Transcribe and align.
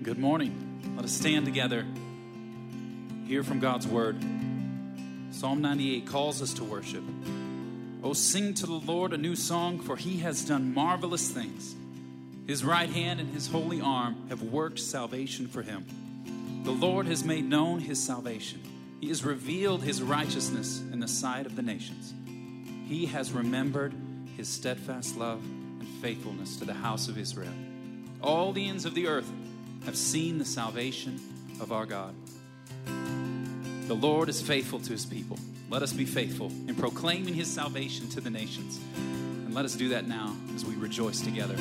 Good 0.00 0.18
morning. 0.18 0.94
Let 0.94 1.04
us 1.04 1.12
stand 1.12 1.44
together, 1.44 1.84
hear 3.26 3.42
from 3.42 3.58
God's 3.58 3.84
word. 3.84 4.16
Psalm 5.32 5.60
98 5.60 6.06
calls 6.06 6.40
us 6.40 6.54
to 6.54 6.64
worship. 6.64 7.02
Oh, 8.04 8.12
sing 8.12 8.54
to 8.54 8.66
the 8.66 8.74
Lord 8.74 9.12
a 9.12 9.18
new 9.18 9.34
song, 9.34 9.80
for 9.80 9.96
he 9.96 10.18
has 10.18 10.44
done 10.44 10.72
marvelous 10.72 11.28
things. 11.28 11.74
His 12.46 12.64
right 12.64 12.88
hand 12.88 13.18
and 13.18 13.34
his 13.34 13.48
holy 13.48 13.80
arm 13.80 14.28
have 14.28 14.40
worked 14.40 14.78
salvation 14.78 15.48
for 15.48 15.62
him. 15.62 15.84
The 16.62 16.70
Lord 16.70 17.06
has 17.06 17.24
made 17.24 17.44
known 17.44 17.80
his 17.80 18.00
salvation. 18.00 18.62
He 19.00 19.08
has 19.08 19.24
revealed 19.24 19.82
his 19.82 20.00
righteousness 20.00 20.78
in 20.92 21.00
the 21.00 21.08
sight 21.08 21.44
of 21.44 21.56
the 21.56 21.62
nations. 21.62 22.14
He 22.86 23.06
has 23.06 23.32
remembered 23.32 23.94
his 24.36 24.48
steadfast 24.48 25.16
love 25.16 25.42
and 25.42 25.88
faithfulness 26.00 26.56
to 26.58 26.64
the 26.64 26.74
house 26.74 27.08
of 27.08 27.18
Israel. 27.18 27.52
All 28.22 28.52
the 28.52 28.68
ends 28.68 28.84
of 28.84 28.94
the 28.94 29.08
earth 29.08 29.30
have 29.88 29.96
seen 29.96 30.36
the 30.36 30.44
salvation 30.44 31.18
of 31.62 31.72
our 31.72 31.86
God. 31.86 32.14
The 33.86 33.94
Lord 33.94 34.28
is 34.28 34.42
faithful 34.42 34.80
to 34.80 34.92
his 34.92 35.06
people. 35.06 35.38
Let 35.70 35.82
us 35.82 35.94
be 35.94 36.04
faithful 36.04 36.48
in 36.68 36.74
proclaiming 36.74 37.32
his 37.32 37.50
salvation 37.50 38.06
to 38.10 38.20
the 38.20 38.28
nations. 38.28 38.78
And 38.96 39.54
let 39.54 39.64
us 39.64 39.74
do 39.76 39.88
that 39.88 40.06
now 40.06 40.36
as 40.54 40.62
we 40.62 40.74
rejoice 40.74 41.22
together. 41.22 41.56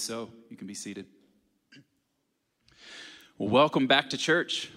So. 0.00 0.30
You 0.48 0.56
can 0.56 0.66
be 0.66 0.74
seated. 0.74 1.06
Well, 3.38 3.48
welcome 3.48 3.86
back 3.86 4.10
to 4.10 4.16
church, 4.16 4.70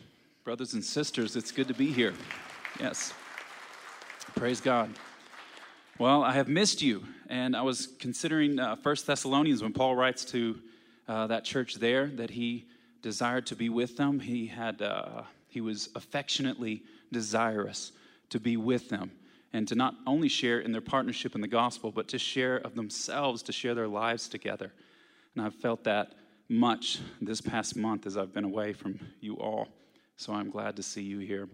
brothers 0.43 0.73
and 0.73 0.83
sisters. 0.83 1.35
It's 1.35 1.51
good 1.51 1.67
to 1.67 1.73
be 1.73 1.91
here. 1.91 2.13
Yes. 2.79 3.13
Praise 4.35 4.61
God. 4.61 4.89
Well, 5.99 6.23
I 6.23 6.33
have 6.33 6.47
missed 6.47 6.81
you, 6.81 7.03
and 7.29 7.55
I 7.55 7.61
was 7.61 7.89
considering 7.99 8.59
uh, 8.59 8.75
First 8.75 9.05
Thessalonians 9.05 9.61
when 9.61 9.73
Paul 9.73 9.95
writes 9.95 10.25
to 10.25 10.59
uh, 11.07 11.27
that 11.27 11.43
church 11.43 11.75
there 11.75 12.07
that 12.07 12.29
he 12.29 12.65
desired 13.01 13.45
to 13.47 13.55
be 13.55 13.69
with 13.69 13.95
them. 13.95 14.19
He 14.19 14.47
had 14.47 14.81
uh, 14.81 15.23
he 15.47 15.61
was 15.61 15.89
affectionately 15.95 16.83
desirous 17.11 17.91
to 18.29 18.39
be 18.39 18.57
with 18.57 18.89
them 18.89 19.11
and 19.53 19.67
to 19.67 19.75
not 19.75 19.93
only 20.07 20.27
share 20.27 20.61
in 20.61 20.71
their 20.71 20.81
partnership 20.81 21.35
in 21.35 21.41
the 21.41 21.47
gospel, 21.47 21.91
but 21.91 22.07
to 22.07 22.17
share 22.17 22.57
of 22.57 22.73
themselves, 22.73 23.43
to 23.43 23.51
share 23.51 23.75
their 23.75 23.87
lives 23.87 24.27
together. 24.27 24.73
And 25.35 25.45
I've 25.45 25.55
felt 25.55 25.83
that 25.85 26.13
much 26.49 26.99
this 27.21 27.41
past 27.41 27.75
month 27.75 28.05
as 28.05 28.17
I've 28.17 28.33
been 28.33 28.43
away 28.43 28.73
from 28.73 28.99
you 29.19 29.35
all. 29.35 29.67
So 30.15 30.33
I'm 30.33 30.49
glad 30.49 30.75
to 30.75 30.83
see 30.83 31.01
you 31.01 31.19
here. 31.19 31.49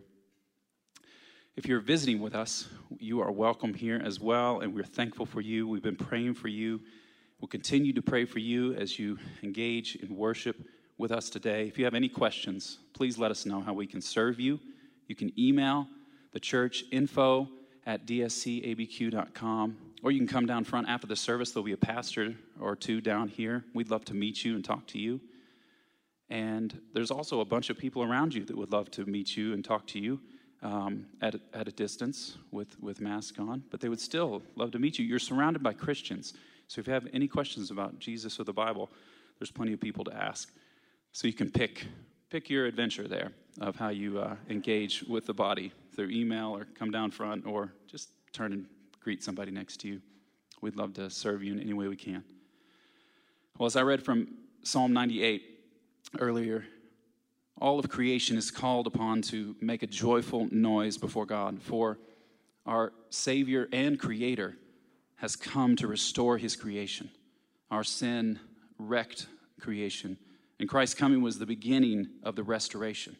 If 1.55 1.65
you're 1.65 1.79
visiting 1.79 2.19
with 2.19 2.35
us, 2.35 2.67
you 2.99 3.21
are 3.21 3.31
welcome 3.31 3.73
here 3.73 4.01
as 4.03 4.19
well, 4.19 4.61
and 4.61 4.73
we're 4.73 4.83
thankful 4.83 5.25
for 5.25 5.41
you. 5.41 5.67
We've 5.67 5.81
been 5.81 5.95
praying 5.95 6.35
for 6.35 6.47
you. 6.47 6.79
We'll 7.39 7.47
continue 7.49 7.93
to 7.93 8.01
pray 8.01 8.25
for 8.25 8.39
you 8.39 8.73
as 8.73 8.99
you 8.99 9.17
engage 9.43 9.95
in 9.95 10.15
worship 10.15 10.57
with 10.97 11.11
us 11.11 11.29
today. 11.29 11.67
If 11.67 11.77
you 11.77 11.85
have 11.85 11.95
any 11.95 12.09
questions, 12.09 12.79
please 12.93 13.17
let 13.17 13.31
us 13.31 13.45
know 13.45 13.61
how 13.61 13.73
we 13.73 13.87
can 13.87 14.01
serve 14.01 14.39
you. 14.39 14.59
You 15.07 15.15
can 15.15 15.31
email 15.39 15.87
the 16.33 16.39
church 16.39 16.83
info 16.91 17.47
at 17.85 18.05
dscabq.com, 18.05 19.77
or 20.03 20.11
you 20.11 20.19
can 20.19 20.27
come 20.27 20.45
down 20.45 20.63
front 20.63 20.87
after 20.87 21.07
the 21.07 21.15
service. 21.15 21.51
There'll 21.51 21.65
be 21.65 21.73
a 21.73 21.77
pastor 21.77 22.35
or 22.59 22.75
two 22.75 23.01
down 23.01 23.27
here. 23.27 23.63
We'd 23.73 23.89
love 23.89 24.05
to 24.05 24.13
meet 24.13 24.43
you 24.43 24.55
and 24.55 24.63
talk 24.63 24.87
to 24.87 24.99
you. 24.99 25.19
And 26.29 26.79
there's 26.93 27.11
also 27.11 27.41
a 27.41 27.45
bunch 27.45 27.69
of 27.69 27.77
people 27.77 28.03
around 28.03 28.33
you 28.33 28.45
that 28.45 28.55
would 28.55 28.71
love 28.71 28.91
to 28.91 29.05
meet 29.05 29.35
you 29.35 29.53
and 29.53 29.65
talk 29.65 29.87
to 29.87 29.99
you 29.99 30.19
um, 30.61 31.05
at, 31.21 31.35
at 31.53 31.67
a 31.67 31.71
distance 31.71 32.37
with, 32.51 32.79
with 32.81 33.01
mask 33.01 33.39
on, 33.39 33.63
but 33.71 33.79
they 33.79 33.89
would 33.89 33.99
still 33.99 34.41
love 34.55 34.71
to 34.71 34.79
meet 34.79 34.99
you. 34.99 35.05
You're 35.05 35.19
surrounded 35.19 35.63
by 35.63 35.73
Christians. 35.73 36.33
So 36.67 36.79
if 36.81 36.87
you 36.87 36.93
have 36.93 37.07
any 37.13 37.27
questions 37.27 37.71
about 37.71 37.99
Jesus 37.99 38.39
or 38.39 38.43
the 38.43 38.53
Bible, 38.53 38.89
there's 39.39 39.51
plenty 39.51 39.73
of 39.73 39.79
people 39.79 40.03
to 40.05 40.13
ask. 40.13 40.51
So 41.13 41.27
you 41.27 41.33
can 41.33 41.49
pick, 41.49 41.87
pick 42.29 42.49
your 42.49 42.65
adventure 42.65 43.07
there 43.07 43.31
of 43.59 43.75
how 43.75 43.89
you 43.89 44.19
uh, 44.19 44.35
engage 44.49 45.03
with 45.03 45.25
the 45.25 45.33
body 45.33 45.71
through 45.95 46.09
email 46.09 46.55
or 46.55 46.65
come 46.75 46.91
down 46.91 47.09
front 47.09 47.47
or 47.47 47.73
just 47.87 48.09
turn 48.31 48.53
and 48.53 48.65
greet 48.99 49.23
somebody 49.23 49.51
next 49.51 49.77
to 49.81 49.87
you. 49.87 50.01
We'd 50.61 50.75
love 50.75 50.93
to 50.95 51.09
serve 51.09 51.43
you 51.43 51.53
in 51.53 51.59
any 51.59 51.73
way 51.73 51.87
we 51.87 51.95
can. 51.95 52.23
Well, 53.57 53.67
as 53.67 53.75
I 53.75 53.81
read 53.81 54.03
from 54.03 54.27
Psalm 54.63 54.93
98 54.93 55.41
earlier, 56.19 56.65
all 57.59 57.79
of 57.79 57.89
creation 57.89 58.37
is 58.37 58.51
called 58.51 58.87
upon 58.87 59.21
to 59.23 59.55
make 59.61 59.83
a 59.83 59.87
joyful 59.87 60.47
noise 60.51 60.97
before 60.97 61.25
God, 61.25 61.61
for 61.61 61.97
our 62.65 62.93
Savior 63.09 63.67
and 63.73 63.99
Creator 63.99 64.55
has 65.17 65.35
come 65.35 65.75
to 65.77 65.87
restore 65.87 66.37
His 66.37 66.55
creation. 66.55 67.09
Our 67.69 67.83
sin 67.83 68.39
wrecked 68.77 69.27
creation, 69.59 70.17
and 70.59 70.69
Christ's 70.69 70.95
coming 70.95 71.21
was 71.21 71.37
the 71.37 71.45
beginning 71.45 72.07
of 72.23 72.35
the 72.35 72.43
restoration. 72.43 73.17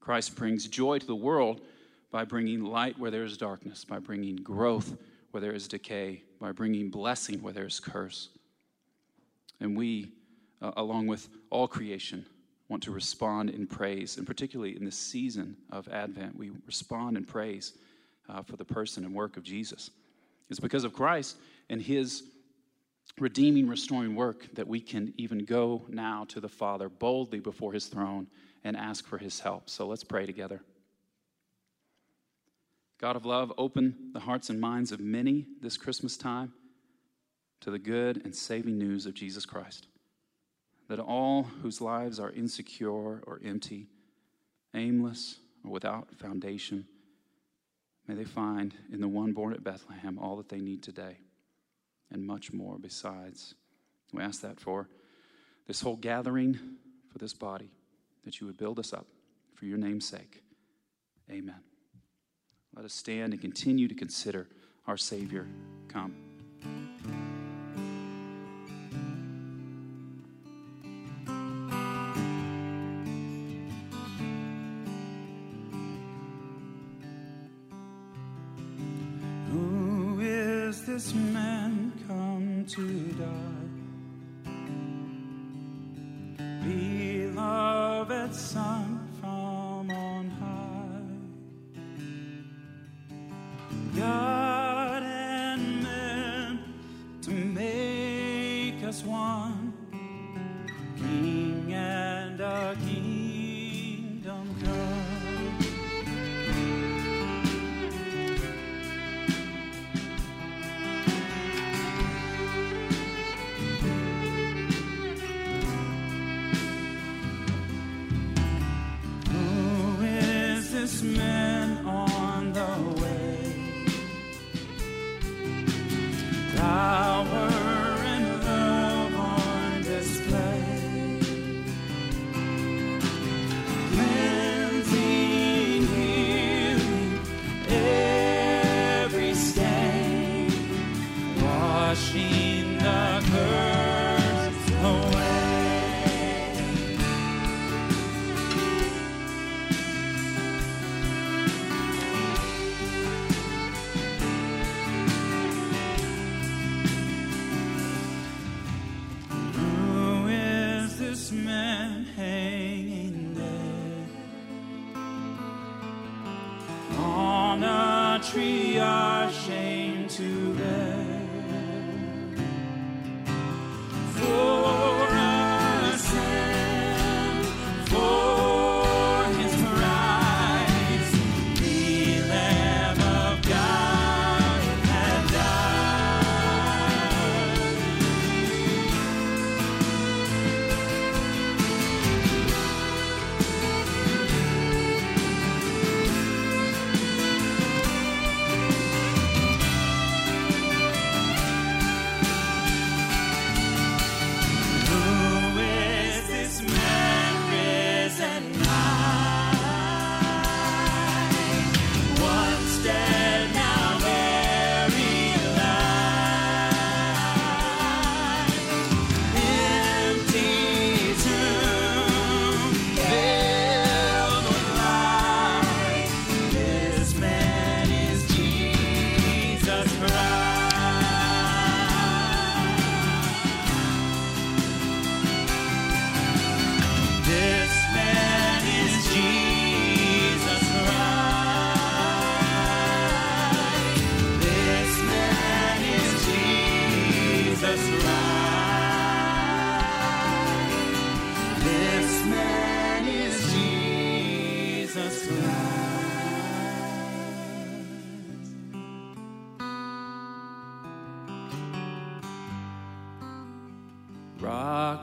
Christ 0.00 0.36
brings 0.36 0.68
joy 0.68 0.98
to 0.98 1.06
the 1.06 1.16
world 1.16 1.62
by 2.10 2.24
bringing 2.24 2.64
light 2.64 2.98
where 2.98 3.10
there 3.10 3.24
is 3.24 3.36
darkness, 3.36 3.84
by 3.84 3.98
bringing 3.98 4.36
growth 4.36 4.96
where 5.30 5.40
there 5.40 5.52
is 5.52 5.68
decay, 5.68 6.22
by 6.40 6.52
bringing 6.52 6.90
blessing 6.90 7.42
where 7.42 7.52
there 7.52 7.66
is 7.66 7.80
curse. 7.80 8.30
And 9.60 9.76
we, 9.76 10.12
uh, 10.62 10.72
along 10.76 11.06
with 11.06 11.28
all 11.50 11.68
creation, 11.68 12.24
want 12.68 12.82
to 12.82 12.90
respond 12.90 13.50
in 13.50 13.66
praise, 13.66 14.16
and 14.16 14.26
particularly 14.26 14.76
in 14.76 14.84
this 14.84 14.96
season 14.96 15.56
of 15.70 15.88
Advent, 15.88 16.36
we 16.36 16.50
respond 16.66 17.16
in 17.16 17.24
praise 17.24 17.74
uh, 18.28 18.42
for 18.42 18.56
the 18.56 18.64
person 18.64 19.04
and 19.04 19.14
work 19.14 19.36
of 19.36 19.42
Jesus. 19.42 19.90
It's 20.48 20.60
because 20.60 20.84
of 20.84 20.92
Christ 20.92 21.36
and 21.70 21.80
his 21.80 22.24
redeeming, 23.18 23.68
restoring 23.68 24.14
work 24.14 24.46
that 24.54 24.66
we 24.66 24.80
can 24.80 25.14
even 25.16 25.44
go 25.44 25.82
now 25.88 26.24
to 26.28 26.40
the 26.40 26.48
Father 26.48 26.88
boldly 26.88 27.40
before 27.40 27.72
his 27.72 27.86
throne 27.86 28.26
and 28.64 28.76
ask 28.76 29.06
for 29.06 29.18
his 29.18 29.38
help. 29.38 29.70
So 29.70 29.86
let's 29.86 30.04
pray 30.04 30.26
together. 30.26 30.60
God 32.98 33.16
of 33.16 33.26
love, 33.26 33.52
open 33.58 34.10
the 34.12 34.20
hearts 34.20 34.48
and 34.48 34.60
minds 34.60 34.90
of 34.90 35.00
many 35.00 35.46
this 35.60 35.76
Christmas 35.76 36.16
time 36.16 36.52
to 37.60 37.70
the 37.70 37.78
good 37.78 38.22
and 38.24 38.34
saving 38.34 38.78
news 38.78 39.06
of 39.06 39.14
Jesus 39.14 39.44
Christ. 39.44 39.86
That 40.88 41.00
all 41.00 41.42
whose 41.42 41.80
lives 41.80 42.18
are 42.18 42.30
insecure 42.30 43.22
or 43.26 43.40
empty, 43.44 43.88
aimless, 44.74 45.36
or 45.64 45.72
without 45.72 46.08
foundation, 46.16 46.86
may 48.06 48.14
they 48.14 48.24
find 48.24 48.74
in 48.92 49.00
the 49.00 49.08
one 49.08 49.32
born 49.32 49.52
at 49.52 49.64
Bethlehem 49.64 50.18
all 50.18 50.36
that 50.36 50.48
they 50.48 50.60
need 50.60 50.82
today 50.82 51.18
and 52.10 52.24
much 52.24 52.52
more 52.52 52.78
besides. 52.78 53.54
We 54.12 54.22
ask 54.22 54.40
that 54.42 54.60
for 54.60 54.88
this 55.66 55.80
whole 55.80 55.96
gathering, 55.96 56.58
for 57.12 57.18
this 57.18 57.34
body 57.34 57.72
that 58.24 58.40
you 58.40 58.46
would 58.46 58.56
build 58.56 58.78
us 58.78 58.92
up 58.92 59.06
for 59.54 59.66
your 59.66 59.78
name's 59.78 60.06
sake. 60.06 60.42
Amen. 61.30 61.60
Let 62.76 62.84
us 62.84 62.92
stand 62.92 63.32
and 63.32 63.40
continue 63.40 63.88
to 63.88 63.94
consider 63.94 64.46
our 64.86 64.98
Savior 64.98 65.48
come. 65.88 66.14
Who 79.50 80.20
is 80.20 80.84
this 80.84 81.14
man 81.14 81.92
come 82.06 82.66
to 82.68 83.12
die? 83.12 83.65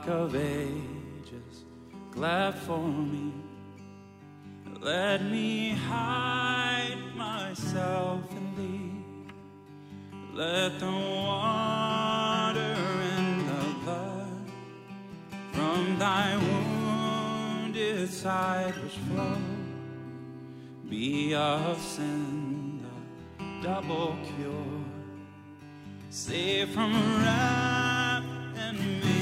rock 0.04 0.08
of 0.08 0.34
ages, 0.34 1.64
glad 2.10 2.54
for 2.54 2.78
me. 2.78 3.32
Let 4.80 5.24
me 5.24 5.70
hide 5.70 6.98
myself 7.16 8.20
in 8.32 8.46
thee. 8.56 8.92
Let 10.32 10.78
the 10.80 10.86
side 18.24 18.74
which 18.82 18.96
flow 19.06 19.36
be 20.88 21.34
of 21.34 21.78
sin 21.78 22.82
the 23.38 23.44
double 23.62 24.16
cure. 24.24 24.82
Save 26.08 26.70
from 26.70 26.92
wrath 27.20 28.24
and 28.56 28.78
make 29.02 29.13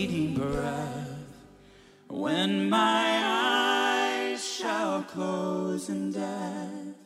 fleeting 0.00 0.32
breath, 0.32 1.26
when 2.08 2.70
my 2.70 3.20
eyes 3.22 4.42
shall 4.42 5.02
close 5.02 5.90
in 5.90 6.10
death, 6.10 6.96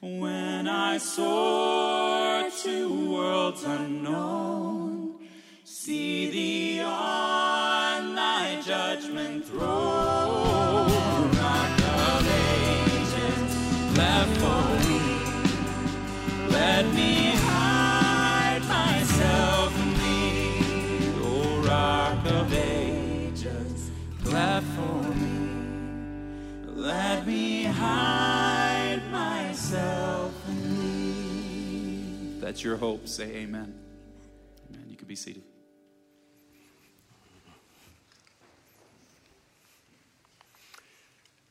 when 0.00 0.68
I 0.68 0.98
soar 0.98 2.50
to 2.62 3.10
worlds 3.10 3.64
unknown, 3.64 5.14
see 5.64 6.30
thee 6.30 6.80
on 6.82 8.14
thy 8.14 8.60
judgment 8.60 9.46
throne, 9.46 9.95
Myself 29.10 30.32
that's 32.46 32.62
your 32.62 32.76
hope, 32.76 33.08
say 33.08 33.24
amen. 33.24 33.74
Amen. 34.70 34.86
You 34.88 34.96
can 34.96 35.08
be 35.08 35.16
seated. 35.16 35.42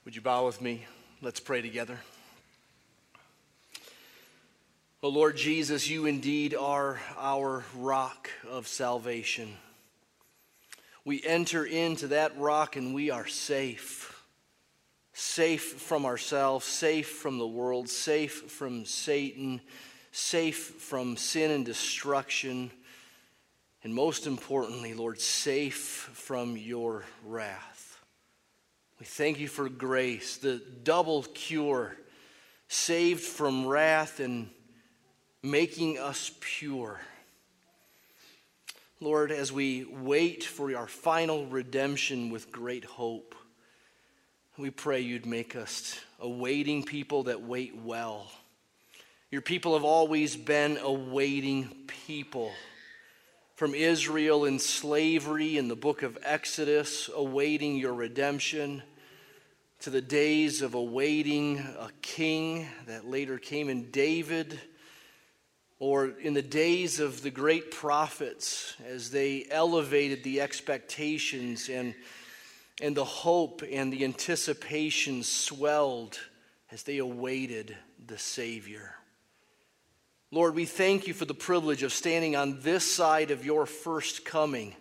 Would 0.05 0.15
you 0.15 0.21
bow 0.21 0.45
with 0.45 0.61
me? 0.61 0.85
Let's 1.21 1.41
pray 1.41 1.61
together. 1.61 1.99
O 5.03 5.09
Lord 5.09 5.35
Jesus, 5.35 5.89
you 5.89 6.05
indeed 6.05 6.55
are 6.55 6.99
our 7.17 7.65
rock 7.75 8.29
of 8.49 8.67
salvation. 8.67 9.57
We 11.03 11.21
enter 11.23 11.65
into 11.65 12.07
that 12.07 12.37
rock 12.37 12.77
and 12.77 12.95
we 12.95 13.11
are 13.11 13.27
safe. 13.27 14.04
Safe 15.17 15.63
from 15.63 16.05
ourselves, 16.05 16.65
safe 16.65 17.07
from 17.07 17.37
the 17.37 17.47
world, 17.47 17.87
safe 17.87 18.51
from 18.51 18.83
Satan, 18.83 19.61
safe 20.11 20.57
from 20.57 21.15
sin 21.15 21.51
and 21.51 21.65
destruction, 21.65 22.69
and 23.81 23.95
most 23.95 24.27
importantly, 24.27 24.93
Lord, 24.93 25.21
safe 25.21 26.09
from 26.11 26.57
your 26.57 27.05
wrath. 27.25 28.03
We 28.99 29.05
thank 29.05 29.39
you 29.39 29.47
for 29.47 29.69
grace, 29.69 30.35
the 30.35 30.61
double 30.83 31.23
cure, 31.23 31.95
saved 32.67 33.23
from 33.23 33.65
wrath 33.65 34.19
and 34.19 34.49
making 35.41 35.97
us 35.97 36.29
pure. 36.41 36.99
Lord, 38.99 39.31
as 39.31 39.49
we 39.49 39.85
wait 39.85 40.43
for 40.43 40.75
our 40.75 40.87
final 40.87 41.45
redemption 41.45 42.31
with 42.31 42.51
great 42.51 42.83
hope, 42.83 43.33
we 44.57 44.69
pray 44.69 45.01
you'd 45.01 45.25
make 45.25 45.53
us 45.53 45.99
a 46.17 46.29
waiting 46.29 46.83
people 46.83 47.23
that 47.23 47.41
wait 47.41 47.75
well. 47.75 48.31
Your 49.29 49.41
people 49.41 49.73
have 49.73 49.83
always 49.83 50.37
been 50.37 50.77
a 50.77 50.91
waiting 50.91 51.69
people. 51.87 52.53
From 53.55 53.75
Israel 53.75 54.45
in 54.45 54.59
slavery 54.59 55.57
in 55.57 55.67
the 55.67 55.75
book 55.75 56.03
of 56.03 56.17
Exodus, 56.23 57.09
awaiting 57.13 57.75
your 57.75 57.93
redemption, 57.93 58.81
to 59.81 59.89
the 59.89 60.01
days 60.01 60.61
of 60.61 60.73
awaiting 60.73 61.59
a 61.59 61.89
king 62.01 62.65
that 62.87 63.05
later 63.05 63.37
came 63.37 63.67
in 63.67 63.91
David 63.91 64.57
or 65.79 66.07
in 66.21 66.33
the 66.33 66.41
days 66.41 67.01
of 67.01 67.21
the 67.21 67.29
great 67.29 67.71
prophets 67.71 68.73
as 68.87 69.11
they 69.11 69.45
elevated 69.51 70.23
the 70.23 70.39
expectations 70.39 71.67
and, 71.67 71.93
and 72.81 72.95
the 72.95 73.05
hope 73.05 73.63
and 73.69 73.91
the 73.91 74.03
anticipation 74.03 75.23
swelled 75.23 76.19
as 76.71 76.83
they 76.83 76.97
awaited 76.97 77.75
the 78.05 78.17
Savior. 78.17 78.95
Lord, 80.31 80.55
we 80.55 80.65
thank 80.65 81.07
you 81.07 81.13
for 81.13 81.25
the 81.25 81.33
privilege 81.33 81.83
of 81.83 81.93
standing 81.93 82.35
on 82.35 82.59
this 82.61 82.91
side 82.91 83.31
of 83.31 83.45
your 83.45 83.65
first 83.65 84.25
coming. 84.25 84.75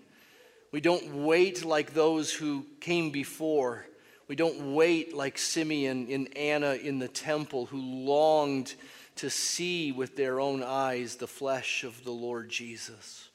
We 0.72 0.80
don't 0.80 1.24
wait 1.24 1.64
like 1.64 1.94
those 1.94 2.32
who 2.32 2.66
came 2.80 3.10
before. 3.10 3.86
We 4.26 4.34
don't 4.34 4.74
wait 4.74 5.14
like 5.14 5.38
Simeon 5.38 6.08
and 6.10 6.36
Anna 6.36 6.72
in 6.72 6.98
the 6.98 7.08
temple 7.08 7.66
who 7.66 7.78
longed 7.78 8.74
to 9.16 9.30
see 9.30 9.92
with 9.92 10.16
their 10.16 10.40
own 10.40 10.62
eyes 10.64 11.16
the 11.16 11.28
flesh 11.28 11.84
of 11.84 12.02
the 12.02 12.10
Lord 12.10 12.48
Jesus. 12.48 13.28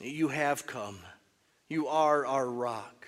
You 0.00 0.28
have 0.28 0.66
come. 0.66 1.00
You 1.68 1.88
are 1.88 2.24
our 2.24 2.48
rock. 2.48 3.06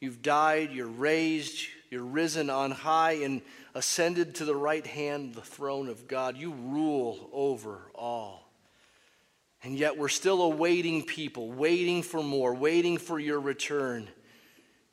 You've 0.00 0.22
died, 0.22 0.70
you're 0.72 0.86
raised, 0.86 1.66
you're 1.90 2.04
risen 2.04 2.50
on 2.50 2.70
high 2.70 3.12
and 3.12 3.42
ascended 3.74 4.36
to 4.36 4.44
the 4.44 4.54
right 4.54 4.86
hand, 4.86 5.34
the 5.34 5.40
throne 5.40 5.88
of 5.88 6.06
God. 6.06 6.36
You 6.36 6.52
rule 6.52 7.28
over 7.32 7.90
all. 7.94 8.48
And 9.64 9.76
yet 9.76 9.98
we're 9.98 10.08
still 10.08 10.42
awaiting 10.42 11.04
people, 11.04 11.50
waiting 11.50 12.02
for 12.02 12.22
more, 12.22 12.54
waiting 12.54 12.96
for 12.96 13.18
your 13.18 13.40
return. 13.40 14.08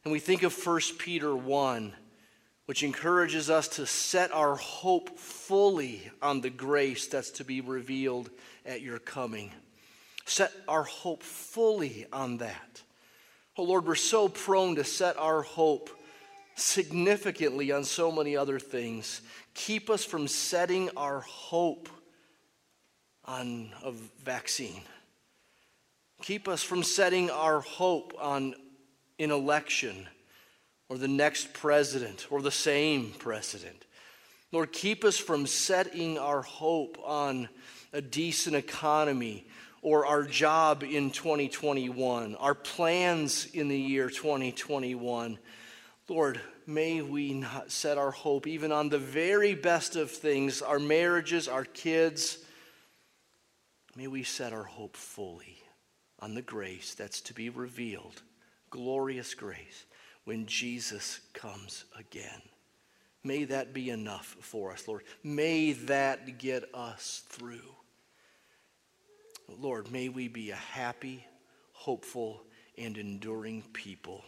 And 0.03 0.11
we 0.11 0.19
think 0.19 0.43
of 0.43 0.65
1 0.65 0.81
Peter 0.97 1.35
1 1.35 1.93
which 2.65 2.81
encourages 2.83 3.49
us 3.49 3.67
to 3.67 3.85
set 3.85 4.31
our 4.31 4.55
hope 4.55 5.19
fully 5.19 6.09
on 6.21 6.41
the 6.41 6.49
grace 6.49 7.07
that's 7.07 7.29
to 7.29 7.43
be 7.43 7.61
revealed 7.61 8.29
at 8.65 8.81
your 8.81 8.99
coming. 8.99 9.51
Set 10.25 10.51
our 10.67 10.83
hope 10.83 11.21
fully 11.21 12.07
on 12.11 12.37
that. 12.37 12.81
Oh 13.57 13.63
Lord, 13.63 13.85
we're 13.85 13.95
so 13.95 14.27
prone 14.27 14.75
to 14.75 14.83
set 14.83 15.15
our 15.17 15.41
hope 15.41 15.89
significantly 16.55 17.71
on 17.71 17.85
so 17.85 18.11
many 18.11 18.35
other 18.35 18.59
things. 18.59 19.21
Keep 19.53 19.89
us 19.89 20.03
from 20.03 20.27
setting 20.27 20.89
our 20.97 21.21
hope 21.21 21.87
on 23.23 23.69
a 23.81 23.93
vaccine. 24.25 24.81
Keep 26.21 26.49
us 26.49 26.63
from 26.63 26.83
setting 26.83 27.29
our 27.29 27.61
hope 27.61 28.13
on 28.19 28.55
an 29.19 29.31
election 29.31 30.05
or 30.89 30.97
the 30.97 31.07
next 31.07 31.53
president 31.53 32.27
or 32.29 32.41
the 32.41 32.51
same 32.51 33.13
president. 33.19 33.85
Lord, 34.51 34.73
keep 34.73 35.05
us 35.05 35.17
from 35.17 35.47
setting 35.47 36.17
our 36.17 36.41
hope 36.41 36.97
on 37.01 37.47
a 37.93 38.01
decent 38.01 38.57
economy 38.57 39.47
or 39.85 40.07
our 40.07 40.23
job 40.23 40.81
in 40.81 41.11
2021, 41.11 42.33
our 42.37 42.55
plans 42.55 43.45
in 43.53 43.67
the 43.67 43.77
year 43.77 44.09
2021. 44.09 45.37
Lord, 46.09 46.41
may 46.65 47.03
we 47.03 47.35
not 47.35 47.71
set 47.71 47.99
our 47.99 48.09
hope 48.09 48.47
even 48.47 48.71
on 48.71 48.89
the 48.89 48.97
very 48.97 49.53
best 49.53 49.95
of 49.95 50.09
things, 50.09 50.63
our 50.63 50.79
marriages, 50.79 51.47
our 51.47 51.65
kids. 51.65 52.39
May 53.95 54.07
we 54.07 54.23
set 54.23 54.53
our 54.53 54.63
hope 54.63 54.97
fully 54.97 55.61
on 56.19 56.33
the 56.33 56.41
grace 56.41 56.95
that's 56.95 57.21
to 57.21 57.35
be 57.35 57.51
revealed, 57.51 58.23
glorious 58.71 59.35
grace, 59.35 59.85
when 60.23 60.47
Jesus 60.47 61.19
comes 61.33 61.85
again. 61.95 62.41
May 63.23 63.43
that 63.43 63.71
be 63.71 63.91
enough 63.91 64.35
for 64.39 64.71
us, 64.71 64.87
Lord. 64.87 65.03
May 65.23 65.73
that 65.73 66.39
get 66.39 66.71
us 66.73 67.21
through. 67.29 67.74
Lord, 69.47 69.91
may 69.91 70.09
we 70.09 70.27
be 70.27 70.51
a 70.51 70.55
happy, 70.55 71.25
hopeful, 71.71 72.43
and 72.77 72.97
enduring 72.97 73.63
people 73.73 74.23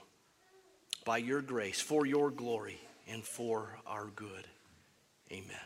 by 1.06 1.17
your 1.17 1.41
grace, 1.41 1.80
for 1.82 2.06
your 2.06 2.32
glory, 2.32 2.80
and 3.08 3.23
for 3.23 3.80
our 3.86 4.08
good. 4.08 4.47
Amen. 5.32 5.58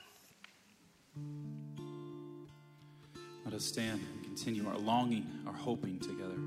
Let 3.46 3.54
us 3.56 3.66
stand 3.66 4.02
and 4.02 4.24
continue 4.24 4.68
our 4.68 4.78
longing, 4.78 5.28
our 5.48 5.54
hoping 5.54 6.00
together. 6.00 6.38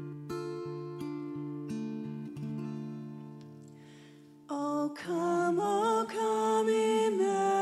Oh, 4.49 4.95
come, 4.97 5.59
oh, 5.61 6.07
come, 6.09 6.69
Emmanuel, 6.69 7.54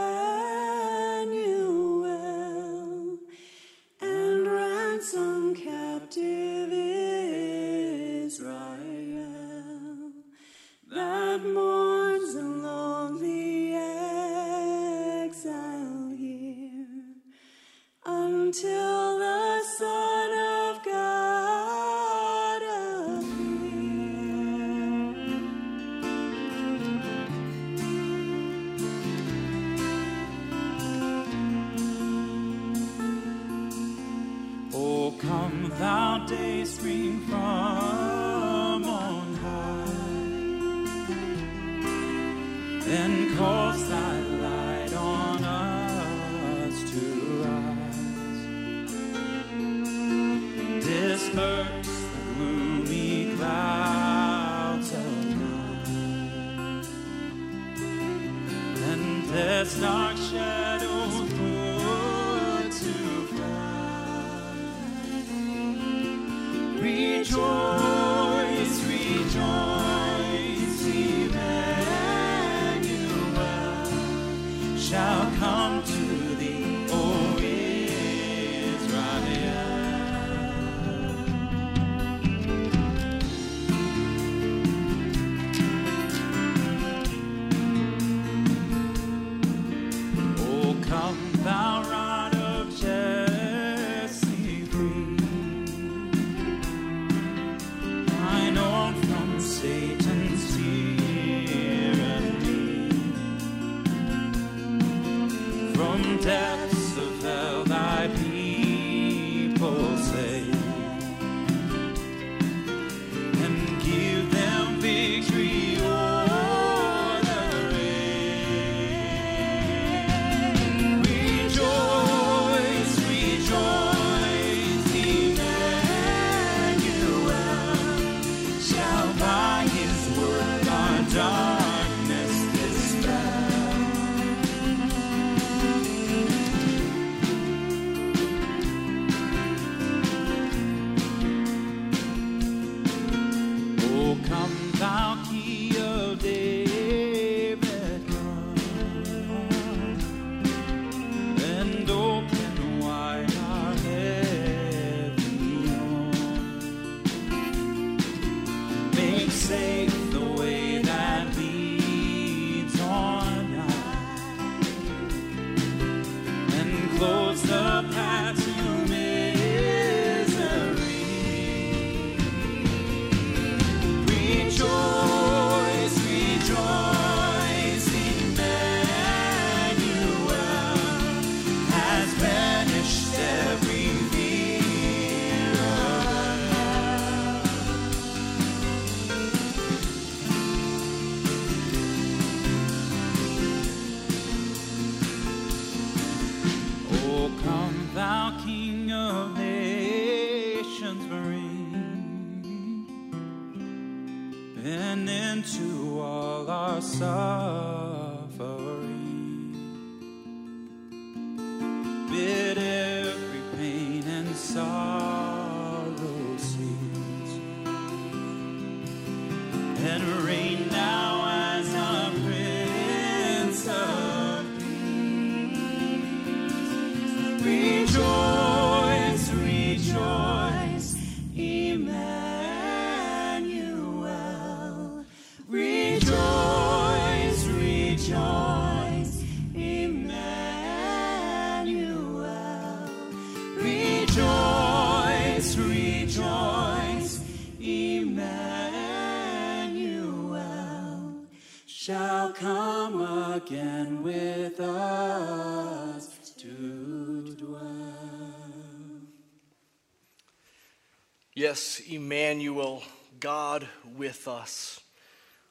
Yes, 261.52 261.82
Emmanuel, 261.86 262.82
God 263.20 263.68
with 263.98 264.26
us. 264.26 264.80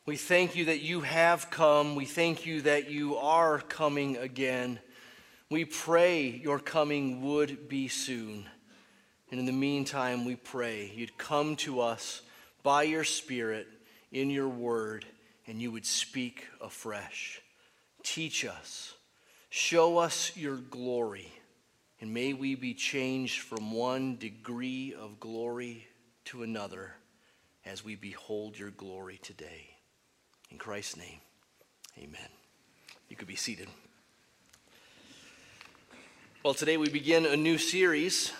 We 0.07 0.15
thank 0.15 0.55
you 0.55 0.65
that 0.65 0.81
you 0.81 1.01
have 1.01 1.51
come. 1.51 1.93
We 1.93 2.05
thank 2.05 2.43
you 2.43 2.63
that 2.63 2.89
you 2.89 3.17
are 3.17 3.59
coming 3.59 4.17
again. 4.17 4.79
We 5.51 5.63
pray 5.63 6.25
your 6.25 6.57
coming 6.57 7.21
would 7.21 7.69
be 7.69 7.87
soon. 7.87 8.49
And 9.29 9.39
in 9.39 9.45
the 9.45 9.51
meantime, 9.51 10.25
we 10.25 10.35
pray 10.37 10.91
you'd 10.95 11.19
come 11.19 11.55
to 11.57 11.81
us 11.81 12.23
by 12.63 12.81
your 12.81 13.03
Spirit 13.03 13.67
in 14.11 14.31
your 14.31 14.49
word 14.49 15.05
and 15.45 15.61
you 15.61 15.69
would 15.71 15.85
speak 15.85 16.47
afresh. 16.59 17.43
Teach 18.01 18.43
us, 18.43 18.95
show 19.51 19.99
us 19.99 20.35
your 20.35 20.57
glory, 20.57 21.31
and 21.99 22.11
may 22.11 22.33
we 22.33 22.55
be 22.55 22.73
changed 22.73 23.41
from 23.41 23.71
one 23.71 24.15
degree 24.17 24.95
of 24.99 25.19
glory 25.19 25.85
to 26.25 26.43
another 26.43 26.93
as 27.65 27.83
we 27.83 27.95
behold 27.95 28.57
your 28.57 28.71
glory 28.71 29.19
today. 29.21 29.69
In 30.49 30.57
Christ's 30.57 30.97
name, 30.97 31.19
amen. 31.97 32.29
You 33.09 33.15
could 33.15 33.27
be 33.27 33.35
seated. 33.35 33.67
Well, 36.43 36.53
today 36.53 36.77
we 36.77 36.89
begin 36.89 37.25
a 37.25 37.37
new 37.37 37.57
series. 37.57 38.33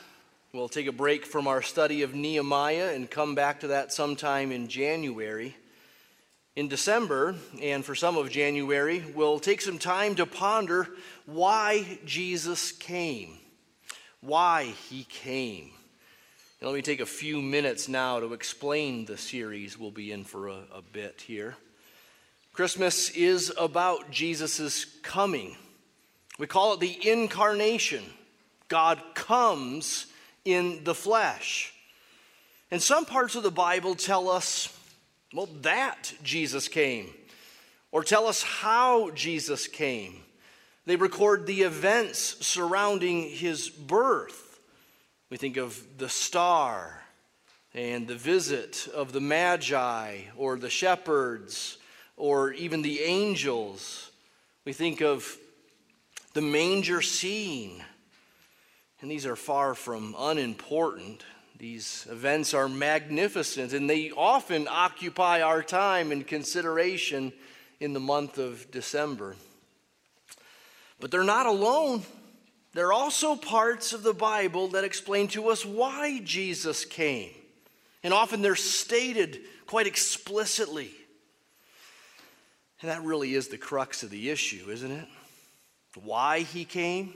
We'll 0.54 0.70
take 0.70 0.88
a 0.88 0.92
break 0.92 1.26
from 1.26 1.48
our 1.48 1.62
study 1.62 2.02
of 2.02 2.16
Nehemiah 2.16 2.94
and 2.94 3.10
come 3.10 3.36
back 3.36 3.60
to 3.62 3.68
that 3.68 3.94
sometime 3.94 4.52
in 4.52 4.68
January. 4.68 5.56
In 6.56 6.68
December, 6.68 7.36
and 7.62 7.86
for 7.86 7.96
some 7.96 8.18
of 8.18 8.30
January, 8.30 9.06
we'll 9.16 9.40
take 9.40 9.62
some 9.62 9.78
time 9.78 10.16
to 10.16 10.26
ponder 10.26 10.90
why 11.26 12.00
Jesus 12.06 12.74
came. 12.74 13.38
Why 14.20 14.66
he 14.90 15.06
came. 15.06 15.72
And 16.62 16.70
let 16.70 16.76
me 16.76 16.84
take 16.84 17.00
a 17.00 17.08
few 17.08 17.42
minutes 17.42 17.90
now 17.90 18.20
to 18.20 18.34
explain 18.34 19.06
the 19.06 19.18
series 19.18 19.80
we'll 19.80 19.90
be 19.90 20.12
in 20.12 20.24
for 20.24 20.48
a, 20.48 20.60
a 20.76 20.84
bit 20.94 21.20
here. 21.26 21.56
Christmas 22.54 23.10
is 23.10 23.52
about 23.58 24.12
Jesus' 24.12 24.86
coming. 25.02 25.58
We 26.38 26.46
call 26.46 26.76
it 26.76 26.80
the 26.80 27.10
incarnation. 27.10 28.04
God 28.68 29.02
comes 29.16 30.06
in 30.46 30.84
the 30.84 30.94
flesh. 30.94 31.74
And 32.70 32.80
some 32.80 33.06
parts 33.06 33.34
of 33.34 33.42
the 33.42 33.50
Bible 33.50 33.96
tell 33.96 34.30
us 34.30 34.72
well, 35.34 35.50
that 35.62 36.14
Jesus 36.22 36.68
came, 36.68 37.10
or 37.92 38.04
tell 38.04 38.28
us 38.28 38.44
how 38.44 39.10
Jesus 39.12 39.66
came. 39.66 40.22
They 40.86 40.96
record 40.96 41.48
the 41.48 41.64
events 41.64 42.46
surrounding 42.46 43.30
his 43.32 43.68
birth. 43.68 44.51
We 45.32 45.38
think 45.38 45.56
of 45.56 45.82
the 45.98 46.10
star 46.10 47.02
and 47.74 48.06
the 48.06 48.16
visit 48.16 48.90
of 48.94 49.14
the 49.14 49.22
Magi 49.22 50.24
or 50.36 50.58
the 50.58 50.70
shepherds 50.70 51.78
or 52.18 52.52
even 52.52 52.82
the 52.82 53.00
angels. 53.00 54.12
We 54.66 54.74
think 54.74 55.02
of 55.02 55.38
the 56.34 56.42
manger 56.42 57.02
scene. 57.02 57.82
And 59.00 59.10
these 59.10 59.26
are 59.26 59.38
far 59.38 59.74
from 59.74 60.18
unimportant. 60.20 61.24
These 61.58 62.08
events 62.12 62.54
are 62.54 62.68
magnificent 62.68 63.72
and 63.72 63.90
they 63.90 64.12
often 64.12 64.68
occupy 64.70 65.42
our 65.42 65.64
time 65.64 66.12
and 66.12 66.28
consideration 66.28 67.32
in 67.80 67.94
the 67.94 68.02
month 68.02 68.38
of 68.38 68.70
December. 68.70 69.38
But 71.00 71.10
they're 71.10 71.24
not 71.24 71.46
alone. 71.46 72.04
There 72.74 72.88
are 72.88 72.94
also 72.94 73.36
parts 73.36 73.94
of 73.94 74.04
the 74.04 74.14
Bible 74.14 74.70
that 74.70 74.84
explain 74.84 75.28
to 75.30 75.50
us 75.50 75.66
why 75.66 76.22
Jesus 76.24 76.86
came. 76.86 77.32
And 78.04 78.14
often 78.14 78.42
they're 78.42 78.56
stated 78.56 79.42
quite 79.68 79.88
explicitly. 79.88 80.92
And 82.82 82.90
that 82.90 83.04
really 83.04 83.36
is 83.36 83.50
the 83.50 83.58
crux 83.58 84.04
of 84.04 84.10
the 84.10 84.30
issue, 84.30 84.70
isn't 84.70 84.92
it? 84.92 85.08
Why 86.02 86.40
he 86.40 86.66
came. 86.66 87.14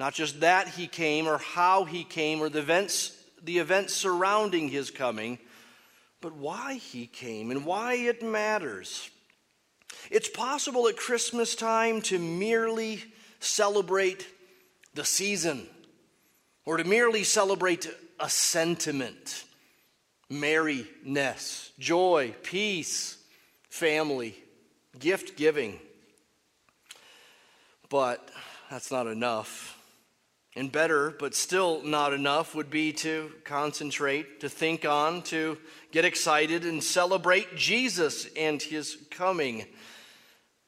Not 0.00 0.14
just 0.14 0.40
that 0.40 0.68
he 0.68 0.86
came 0.86 1.28
or 1.28 1.38
how 1.38 1.84
he 1.84 2.02
came 2.02 2.40
or 2.40 2.48
the 2.48 2.58
events 2.58 3.12
the 3.44 3.58
events 3.58 3.94
surrounding 3.94 4.68
his 4.68 4.90
coming, 4.90 5.38
but 6.20 6.34
why 6.34 6.74
he 6.74 7.06
came 7.06 7.50
and 7.50 7.64
why 7.66 7.94
it 7.94 8.22
matters. 8.22 9.10
It's 10.10 10.28
possible 10.28 10.88
at 10.88 10.96
Christmas 10.96 11.54
time 11.54 12.00
to 12.02 12.18
merely 12.18 13.04
celebrate 13.40 14.26
the 14.94 15.04
season 15.04 15.66
or 16.64 16.76
to 16.76 16.84
merely 16.84 17.24
celebrate 17.24 17.88
a 18.18 18.28
sentiment 18.28 19.44
merriness, 20.30 21.70
joy, 21.78 22.34
peace, 22.42 23.18
family, 23.68 24.34
gift 24.98 25.36
giving. 25.36 25.78
But 27.88 28.28
that's 28.70 28.90
not 28.90 29.06
enough. 29.06 29.78
And 30.56 30.70
better, 30.70 31.10
but 31.10 31.34
still 31.34 31.82
not 31.82 32.12
enough, 32.12 32.54
would 32.54 32.70
be 32.70 32.92
to 32.94 33.32
concentrate, 33.44 34.40
to 34.40 34.48
think 34.48 34.84
on, 34.84 35.22
to 35.24 35.58
get 35.90 36.04
excited 36.04 36.64
and 36.64 36.82
celebrate 36.82 37.56
Jesus 37.56 38.28
and 38.36 38.62
his 38.62 38.96
coming. 39.10 39.66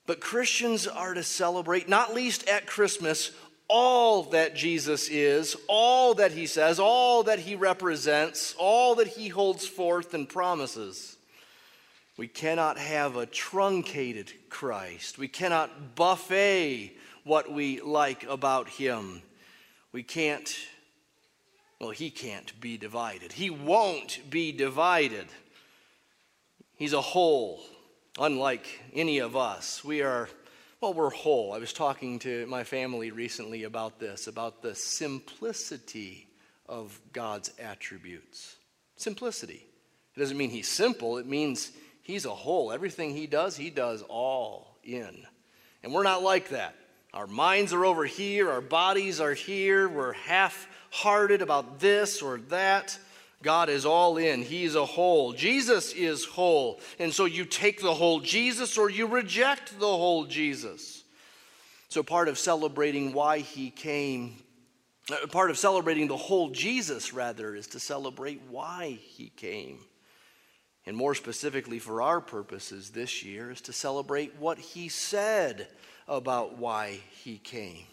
But 0.04 0.20
Christians 0.20 0.86
are 0.88 1.14
to 1.14 1.22
celebrate, 1.22 1.88
not 1.88 2.14
least 2.14 2.48
at 2.48 2.66
Christmas, 2.66 3.30
all 3.68 4.22
that 4.24 4.54
Jesus 4.54 5.08
is, 5.08 5.56
all 5.68 6.14
that 6.14 6.32
he 6.32 6.46
says, 6.46 6.78
all 6.78 7.24
that 7.24 7.40
he 7.40 7.56
represents, 7.56 8.54
all 8.58 8.94
that 8.96 9.08
he 9.08 9.28
holds 9.28 9.66
forth 9.66 10.14
and 10.14 10.28
promises. 10.28 11.16
We 12.16 12.28
cannot 12.28 12.78
have 12.78 13.16
a 13.16 13.26
truncated 13.26 14.32
Christ. 14.48 15.18
We 15.18 15.28
cannot 15.28 15.94
buffet 15.94 16.96
what 17.24 17.50
we 17.52 17.80
like 17.80 18.24
about 18.24 18.68
him. 18.68 19.20
We 19.92 20.02
can't, 20.02 20.56
well, 21.80 21.90
he 21.90 22.10
can't 22.10 22.58
be 22.60 22.78
divided. 22.78 23.32
He 23.32 23.50
won't 23.50 24.30
be 24.30 24.52
divided. 24.52 25.26
He's 26.76 26.92
a 26.92 27.00
whole, 27.00 27.60
unlike 28.18 28.80
any 28.94 29.18
of 29.18 29.36
us. 29.36 29.84
We 29.84 30.02
are, 30.02 30.28
well, 30.80 30.92
we're 30.92 31.10
whole. 31.10 31.52
I 31.54 31.58
was 31.58 31.72
talking 31.72 32.18
to 32.20 32.46
my 32.46 32.62
family 32.62 33.10
recently 33.10 33.64
about 33.64 33.98
this, 33.98 34.26
about 34.26 34.60
the 34.60 34.74
simplicity 34.74 36.28
of 36.68 37.00
God's 37.12 37.50
attributes. 37.58 38.56
Simplicity. 38.96 39.64
It 40.14 40.20
doesn't 40.20 40.36
mean 40.36 40.50
he's 40.50 40.68
simple, 40.68 41.18
it 41.18 41.26
means 41.26 41.72
he's 42.02 42.26
a 42.26 42.30
whole. 42.30 42.72
Everything 42.72 43.14
he 43.14 43.26
does, 43.26 43.56
he 43.56 43.70
does 43.70 44.02
all 44.02 44.76
in. 44.84 45.24
And 45.82 45.92
we're 45.94 46.02
not 46.02 46.22
like 46.22 46.50
that. 46.50 46.74
Our 47.14 47.26
minds 47.26 47.72
are 47.72 47.86
over 47.86 48.04
here, 48.04 48.50
our 48.50 48.60
bodies 48.60 49.20
are 49.20 49.34
here, 49.34 49.88
we're 49.88 50.12
half 50.12 50.68
hearted 50.90 51.40
about 51.40 51.80
this 51.80 52.20
or 52.20 52.38
that. 52.48 52.98
God 53.42 53.68
is 53.68 53.84
all 53.84 54.16
in. 54.16 54.42
He's 54.42 54.74
a 54.74 54.84
whole. 54.84 55.32
Jesus 55.32 55.92
is 55.92 56.24
whole. 56.24 56.80
And 56.98 57.12
so 57.12 57.26
you 57.26 57.44
take 57.44 57.80
the 57.80 57.94
whole 57.94 58.20
Jesus 58.20 58.78
or 58.78 58.90
you 58.90 59.06
reject 59.06 59.78
the 59.78 59.86
whole 59.86 60.24
Jesus. 60.24 61.04
So 61.88 62.02
part 62.02 62.28
of 62.28 62.38
celebrating 62.38 63.12
why 63.12 63.38
he 63.38 63.70
came, 63.70 64.36
uh, 65.10 65.26
part 65.28 65.50
of 65.50 65.58
celebrating 65.58 66.08
the 66.08 66.16
whole 66.16 66.50
Jesus, 66.50 67.12
rather, 67.12 67.54
is 67.54 67.68
to 67.68 67.80
celebrate 67.80 68.40
why 68.48 68.98
he 69.00 69.30
came. 69.36 69.78
And 70.86 70.96
more 70.96 71.14
specifically 71.14 71.78
for 71.78 72.00
our 72.02 72.20
purposes 72.20 72.90
this 72.90 73.22
year, 73.22 73.50
is 73.50 73.60
to 73.62 73.72
celebrate 73.72 74.36
what 74.36 74.58
he 74.58 74.88
said 74.88 75.68
about 76.08 76.58
why 76.58 77.00
he 77.22 77.38
came. 77.38 77.84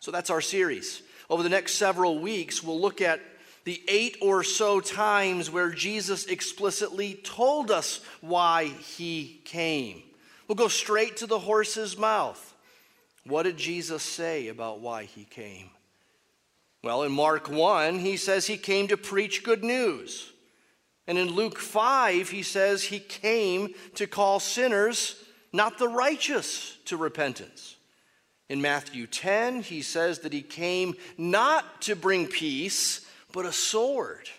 So 0.00 0.10
that's 0.10 0.30
our 0.30 0.42
series. 0.42 1.02
Over 1.30 1.42
the 1.42 1.48
next 1.48 1.74
several 1.74 2.18
weeks, 2.18 2.62
we'll 2.62 2.80
look 2.80 3.00
at 3.00 3.20
the 3.64 3.82
eight 3.88 4.18
or 4.20 4.42
so 4.42 4.80
times 4.80 5.50
where 5.50 5.70
Jesus 5.70 6.26
explicitly 6.26 7.14
told 7.14 7.70
us 7.70 8.00
why 8.20 8.64
he 8.64 9.40
came. 9.44 10.02
We'll 10.46 10.56
go 10.56 10.68
straight 10.68 11.18
to 11.18 11.26
the 11.26 11.38
horse's 11.38 11.96
mouth. 11.96 12.54
What 13.26 13.44
did 13.44 13.56
Jesus 13.56 14.02
say 14.02 14.48
about 14.48 14.80
why 14.80 15.04
he 15.04 15.24
came? 15.24 15.70
Well, 16.82 17.02
in 17.02 17.12
Mark 17.12 17.48
1, 17.48 18.00
he 18.00 18.18
says 18.18 18.46
he 18.46 18.58
came 18.58 18.88
to 18.88 18.98
preach 18.98 19.42
good 19.42 19.64
news. 19.64 20.30
And 21.06 21.16
in 21.16 21.28
Luke 21.28 21.58
5, 21.58 22.28
he 22.28 22.42
says 22.42 22.82
he 22.82 22.98
came 22.98 23.74
to 23.94 24.06
call 24.06 24.40
sinners 24.40 25.16
not 25.54 25.78
the 25.78 25.88
righteous 25.88 26.76
to 26.86 26.96
repentance. 26.96 27.76
In 28.48 28.60
Matthew 28.60 29.06
10, 29.06 29.62
he 29.62 29.80
says 29.80 30.18
that 30.20 30.32
he 30.32 30.42
came 30.42 30.94
not 31.16 31.80
to 31.82 31.96
bring 31.96 32.26
peace, 32.26 33.03
but 33.34 33.44
a 33.44 33.52
sword. 33.52 34.30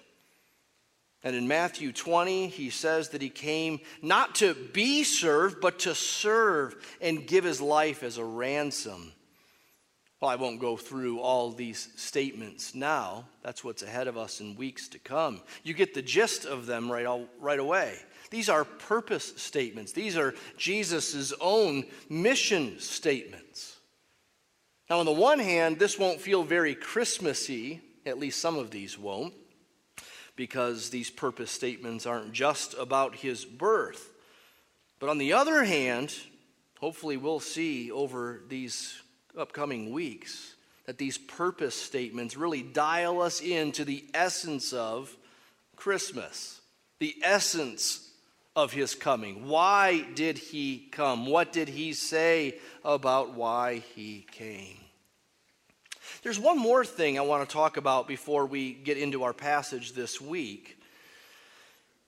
And 1.21 1.35
in 1.35 1.47
Matthew 1.47 1.91
20, 1.91 2.47
he 2.47 2.69
says 2.69 3.09
that 3.09 3.21
he 3.21 3.29
came 3.29 3.79
not 4.01 4.35
to 4.35 4.53
be 4.53 5.03
served, 5.03 5.59
but 5.59 5.79
to 5.79 5.93
serve 5.93 6.75
and 7.01 7.27
give 7.27 7.43
his 7.43 7.59
life 7.59 8.03
as 8.03 8.17
a 8.17 8.23
ransom. 8.23 9.11
Well, 10.21 10.31
I 10.31 10.35
won't 10.35 10.61
go 10.61 10.77
through 10.77 11.19
all 11.19 11.51
these 11.51 11.89
statements 11.97 12.73
now. 12.73 13.25
That's 13.43 13.63
what's 13.63 13.83
ahead 13.83 14.07
of 14.07 14.17
us 14.17 14.39
in 14.39 14.55
weeks 14.55 14.87
to 14.89 14.99
come. 14.99 15.41
You 15.63 15.73
get 15.73 15.93
the 15.93 16.01
gist 16.01 16.45
of 16.45 16.65
them 16.65 16.89
right, 16.89 17.05
all, 17.05 17.25
right 17.41 17.59
away. 17.59 17.97
These 18.31 18.47
are 18.47 18.63
purpose 18.63 19.33
statements, 19.35 19.91
these 19.91 20.15
are 20.15 20.33
Jesus' 20.57 21.33
own 21.41 21.85
mission 22.09 22.79
statements. 22.79 23.77
Now, 24.89 24.99
on 24.99 25.05
the 25.05 25.11
one 25.11 25.39
hand, 25.39 25.79
this 25.79 25.97
won't 25.97 26.21
feel 26.21 26.43
very 26.43 26.75
Christmassy, 26.75 27.81
at 28.05 28.19
least 28.19 28.39
some 28.39 28.57
of 28.57 28.71
these 28.71 28.97
won't 28.97 29.33
because 30.35 30.89
these 30.89 31.09
purpose 31.09 31.51
statements 31.51 32.05
aren't 32.05 32.33
just 32.33 32.75
about 32.77 33.15
his 33.15 33.45
birth. 33.45 34.11
But 34.99 35.09
on 35.09 35.17
the 35.17 35.33
other 35.33 35.63
hand, 35.63 36.13
hopefully 36.79 37.17
we'll 37.17 37.39
see 37.39 37.91
over 37.91 38.41
these 38.47 39.01
upcoming 39.37 39.91
weeks 39.91 40.55
that 40.85 40.97
these 40.97 41.17
purpose 41.17 41.75
statements 41.75 42.37
really 42.37 42.61
dial 42.61 43.21
us 43.21 43.41
into 43.41 43.85
the 43.85 44.05
essence 44.13 44.71
of 44.71 45.15
Christmas, 45.75 46.61
the 46.99 47.15
essence 47.23 48.11
of 48.55 48.71
his 48.71 48.95
coming. 48.95 49.47
Why 49.47 50.05
did 50.15 50.37
he 50.37 50.87
come? 50.91 51.25
What 51.25 51.51
did 51.51 51.67
he 51.67 51.93
say 51.93 52.59
about 52.83 53.33
why 53.33 53.83
he 53.95 54.25
came? 54.31 54.84
There's 56.25 56.39
one 56.39 56.57
more 56.57 56.83
thing 56.83 57.19
I 57.19 57.21
want 57.21 57.47
to 57.47 57.53
talk 57.53 57.77
about 57.77 58.07
before 58.07 58.47
we 58.47 58.73
get 58.73 58.97
into 58.97 59.21
our 59.21 59.31
passage 59.31 59.93
this 59.93 60.19
week. 60.19 60.75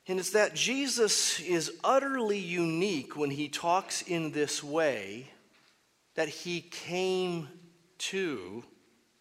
And 0.08 0.17
it's 0.19 0.32
that 0.32 0.56
Jesus 0.56 1.39
is 1.39 1.71
utterly 1.84 2.39
unique 2.39 3.15
when 3.15 3.30
he 3.30 3.47
talks 3.47 4.01
in 4.01 4.32
this 4.32 4.63
way 4.63 5.30
that 6.15 6.30
he 6.30 6.62
came 6.62 7.47
to 7.99 8.63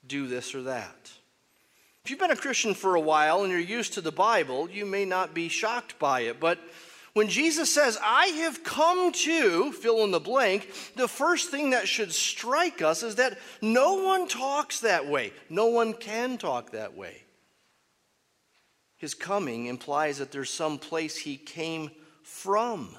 do 0.06 0.28
this 0.28 0.54
or 0.54 0.62
that. 0.62 1.11
If 2.02 2.11
you've 2.11 2.18
been 2.18 2.30
a 2.30 2.35
Christian 2.37 2.72
for 2.72 2.94
a 2.94 3.00
while 3.00 3.42
and 3.42 3.50
you're 3.50 3.61
used 3.61 3.92
to 3.92 4.00
the 4.00 4.11
Bible, 4.11 4.70
you 4.70 4.87
may 4.87 5.04
not 5.04 5.35
be 5.35 5.50
shocked 5.50 5.98
by 5.98 6.20
it, 6.20 6.40
but 6.40 6.59
when 7.16 7.29
Jesus 7.29 7.72
says, 7.72 7.96
I 8.05 8.26
have 8.26 8.62
come 8.62 9.11
to 9.11 9.72
fill 9.72 10.05
in 10.05 10.11
the 10.11 10.20
blank, 10.20 10.70
the 10.96 11.09
first 11.09 11.50
thing 11.50 11.70
that 11.70 11.88
should 11.88 12.12
strike 12.12 12.83
us 12.83 13.02
is 13.02 13.14
that 13.14 13.38
no 13.62 14.02
one 14.05 14.29
talks 14.29 14.81
that 14.81 15.09
way. 15.09 15.33
No 15.48 15.68
one 15.68 15.94
can 15.94 16.37
talk 16.37 16.72
that 16.72 16.94
way. 16.94 17.22
His 18.98 19.14
coming 19.14 19.64
implies 19.64 20.18
that 20.18 20.31
there's 20.31 20.50
some 20.50 20.76
place 20.76 21.16
he 21.16 21.38
came 21.38 21.90
from, 22.22 22.94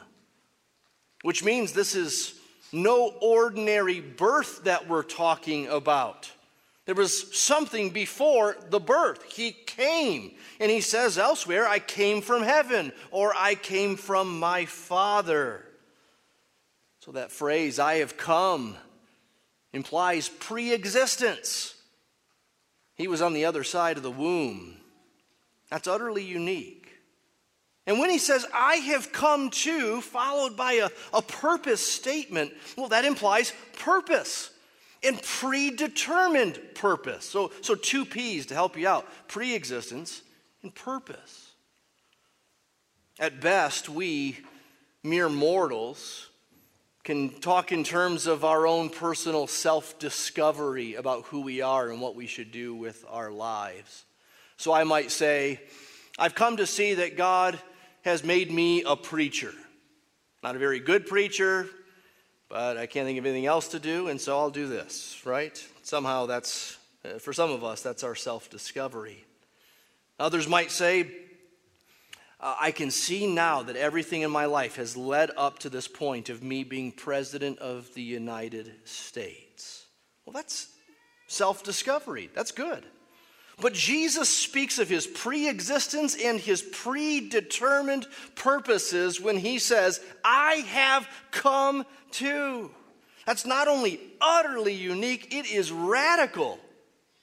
which 1.22 1.44
means 1.44 1.74
this 1.74 1.94
is 1.94 2.34
no 2.72 3.14
ordinary 3.22 4.02
birth 4.02 4.64
that 4.64 4.90
we're 4.90 5.04
talking 5.04 5.68
about. 5.68 6.32
There 6.88 6.96
was 6.96 7.38
something 7.38 7.90
before 7.90 8.56
the 8.70 8.80
birth. 8.80 9.22
He 9.24 9.52
came. 9.52 10.32
And 10.58 10.72
he 10.72 10.80
says 10.80 11.18
elsewhere, 11.18 11.68
I 11.68 11.80
came 11.80 12.22
from 12.22 12.44
heaven, 12.44 12.94
or 13.12 13.34
I 13.36 13.56
came 13.56 13.98
from 13.98 14.40
my 14.40 14.64
Father. 14.64 15.66
So 17.02 17.12
that 17.12 17.34
phrase, 17.34 17.78
I 17.78 17.96
have 17.96 18.16
come, 18.16 18.78
implies 19.74 20.30
pre 20.30 20.72
existence. 20.72 21.76
He 22.96 23.10
was 23.10 23.22
on 23.22 23.34
the 23.34 23.44
other 23.44 23.66
side 23.66 23.98
of 23.98 24.04
the 24.04 24.10
womb. 24.10 24.78
That's 25.70 25.90
utterly 25.90 26.24
unique. 26.24 26.88
And 27.86 28.00
when 28.00 28.10
he 28.10 28.18
says, 28.18 28.46
I 28.54 28.76
have 28.76 29.12
come 29.12 29.50
to, 29.50 30.00
followed 30.00 30.56
by 30.56 30.74
a, 30.74 30.90
a 31.14 31.22
purpose 31.22 31.86
statement, 31.86 32.54
well, 32.78 32.88
that 32.90 33.04
implies 33.04 33.52
purpose 33.78 34.52
and 35.08 35.22
predetermined 35.22 36.60
purpose. 36.76 37.26
So, 37.26 37.52
so 37.62 37.76
two 37.76 38.06
P's 38.06 38.48
to 38.48 38.54
help 38.54 38.78
you 38.78 38.88
out 38.88 39.08
pre 39.28 39.56
existence 39.56 40.22
and 40.62 40.74
purpose. 40.74 41.52
At 43.20 43.42
best, 43.42 43.90
we 43.90 44.38
mere 45.04 45.30
mortals 45.30 46.28
can 47.04 47.30
talk 47.30 47.72
in 47.72 47.86
terms 47.86 48.28
of 48.28 48.44
our 48.44 48.68
own 48.68 48.90
personal 48.90 49.48
self 49.48 49.98
discovery 49.98 50.96
about 50.96 51.24
who 51.24 51.42
we 51.42 51.62
are 51.62 51.90
and 51.90 52.02
what 52.02 52.16
we 52.16 52.28
should 52.28 52.52
do 52.52 52.76
with 52.76 53.06
our 53.10 53.32
lives. 53.32 54.04
So 54.58 54.74
I 54.74 54.84
might 54.84 55.10
say, 55.12 55.62
I've 56.20 56.36
come 56.36 56.58
to 56.58 56.68
see 56.68 56.96
that 56.96 57.16
God 57.16 57.58
has 58.02 58.24
made 58.24 58.52
me 58.52 58.84
a 58.84 58.96
preacher. 58.96 59.54
Not 60.44 60.56
a 60.56 60.60
very 60.60 60.80
good 60.80 61.08
preacher, 61.08 61.70
but 62.50 62.78
I 62.78 62.86
can't 62.86 63.06
think 63.06 63.20
of 63.20 63.26
anything 63.26 63.46
else 63.46 63.68
to 63.70 63.80
do, 63.80 64.08
and 64.08 64.20
so 64.20 64.38
I'll 64.38 64.50
do 64.50 64.68
this, 64.68 65.22
right? 65.26 65.64
Somehow 65.84 66.26
that's, 66.26 66.78
uh, 67.04 67.20
for 67.20 67.34
some 67.34 67.52
of 67.52 67.64
us, 67.64 67.82
that's 67.82 68.04
our 68.04 68.16
self 68.16 68.50
discovery. 68.50 69.26
Others 70.20 70.48
might 70.48 70.72
say, 70.72 71.12
uh, 72.40 72.56
I 72.60 72.72
can 72.72 72.92
see 72.92 73.28
now 73.28 73.64
that 73.64 73.76
everything 73.76 74.22
in 74.22 74.32
my 74.32 74.46
life 74.46 74.76
has 74.76 74.96
led 74.96 75.32
up 75.36 75.60
to 75.60 75.70
this 75.70 75.88
point 75.88 76.30
of 76.30 76.44
me 76.44 76.64
being 76.64 76.92
president 76.92 77.60
of 77.60 77.94
the 77.96 78.02
United 78.02 78.72
States. 78.86 79.86
Well, 80.26 80.34
that's 80.34 80.70
self 81.28 81.64
discovery. 81.64 82.30
That's 82.34 82.52
good. 82.52 82.86
But 83.60 83.74
Jesus 83.74 84.30
speaks 84.30 84.78
of 84.78 84.88
his 84.88 85.08
pre 85.08 85.50
existence 85.50 86.16
and 86.16 86.40
his 86.40 86.62
predetermined 86.62 88.06
purposes 88.36 89.20
when 89.20 89.38
he 89.38 89.58
says, 89.58 90.00
I 90.24 90.56
have 90.68 91.08
come 91.32 91.86
to. 92.12 92.70
That's 93.26 93.46
not 93.46 93.68
only 93.68 94.00
utterly 94.22 94.74
unique, 94.74 95.34
it 95.34 95.48
is 95.48 95.72
radical. 95.72 96.60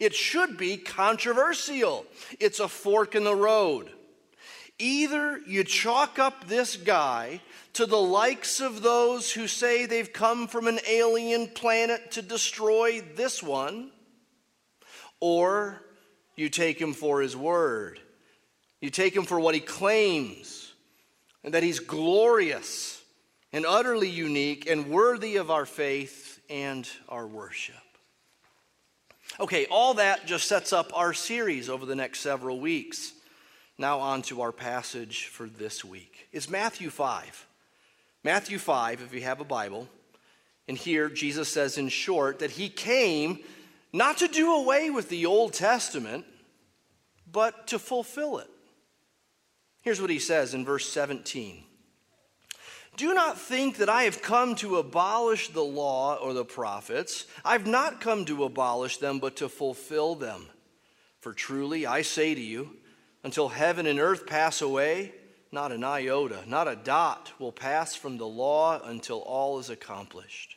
It 0.00 0.12
should 0.12 0.58
be 0.58 0.76
controversial. 0.76 2.04
It's 2.40 2.58
a 2.58 2.68
fork 2.68 3.14
in 3.14 3.22
the 3.22 3.36
road. 3.36 3.90
Either 4.78 5.38
you 5.46 5.62
chalk 5.62 6.18
up 6.18 6.48
this 6.48 6.76
guy 6.76 7.40
to 7.74 7.86
the 7.86 8.00
likes 8.00 8.60
of 8.60 8.82
those 8.82 9.30
who 9.30 9.46
say 9.46 9.86
they've 9.86 10.12
come 10.12 10.48
from 10.48 10.66
an 10.66 10.80
alien 10.88 11.46
planet 11.46 12.10
to 12.12 12.22
destroy 12.22 13.00
this 13.14 13.40
one, 13.40 13.92
or 15.20 15.83
you 16.36 16.48
take 16.48 16.80
him 16.80 16.92
for 16.92 17.20
his 17.20 17.36
word. 17.36 18.00
You 18.80 18.90
take 18.90 19.14
him 19.16 19.24
for 19.24 19.40
what 19.40 19.54
he 19.54 19.60
claims, 19.60 20.72
and 21.42 21.54
that 21.54 21.62
he's 21.62 21.80
glorious 21.80 23.02
and 23.52 23.64
utterly 23.64 24.10
unique 24.10 24.68
and 24.68 24.90
worthy 24.90 25.36
of 25.36 25.50
our 25.50 25.64
faith 25.64 26.40
and 26.50 26.88
our 27.08 27.26
worship. 27.26 27.76
Okay, 29.40 29.66
all 29.66 29.94
that 29.94 30.26
just 30.26 30.48
sets 30.48 30.72
up 30.72 30.96
our 30.96 31.12
series 31.12 31.68
over 31.68 31.86
the 31.86 31.96
next 31.96 32.20
several 32.20 32.60
weeks. 32.60 33.12
Now, 33.78 33.98
on 33.98 34.22
to 34.22 34.42
our 34.42 34.52
passage 34.52 35.26
for 35.26 35.48
this 35.48 35.84
week. 35.84 36.28
It's 36.32 36.48
Matthew 36.48 36.90
5. 36.90 37.46
Matthew 38.22 38.58
5, 38.58 39.02
if 39.02 39.12
you 39.12 39.22
have 39.22 39.40
a 39.40 39.44
Bible. 39.44 39.88
And 40.68 40.78
here, 40.78 41.08
Jesus 41.08 41.48
says 41.48 41.76
in 41.76 41.88
short 41.88 42.38
that 42.38 42.52
he 42.52 42.68
came 42.68 43.40
not 43.94 44.18
to 44.18 44.26
do 44.26 44.52
away 44.52 44.90
with 44.90 45.08
the 45.08 45.24
Old 45.24 45.52
Testament, 45.52 46.24
but 47.30 47.68
to 47.68 47.78
fulfill 47.78 48.38
it. 48.38 48.50
Here's 49.82 50.00
what 50.00 50.10
he 50.10 50.18
says 50.18 50.52
in 50.52 50.64
verse 50.64 50.88
17 50.88 51.62
Do 52.96 53.14
not 53.14 53.38
think 53.38 53.76
that 53.76 53.88
I 53.88 54.02
have 54.02 54.20
come 54.20 54.56
to 54.56 54.78
abolish 54.78 55.50
the 55.50 55.62
law 55.62 56.16
or 56.16 56.32
the 56.32 56.44
prophets. 56.44 57.26
I've 57.44 57.68
not 57.68 58.00
come 58.00 58.24
to 58.24 58.42
abolish 58.42 58.96
them, 58.96 59.20
but 59.20 59.36
to 59.36 59.48
fulfill 59.48 60.16
them. 60.16 60.46
For 61.20 61.32
truly, 61.32 61.86
I 61.86 62.02
say 62.02 62.34
to 62.34 62.40
you, 62.40 62.76
until 63.22 63.48
heaven 63.48 63.86
and 63.86 64.00
earth 64.00 64.26
pass 64.26 64.60
away, 64.60 65.12
not 65.52 65.70
an 65.70 65.84
iota, 65.84 66.40
not 66.48 66.66
a 66.66 66.74
dot 66.74 67.30
will 67.38 67.52
pass 67.52 67.94
from 67.94 68.18
the 68.18 68.26
law 68.26 68.80
until 68.84 69.20
all 69.20 69.60
is 69.60 69.70
accomplished. 69.70 70.56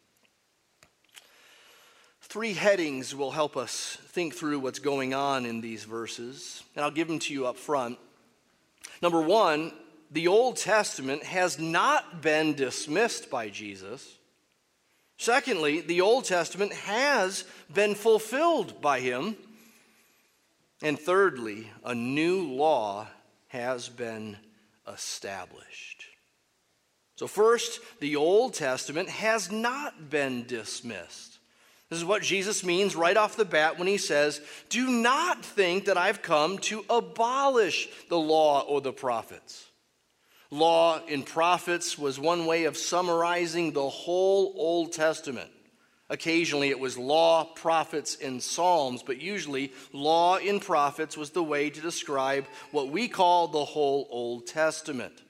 Three 2.31 2.53
headings 2.53 3.13
will 3.13 3.31
help 3.31 3.57
us 3.57 3.97
think 4.05 4.35
through 4.35 4.59
what's 4.59 4.79
going 4.79 5.13
on 5.13 5.45
in 5.45 5.59
these 5.59 5.83
verses, 5.83 6.63
and 6.77 6.85
I'll 6.85 6.89
give 6.89 7.09
them 7.09 7.19
to 7.19 7.33
you 7.33 7.45
up 7.45 7.57
front. 7.57 7.99
Number 9.01 9.19
one, 9.19 9.73
the 10.11 10.29
Old 10.29 10.55
Testament 10.55 11.23
has 11.23 11.59
not 11.59 12.21
been 12.21 12.53
dismissed 12.53 13.29
by 13.29 13.49
Jesus. 13.49 14.17
Secondly, 15.17 15.81
the 15.81 15.99
Old 15.99 16.23
Testament 16.23 16.71
has 16.71 17.43
been 17.73 17.95
fulfilled 17.95 18.79
by 18.79 19.01
him. 19.01 19.35
And 20.81 20.97
thirdly, 20.97 21.69
a 21.83 21.93
new 21.93 22.47
law 22.47 23.07
has 23.49 23.89
been 23.89 24.37
established. 24.87 26.05
So, 27.17 27.27
first, 27.27 27.81
the 27.99 28.15
Old 28.15 28.53
Testament 28.53 29.09
has 29.09 29.51
not 29.51 30.09
been 30.09 30.45
dismissed. 30.45 31.30
This 31.91 31.99
is 31.99 32.05
what 32.05 32.23
Jesus 32.23 32.63
means 32.63 32.95
right 32.95 33.17
off 33.17 33.35
the 33.35 33.43
bat 33.43 33.77
when 33.77 33.85
he 33.85 33.97
says, 33.97 34.39
Do 34.69 34.89
not 34.89 35.43
think 35.43 35.85
that 35.85 35.97
I've 35.97 36.21
come 36.21 36.57
to 36.59 36.85
abolish 36.89 37.89
the 38.07 38.17
law 38.17 38.61
or 38.61 38.79
the 38.79 38.93
prophets. 38.93 39.65
Law 40.51 41.01
and 41.09 41.25
prophets 41.25 41.97
was 41.97 42.17
one 42.17 42.45
way 42.45 42.63
of 42.63 42.77
summarizing 42.77 43.73
the 43.73 43.89
whole 43.89 44.53
Old 44.55 44.93
Testament. 44.93 45.51
Occasionally 46.09 46.69
it 46.69 46.79
was 46.79 46.97
law, 46.97 47.43
prophets, 47.43 48.15
and 48.15 48.41
psalms, 48.41 49.03
but 49.03 49.19
usually 49.19 49.73
law 49.91 50.37
and 50.37 50.61
prophets 50.61 51.17
was 51.17 51.31
the 51.31 51.43
way 51.43 51.69
to 51.69 51.81
describe 51.81 52.45
what 52.71 52.87
we 52.87 53.09
call 53.09 53.49
the 53.49 53.65
whole 53.65 54.07
Old 54.09 54.47
Testament. 54.47 55.21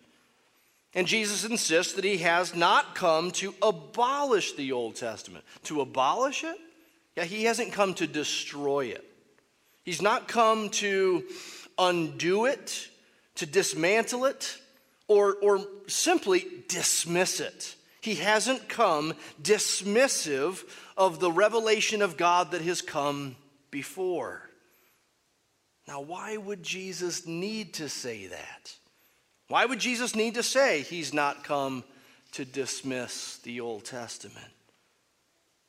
And 0.93 1.07
Jesus 1.07 1.45
insists 1.45 1.93
that 1.93 2.03
he 2.03 2.17
has 2.17 2.53
not 2.53 2.95
come 2.95 3.31
to 3.31 3.53
abolish 3.61 4.53
the 4.53 4.73
Old 4.73 4.95
Testament. 4.95 5.45
To 5.63 5.81
abolish 5.81 6.43
it? 6.43 6.57
Yeah, 7.15 7.23
he 7.23 7.45
hasn't 7.45 7.71
come 7.71 7.93
to 7.95 8.07
destroy 8.07 8.87
it. 8.87 9.05
He's 9.83 10.01
not 10.01 10.27
come 10.27 10.69
to 10.69 11.23
undo 11.77 12.45
it, 12.45 12.89
to 13.35 13.45
dismantle 13.45 14.25
it, 14.25 14.57
or, 15.07 15.35
or 15.41 15.65
simply 15.87 16.45
dismiss 16.67 17.39
it. 17.39 17.75
He 18.01 18.15
hasn't 18.15 18.67
come 18.67 19.13
dismissive 19.41 20.63
of 20.97 21.19
the 21.19 21.31
revelation 21.31 22.01
of 22.01 22.17
God 22.17 22.51
that 22.51 22.61
has 22.61 22.81
come 22.81 23.35
before. 23.69 24.49
Now, 25.87 26.01
why 26.01 26.37
would 26.37 26.63
Jesus 26.63 27.25
need 27.27 27.75
to 27.75 27.89
say 27.89 28.27
that? 28.27 28.75
Why 29.51 29.65
would 29.65 29.79
Jesus 29.79 30.15
need 30.15 30.35
to 30.35 30.43
say 30.43 30.81
he's 30.81 31.13
not 31.13 31.43
come 31.43 31.83
to 32.31 32.45
dismiss 32.45 33.35
the 33.39 33.59
Old 33.59 33.83
Testament? 33.83 34.47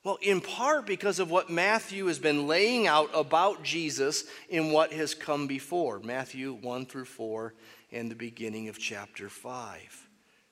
Well, 0.04 0.18
in 0.22 0.40
part 0.40 0.86
because 0.86 1.18
of 1.18 1.32
what 1.32 1.50
Matthew 1.50 2.06
has 2.06 2.20
been 2.20 2.46
laying 2.46 2.86
out 2.86 3.10
about 3.12 3.64
Jesus 3.64 4.22
in 4.48 4.70
what 4.70 4.92
has 4.92 5.16
come 5.16 5.48
before 5.48 5.98
Matthew 5.98 6.52
1 6.52 6.86
through 6.86 7.06
4 7.06 7.54
and 7.90 8.08
the 8.08 8.14
beginning 8.14 8.68
of 8.68 8.78
chapter 8.78 9.28
5. 9.28 10.08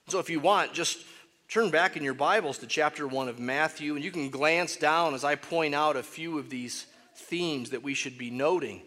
So, 0.09 0.19
if 0.19 0.29
you 0.29 0.41
want, 0.41 0.73
just 0.73 0.99
turn 1.49 1.71
back 1.71 1.97
in 1.97 2.03
your 2.03 2.15
Bibles 2.15 2.59
to 2.59 2.67
chapter 2.67 3.07
1 3.07 3.29
of 3.29 3.39
Matthew, 3.39 3.95
and 3.95 4.03
you 4.03 4.11
can 4.11 4.31
glance 4.31 4.75
down 4.75 5.15
as 5.15 5.23
I 5.23 5.37
point 5.37 5.77
out 5.77 5.95
a 5.95 6.03
few 6.03 6.37
of 6.37 6.51
these 6.51 6.85
themes 7.15 7.71
that 7.71 7.85
we 7.85 7.95
should 7.95 8.19
be 8.19 8.31
noting. 8.33 8.83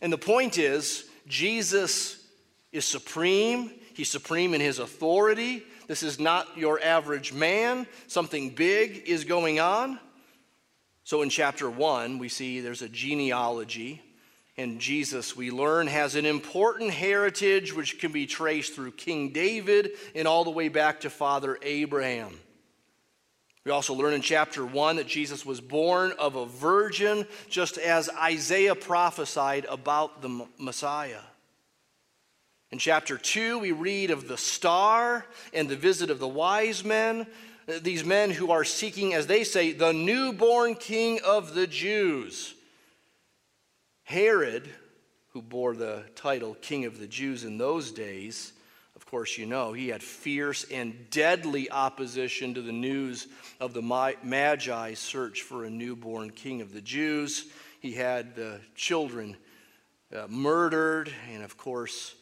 And 0.00 0.10
the 0.10 0.16
point 0.16 0.56
is, 0.56 1.04
Jesus 1.26 2.24
is 2.72 2.84
supreme, 2.84 3.70
he's 3.94 4.10
supreme 4.10 4.54
in 4.54 4.60
his 4.60 4.78
authority. 4.78 5.62
This 5.86 6.02
is 6.02 6.18
not 6.18 6.56
your 6.56 6.80
average 6.82 7.32
man, 7.32 7.86
something 8.06 8.50
big 8.50 9.04
is 9.06 9.24
going 9.24 9.60
on. 9.60 9.98
So, 11.04 11.22
in 11.22 11.30
chapter 11.30 11.70
1, 11.70 12.18
we 12.18 12.28
see 12.28 12.60
there's 12.60 12.82
a 12.82 12.88
genealogy 12.88 14.02
and 14.58 14.80
Jesus, 14.80 15.36
we 15.36 15.52
learn, 15.52 15.86
has 15.86 16.16
an 16.16 16.26
important 16.26 16.90
heritage 16.90 17.72
which 17.72 18.00
can 18.00 18.10
be 18.10 18.26
traced 18.26 18.74
through 18.74 18.90
King 18.90 19.30
David 19.30 19.92
and 20.16 20.26
all 20.26 20.42
the 20.42 20.50
way 20.50 20.68
back 20.68 21.00
to 21.02 21.10
Father 21.10 21.56
Abraham. 21.62 22.36
We 23.64 23.70
also 23.70 23.94
learn 23.94 24.14
in 24.14 24.20
chapter 24.20 24.66
1 24.66 24.96
that 24.96 25.06
Jesus 25.06 25.46
was 25.46 25.60
born 25.60 26.12
of 26.18 26.34
a 26.34 26.46
virgin, 26.46 27.24
just 27.48 27.78
as 27.78 28.10
Isaiah 28.10 28.74
prophesied 28.74 29.64
about 29.66 30.22
the 30.22 30.46
Messiah. 30.58 31.20
In 32.70 32.78
chapter 32.78 33.16
2, 33.16 33.58
we 33.58 33.72
read 33.72 34.10
of 34.10 34.28
the 34.28 34.36
star 34.36 35.24
and 35.54 35.68
the 35.68 35.76
visit 35.76 36.10
of 36.10 36.18
the 36.18 36.28
wise 36.28 36.84
men, 36.84 37.26
these 37.66 38.04
men 38.04 38.30
who 38.30 38.50
are 38.50 38.64
seeking, 38.64 39.14
as 39.14 39.26
they 39.26 39.42
say, 39.42 39.72
the 39.72 39.92
newborn 39.92 40.74
king 40.74 41.20
of 41.24 41.54
the 41.54 41.66
Jews. 41.66 42.54
Herod, 44.04 44.68
who 45.32 45.40
bore 45.40 45.74
the 45.74 46.04
title 46.14 46.56
King 46.60 46.84
of 46.84 46.98
the 46.98 47.06
Jews 47.06 47.44
in 47.44 47.56
those 47.56 47.90
days, 47.90 48.52
of 48.96 49.06
course, 49.06 49.38
you 49.38 49.46
know, 49.46 49.72
he 49.72 49.88
had 49.88 50.02
fierce 50.02 50.64
and 50.64 51.08
deadly 51.10 51.70
opposition 51.70 52.52
to 52.54 52.60
the 52.60 52.72
news 52.72 53.28
of 53.60 53.72
the 53.72 53.80
Magi 53.80 54.94
search 54.94 55.42
for 55.42 55.64
a 55.64 55.70
newborn 55.70 56.30
king 56.30 56.60
of 56.60 56.72
the 56.72 56.80
Jews. 56.80 57.46
He 57.80 57.92
had 57.92 58.34
the 58.34 58.60
children 58.74 59.36
uh, 60.14 60.26
murdered, 60.28 61.12
and 61.32 61.42
of 61.42 61.56
course, 61.56 62.14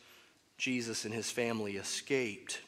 Jesus 0.58 1.04
and 1.04 1.12
his 1.12 1.30
family 1.30 1.76
escaped. 1.76 2.60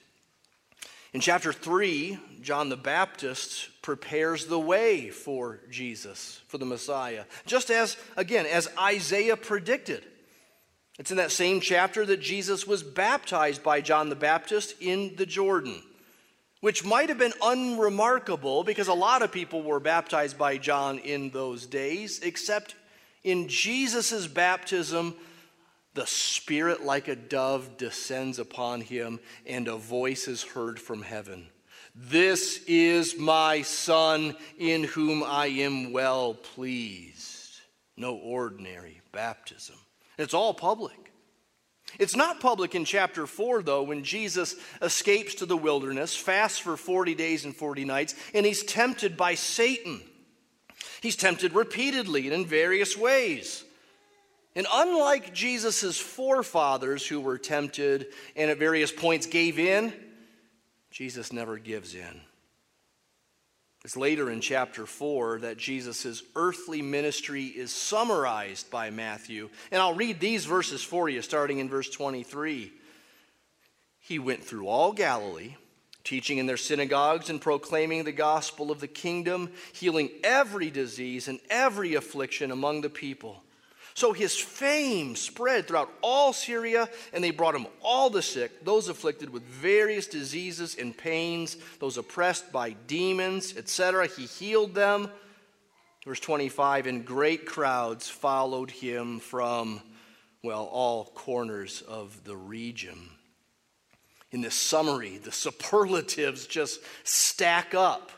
In 1.15 1.21
chapter 1.21 1.53
3, 1.53 2.19
John 2.43 2.69
the 2.69 2.77
Baptist 2.77 3.71
prepares 3.81 4.47
the 4.47 4.59
way 4.59 5.09
for 5.09 5.61
Jesus, 5.71 6.43
for 6.49 6.59
the 6.59 6.67
Messiah, 6.67 7.25
just 7.47 7.71
as, 7.71 7.97
again, 8.17 8.45
as 8.45 8.69
Isaiah 8.79 9.37
predicted. 9.37 10.05
It's 10.99 11.11
in 11.11 11.17
that 11.17 11.31
same 11.31 11.61
chapter 11.61 12.05
that 12.05 12.21
Jesus 12.21 12.67
was 12.67 12.83
baptized 12.83 13.63
by 13.63 13.81
John 13.81 14.11
the 14.11 14.17
Baptist 14.17 14.75
in 14.81 15.17
the 15.17 15.25
Jordan, 15.25 15.81
which 16.61 16.85
might 16.85 17.09
have 17.09 17.19
been 17.19 17.33
unremarkable 17.43 18.65
because 18.65 18.89
a 18.89 18.95
lot 18.95 19.23
of 19.23 19.33
people 19.33 19.63
were 19.63 19.81
baptized 19.81 20.37
by 20.37 20.59
John 20.59 20.99
in 20.99 21.31
those 21.31 21.65
days, 21.65 22.21
except 22.21 22.75
in 23.25 23.49
Jesus' 23.49 24.27
baptism, 24.27 25.15
the 25.99 26.07
Spirit, 26.07 26.85
like 26.85 27.09
a 27.09 27.17
dove, 27.17 27.77
descends 27.77 28.39
upon 28.39 28.83
him, 28.83 29.19
and 29.45 29.67
a 29.67 29.75
voice 29.75 30.29
is 30.29 30.45
heard 30.45 30.79
from 30.79 31.03
heaven 31.03 31.49
This 31.93 32.63
is 32.69 33.19
my 33.19 33.63
Son, 33.63 34.37
in 34.61 34.85
whom 34.85 35.25
I 35.25 35.47
am 35.47 35.91
well 35.91 36.35
pleased. 36.35 37.59
No 37.97 38.15
ordinary 38.15 39.01
baptism. 39.11 39.75
It's 40.19 40.35
all 40.35 40.55
public. 40.55 41.11
It's 41.99 42.15
not 42.15 42.39
public 42.39 42.77
in 42.77 42.85
chapter 42.85 43.27
4, 43.27 43.65
though, 43.65 43.83
when 43.83 44.05
Jesus 44.05 44.55
escapes 44.81 45.35
to 45.37 45.47
the 45.47 45.57
wilderness, 45.57 46.15
fasts 46.15 46.61
for 46.61 46.77
40 46.77 47.17
days 47.17 47.45
and 47.45 47.57
40 47.57 47.85
nights, 47.85 48.15
and 48.33 48.47
he's 48.47 48.63
tempted 48.63 49.17
by 49.17 49.35
Satan. 49.35 50.01
He's 51.01 51.17
tempted 51.17 51.55
repeatedly 51.55 52.27
and 52.27 52.35
in 52.35 52.47
various 52.47 52.97
ways. 52.97 53.65
And 54.59 54.67
unlike 54.75 55.33
Jesus' 55.33 56.01
forefathers 56.01 57.07
who 57.07 57.21
were 57.21 57.39
tempted 57.39 58.09
and 58.35 58.51
at 58.51 58.59
various 58.59 58.91
points 58.91 59.27
gave 59.27 59.57
in, 59.57 59.93
Jesus 60.91 61.33
never 61.33 61.59
gives 61.59 61.95
in. 61.95 62.21
It's 63.85 63.97
later 63.97 64.29
in 64.29 64.41
chapter 64.41 64.85
4 64.85 65.39
that 65.43 65.59
Jesus' 65.59 66.25
earthly 66.35 66.83
ministry 66.83 67.45
is 67.45 67.71
summarized 67.71 68.69
by 68.69 68.91
Matthew. 68.91 69.49
And 69.71 69.81
I'll 69.81 69.95
read 69.95 70.19
these 70.19 70.45
verses 70.45 70.83
for 70.83 71.09
you, 71.09 71.23
starting 71.23 71.61
in 71.61 71.69
verse 71.69 71.89
23. 71.89 72.73
He 74.01 74.19
went 74.19 74.43
through 74.43 74.67
all 74.67 74.93
Galilee, 74.93 75.55
teaching 76.03 76.39
in 76.39 76.47
their 76.47 76.57
synagogues 76.57 77.31
and 77.31 77.41
proclaiming 77.41 78.03
the 78.03 78.11
gospel 78.11 78.73
of 78.73 78.81
the 78.81 78.89
kingdom, 78.89 79.53
healing 79.73 80.11
every 80.25 80.69
disease 80.69 81.29
and 81.29 81.39
every 81.49 81.95
affliction 81.95 82.51
among 82.51 82.81
the 82.81 82.91
people. 82.91 83.45
So 83.99 84.13
his 84.13 84.37
fame 84.37 85.17
spread 85.17 85.67
throughout 85.67 85.93
all 86.03 86.33
Syria, 86.33 86.89
and 87.13 87.25
they 87.25 87.33
brought 87.33 87.57
him 87.57 87.67
all 87.83 88.11
the 88.11 88.23
sick, 88.23 88.65
those 88.65 88.89
afflicted 88.89 89.29
with 89.29 89.43
various 89.43 90.07
diseases 90.07 90.77
and 90.79 90.97
pains, 90.97 91.57
those 91.81 91.99
oppressed 91.99 92.53
by 92.53 92.77
demons, 92.87 93.57
etc. 93.57 94.07
He 94.07 94.27
healed 94.27 94.73
them. 94.73 95.11
Verse 96.05 96.21
25, 96.21 96.87
and 96.87 97.05
great 97.05 97.45
crowds 97.45 98.09
followed 98.09 98.71
him 98.71 99.19
from, 99.19 99.83
well, 100.45 100.67
all 100.67 101.07
corners 101.07 101.83
of 101.83 102.23
the 102.23 102.37
region. 102.37 103.11
In 104.31 104.43
this 104.43 104.55
summary, 104.55 105.19
the 105.19 105.33
superlatives 105.33 106.47
just 106.47 106.79
stack 107.03 107.75
up. 107.75 108.13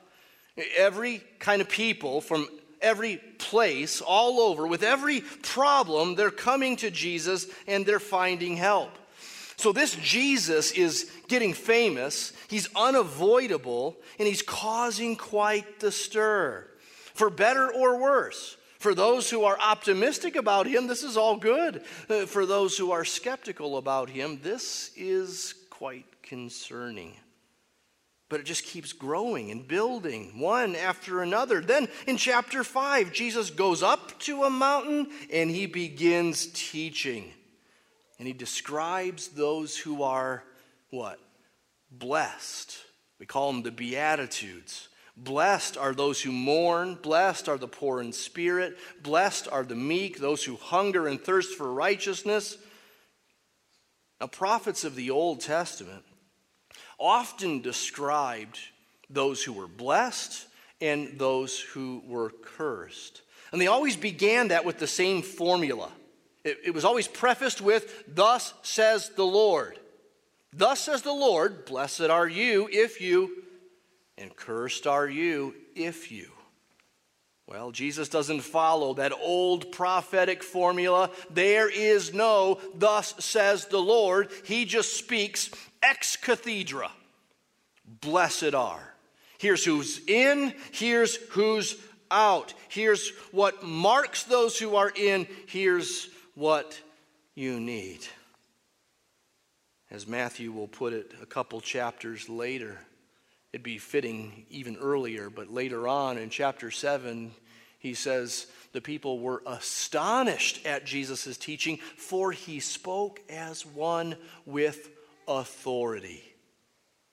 Every 0.77 1.23
kind 1.39 1.63
of 1.63 1.71
people 1.71 2.21
from 2.21 2.49
every 2.83 3.17
place, 3.39 4.01
all 4.01 4.41
over, 4.41 4.67
with 4.67 4.83
every 4.83 5.21
problem, 5.21 6.15
they're 6.15 6.31
coming 6.31 6.77
to 6.77 6.91
Jesus 6.91 7.47
and 7.67 7.85
they're 7.85 8.01
finding 8.01 8.57
help. 8.57 8.91
So, 9.57 9.73
this 9.73 9.95
Jesus 9.97 10.73
is 10.73 11.11
getting 11.29 11.53
famous, 11.53 12.33
he's 12.49 12.69
unavoidable, 12.75 13.97
and 14.19 14.27
he's 14.27 14.43
causing 14.43 15.17
quite 15.17 15.81
the 15.81 15.93
stir, 15.93 16.67
for 17.13 17.29
better 17.29 17.71
or 17.71 18.01
worse. 18.01 18.57
For 18.79 18.95
those 18.95 19.29
who 19.29 19.45
are 19.45 19.59
optimistic 19.61 20.37
about 20.37 20.67
him, 20.67 20.87
this 20.87 21.03
is 21.03 21.19
all 21.19 21.37
good. 21.37 21.83
Uh, 22.09 22.25
for 22.25 22.47
those 22.47 22.79
who 22.79 22.93
are 22.93 23.05
skeptical 23.05 23.77
about 23.77 24.09
him, 24.09 24.41
this 24.43 24.91
is 24.97 25.55
quite 25.69 26.07
concerning. 26.23 27.13
But 28.31 28.39
it 28.39 28.47
just 28.47 28.65
keeps 28.65 28.93
growing 28.93 29.51
and 29.51 29.67
building, 29.67 30.39
one 30.39 30.77
after 30.77 31.21
another. 31.21 31.61
Then 31.61 31.89
in 32.07 32.17
chapter 32.17 32.63
5, 32.63 33.13
Jesus 33.13 33.51
goes 33.51 33.83
up 33.83 34.19
to 34.21 34.45
a 34.45 34.51
mountain 34.51 35.09
and 35.33 35.51
he 35.51 35.67
begins 35.67 36.47
teaching. 36.55 37.33
And 38.19 38.29
he 38.29 38.33
describes 38.33 39.29
those 39.29 39.77
who 39.77 40.05
are 40.05 40.45
what? 40.91 41.19
Blessed. 41.91 42.79
We 43.19 43.27
call 43.27 43.53
them 43.53 43.63
the 43.63 43.73
Beatitudes. 43.73 44.89
Blessed 45.17 45.77
are 45.77 45.93
those 45.93 46.23
who 46.23 46.31
mourn. 46.31 46.99
Blessed 47.03 47.49
are 47.49 47.59
the 47.59 47.67
poor 47.67 48.01
in 48.01 48.13
spirit. 48.13 48.79
Blessed 49.03 49.49
are 49.51 49.65
the 49.65 49.75
meek, 49.75 50.21
those 50.21 50.45
who 50.45 50.55
hunger 50.55 51.09
and 51.09 51.21
thirst 51.21 51.57
for 51.57 51.73
righteousness. 51.73 52.57
Now, 54.21 54.29
prophets 54.29 54.85
of 54.85 54.95
the 54.95 55.11
Old 55.11 55.41
Testament 55.41 56.05
often 57.01 57.63
described 57.63 58.59
those 59.09 59.43
who 59.43 59.53
were 59.53 59.67
blessed 59.67 60.47
and 60.81 61.19
those 61.19 61.59
who 61.59 62.03
were 62.07 62.31
cursed. 62.31 63.23
And 63.53 63.61
they 63.61 63.67
always 63.67 63.97
began 63.97 64.49
that 64.49 64.65
with 64.65 64.79
the 64.79 64.87
same 64.87 65.23
formula. 65.23 65.91
It, 66.45 66.59
it, 66.67 66.75
was 66.75 66.85
always 66.85 67.09
prefaced 67.09 67.61
with, 67.61 68.05
Thus 68.15 68.55
says 68.63 69.11
the 69.11 69.25
Lord. 69.25 69.79
Thus 70.53 70.81
says 70.81 71.03
the 71.03 71.13
Lord, 71.13 71.65
Blessed 71.65 72.03
are 72.03 72.29
you 72.29 72.69
if 72.71 73.01
you, 73.01 73.43
and 74.17 74.35
cursed 74.35 74.87
are 74.87 75.09
you 75.09 75.55
if 75.75 76.11
you. 76.11 76.31
Well, 77.47 77.73
Jesus 77.73 78.09
doesn't 78.09 78.43
follow 78.43 78.95
that 78.95 79.13
old 79.13 79.73
prophetic 79.73 80.45
formula. 80.45 81.11
There 81.31 81.69
is 81.69 82.15
no, 82.15 82.61
thus 82.77 83.13
says 83.19 83.67
the 83.67 83.81
Lord. 83.81 84.31
He 84.45 84.65
just 84.65 84.97
speaks 84.97 85.51
ex 85.83 86.17
cathedra. 86.17 86.91
Blessed 87.85 88.55
are. 88.55 88.95
Here's 89.39 89.65
who's 89.65 90.01
in, 90.07 90.55
here's 90.73 91.17
who's 91.31 91.77
out. 92.11 92.53
Here's 92.69 93.11
what 93.31 93.63
marks 93.63 94.25
those 94.25 94.59
who 94.59 94.77
are 94.77 94.93
in, 94.95 95.27
here's 95.47 96.09
what 96.35 96.81
you 97.35 97.59
need. 97.59 98.01
As 99.91 100.07
Matthew 100.07 100.53
will 100.53 100.69
put 100.69 100.93
it 100.93 101.13
a 101.21 101.27
couple 101.27 101.61
chapters 101.61 102.29
later, 102.29 102.79
it'd 103.53 103.65
be 103.65 103.79
fitting 103.79 104.47
even 104.51 104.77
earlier, 104.77 105.31
but 105.31 105.51
later 105.51 105.89
on 105.89 106.17
in 106.19 106.31
chapter 106.31 106.71
7, 106.71 107.33
he 107.79 107.95
says, 107.95 108.47
The 108.73 108.81
people 108.81 109.19
were 109.19 109.43
astonished 109.47 110.65
at 110.67 110.85
Jesus' 110.85 111.37
teaching, 111.37 111.79
for 111.97 112.31
he 112.31 112.61
spoke 112.61 113.21
as 113.29 113.67
one 113.67 114.17
with 114.45 114.91
authority, 115.31 116.23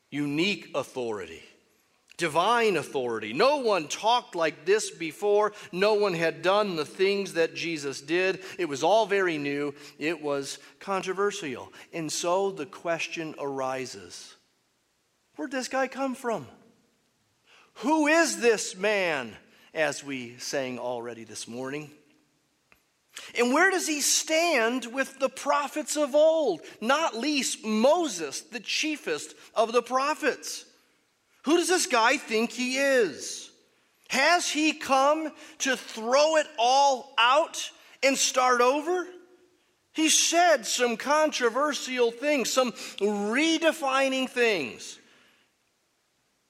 unique 0.09 0.72
authority. 0.76 1.43
Divine 2.18 2.78
authority. 2.78 3.32
No 3.32 3.57
one 3.57 3.88
talked 3.88 4.34
like 4.34 4.65
this 4.65 4.89
before. 4.89 5.53
No 5.72 5.93
one 5.93 6.15
had 6.15 6.41
done 6.41 6.76
the 6.76 6.84
things 6.84 7.34
that 7.34 7.53
Jesus 7.53 8.01
did. 8.01 8.43
It 8.57 8.68
was 8.68 8.82
all 8.84 9.05
very 9.05 9.38
new. 9.38 9.76
It 9.99 10.20
was 10.20 10.57
controversial. 10.80 11.72
And 11.93 12.11
so 12.11 12.49
the 12.49 12.65
question 12.65 13.36
arises 13.39 14.36
Where'd 15.36 15.51
this 15.51 15.68
guy 15.68 15.88
come 15.88 16.15
from? 16.15 16.47
Who 17.82 18.07
is 18.07 18.41
this 18.41 18.76
man, 18.76 19.36
as 19.76 20.03
we 20.03 20.38
sang 20.39 20.80
already 20.80 21.24
this 21.24 21.47
morning? 21.47 21.91
And 23.38 23.53
where 23.53 23.70
does 23.70 23.88
he 23.88 24.01
stand 24.01 24.86
with 24.88 25.20
the 25.20 25.30
prophets 25.30 25.95
of 25.97 26.15
old? 26.15 26.61
Not 26.82 27.15
least 27.15 27.65
Moses, 27.65 28.41
the 28.41 28.59
chiefest 28.59 29.36
of 29.53 29.72
the 29.72 29.82
prophets. 29.82 30.65
Who 31.43 31.57
does 31.57 31.68
this 31.68 31.86
guy 31.86 32.18
think 32.18 32.51
he 32.51 32.78
is? 32.78 33.49
Has 34.09 34.49
he 34.49 34.74
come 34.74 35.32
to 35.59 35.78
throw 35.78 36.38
it 36.38 36.47
all 36.57 37.13
out 37.18 37.72
and 38.03 38.18
start 38.18 38.61
over? 38.61 39.07
He 39.93 40.09
said 40.09 40.65
some 40.65 40.95
controversial 40.95 42.11
things, 42.11 42.51
some 42.51 42.72
redefining 42.99 44.30
things. 44.30 44.99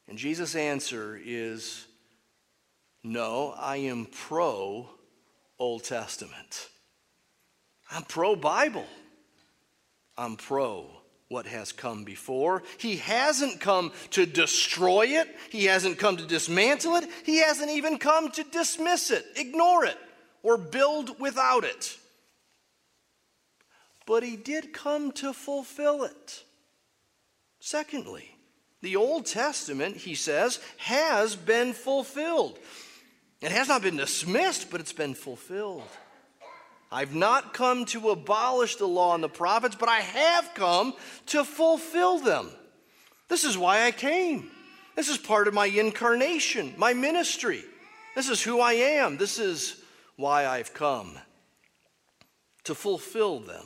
And 0.07 0.17
Jesus' 0.17 0.55
answer 0.55 1.19
is 1.23 1.85
no, 3.03 3.53
I 3.57 3.77
am 3.77 4.05
pro 4.05 4.89
Old 5.59 5.83
Testament. 5.83 6.69
I'm 7.91 8.03
pro 8.03 8.35
Bible. 8.35 8.85
I'm 10.17 10.35
pro 10.35 10.89
what 11.29 11.45
has 11.45 11.71
come 11.71 12.03
before. 12.03 12.63
He 12.77 12.97
hasn't 12.97 13.59
come 13.59 13.91
to 14.11 14.25
destroy 14.25 15.07
it, 15.07 15.27
He 15.49 15.65
hasn't 15.65 15.97
come 15.97 16.17
to 16.17 16.25
dismantle 16.25 16.95
it, 16.95 17.09
He 17.25 17.37
hasn't 17.37 17.71
even 17.71 17.97
come 17.97 18.31
to 18.31 18.43
dismiss 18.43 19.11
it, 19.11 19.25
ignore 19.35 19.85
it, 19.85 19.97
or 20.43 20.57
build 20.57 21.19
without 21.19 21.63
it. 21.63 21.97
But 24.05 24.23
He 24.23 24.37
did 24.37 24.73
come 24.73 25.11
to 25.13 25.33
fulfill 25.33 26.03
it. 26.03 26.43
Secondly, 27.59 28.31
the 28.81 28.95
Old 28.95 29.25
Testament, 29.25 29.97
he 29.97 30.15
says, 30.15 30.59
has 30.77 31.35
been 31.35 31.73
fulfilled. 31.73 32.57
It 33.41 33.51
has 33.51 33.67
not 33.67 33.81
been 33.81 33.97
dismissed, 33.97 34.71
but 34.71 34.81
it's 34.81 34.93
been 34.93 35.13
fulfilled. 35.13 35.83
I've 36.91 37.13
not 37.13 37.53
come 37.53 37.85
to 37.85 38.09
abolish 38.09 38.77
the 38.77 38.87
law 38.87 39.13
and 39.13 39.23
the 39.23 39.29
prophets, 39.29 39.75
but 39.75 39.89
I 39.89 39.99
have 39.99 40.53
come 40.53 40.93
to 41.27 41.43
fulfill 41.43 42.19
them. 42.19 42.49
This 43.27 43.43
is 43.43 43.57
why 43.57 43.83
I 43.83 43.91
came. 43.91 44.49
This 44.95 45.09
is 45.09 45.17
part 45.17 45.47
of 45.47 45.53
my 45.53 45.65
incarnation, 45.65 46.73
my 46.77 46.93
ministry. 46.93 47.63
This 48.15 48.29
is 48.29 48.41
who 48.41 48.59
I 48.59 48.73
am. 48.73 49.17
This 49.17 49.37
is 49.37 49.83
why 50.15 50.47
I've 50.47 50.73
come 50.73 51.17
to 52.63 52.73
fulfill 52.73 53.39
them. 53.39 53.65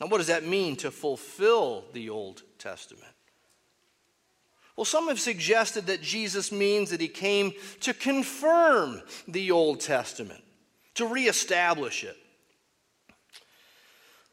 Now, 0.00 0.08
what 0.08 0.18
does 0.18 0.26
that 0.28 0.44
mean 0.44 0.76
to 0.76 0.90
fulfill 0.90 1.84
the 1.92 2.10
Old 2.10 2.42
Testament? 2.58 3.12
Well, 4.80 4.86
some 4.86 5.08
have 5.08 5.20
suggested 5.20 5.88
that 5.88 6.00
Jesus 6.00 6.50
means 6.50 6.88
that 6.88 7.02
he 7.02 7.08
came 7.08 7.52
to 7.80 7.92
confirm 7.92 9.02
the 9.28 9.50
Old 9.50 9.80
Testament, 9.80 10.42
to 10.94 11.06
reestablish 11.06 12.02
it. 12.02 12.16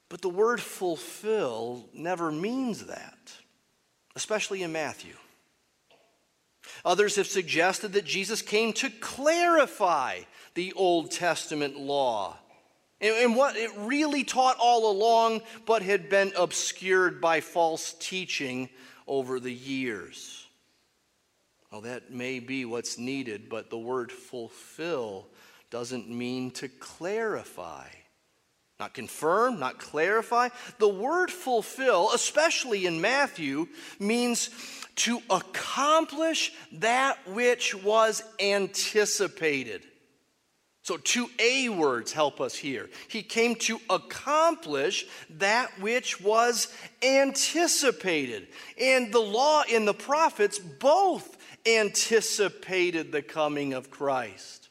But 0.08 0.22
the 0.22 0.30
word 0.30 0.62
fulfill 0.62 1.90
never 1.94 2.32
means 2.32 2.86
that, 2.86 3.34
especially 4.16 4.64
in 4.64 4.72
Matthew. 4.72 5.16
Others 6.86 7.18
have 7.18 7.28
suggested 7.28 7.92
that 7.92 8.06
Jesus 8.06 8.42
came 8.42 8.72
to 8.72 8.90
clarify 9.02 10.20
the 10.54 10.72
Old 10.78 11.12
Testament 11.12 11.78
law 11.78 12.38
and, 13.02 13.36
what 13.36 13.58
it 13.58 13.72
really 13.80 14.24
taught 14.24 14.56
all 14.62 14.90
along, 14.90 15.42
but 15.66 15.82
had 15.82 16.08
been 16.08 16.32
obscured 16.38 17.20
by 17.20 17.42
false 17.42 17.98
teaching 18.00 18.70
over 19.08 19.42
the 19.42 19.54
years. 19.54 20.37
Well, 21.72 21.82
that 21.82 22.12
may 22.12 22.40
be 22.40 22.66
what's 22.66 22.98
needed, 22.98 23.50
but 23.50 23.70
the 23.70 23.78
word 23.78 24.12
fulfill 24.12 25.28
doesn't 25.70 26.10
mean 26.10 26.52
to 26.52 26.70
clarify. 26.70 27.88
Not 28.80 28.94
confirm, 28.94 29.60
not 29.60 29.80
clarify. 29.80 30.50
The 30.78 30.88
word 30.88 31.32
fulfill, 31.32 32.12
especially 32.14 32.86
in 32.86 33.02
Matthew, 33.02 33.68
means 34.00 34.50
to 34.98 35.20
accomplish 35.30 36.54
that 36.74 37.18
which 37.28 37.76
was 37.76 38.24
anticipated. 38.40 39.84
So, 40.84 40.96
two 40.96 41.30
A 41.38 41.68
words 41.68 42.14
help 42.14 42.40
us 42.40 42.56
here. 42.56 42.90
He 43.10 43.22
came 43.22 43.56
to 43.56 43.82
accomplish 43.90 45.06
that 45.32 45.82
which 45.82 46.22
was 46.22 46.74
anticipated. 47.04 48.48
And 48.80 49.12
the 49.12 49.20
law 49.20 49.64
and 49.70 49.86
the 49.86 49.94
prophets 49.94 50.60
both 50.60 51.37
anticipated 51.68 53.12
the 53.12 53.22
coming 53.22 53.74
of 53.74 53.92
Christ. 53.92 54.70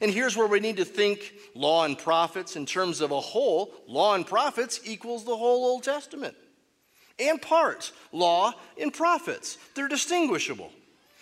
And 0.00 0.10
here's 0.10 0.36
where 0.36 0.46
we 0.46 0.60
need 0.60 0.76
to 0.76 0.84
think 0.84 1.34
law 1.54 1.84
and 1.84 1.98
prophets 1.98 2.56
in 2.56 2.66
terms 2.66 3.00
of 3.00 3.10
a 3.10 3.20
whole. 3.20 3.72
Law 3.86 4.14
and 4.14 4.26
prophets 4.26 4.80
equals 4.84 5.24
the 5.24 5.36
whole 5.36 5.64
Old 5.64 5.82
Testament. 5.82 6.36
And 7.18 7.42
parts, 7.42 7.92
law 8.12 8.52
and 8.80 8.92
prophets. 8.92 9.58
They're 9.74 9.88
distinguishable. 9.88 10.70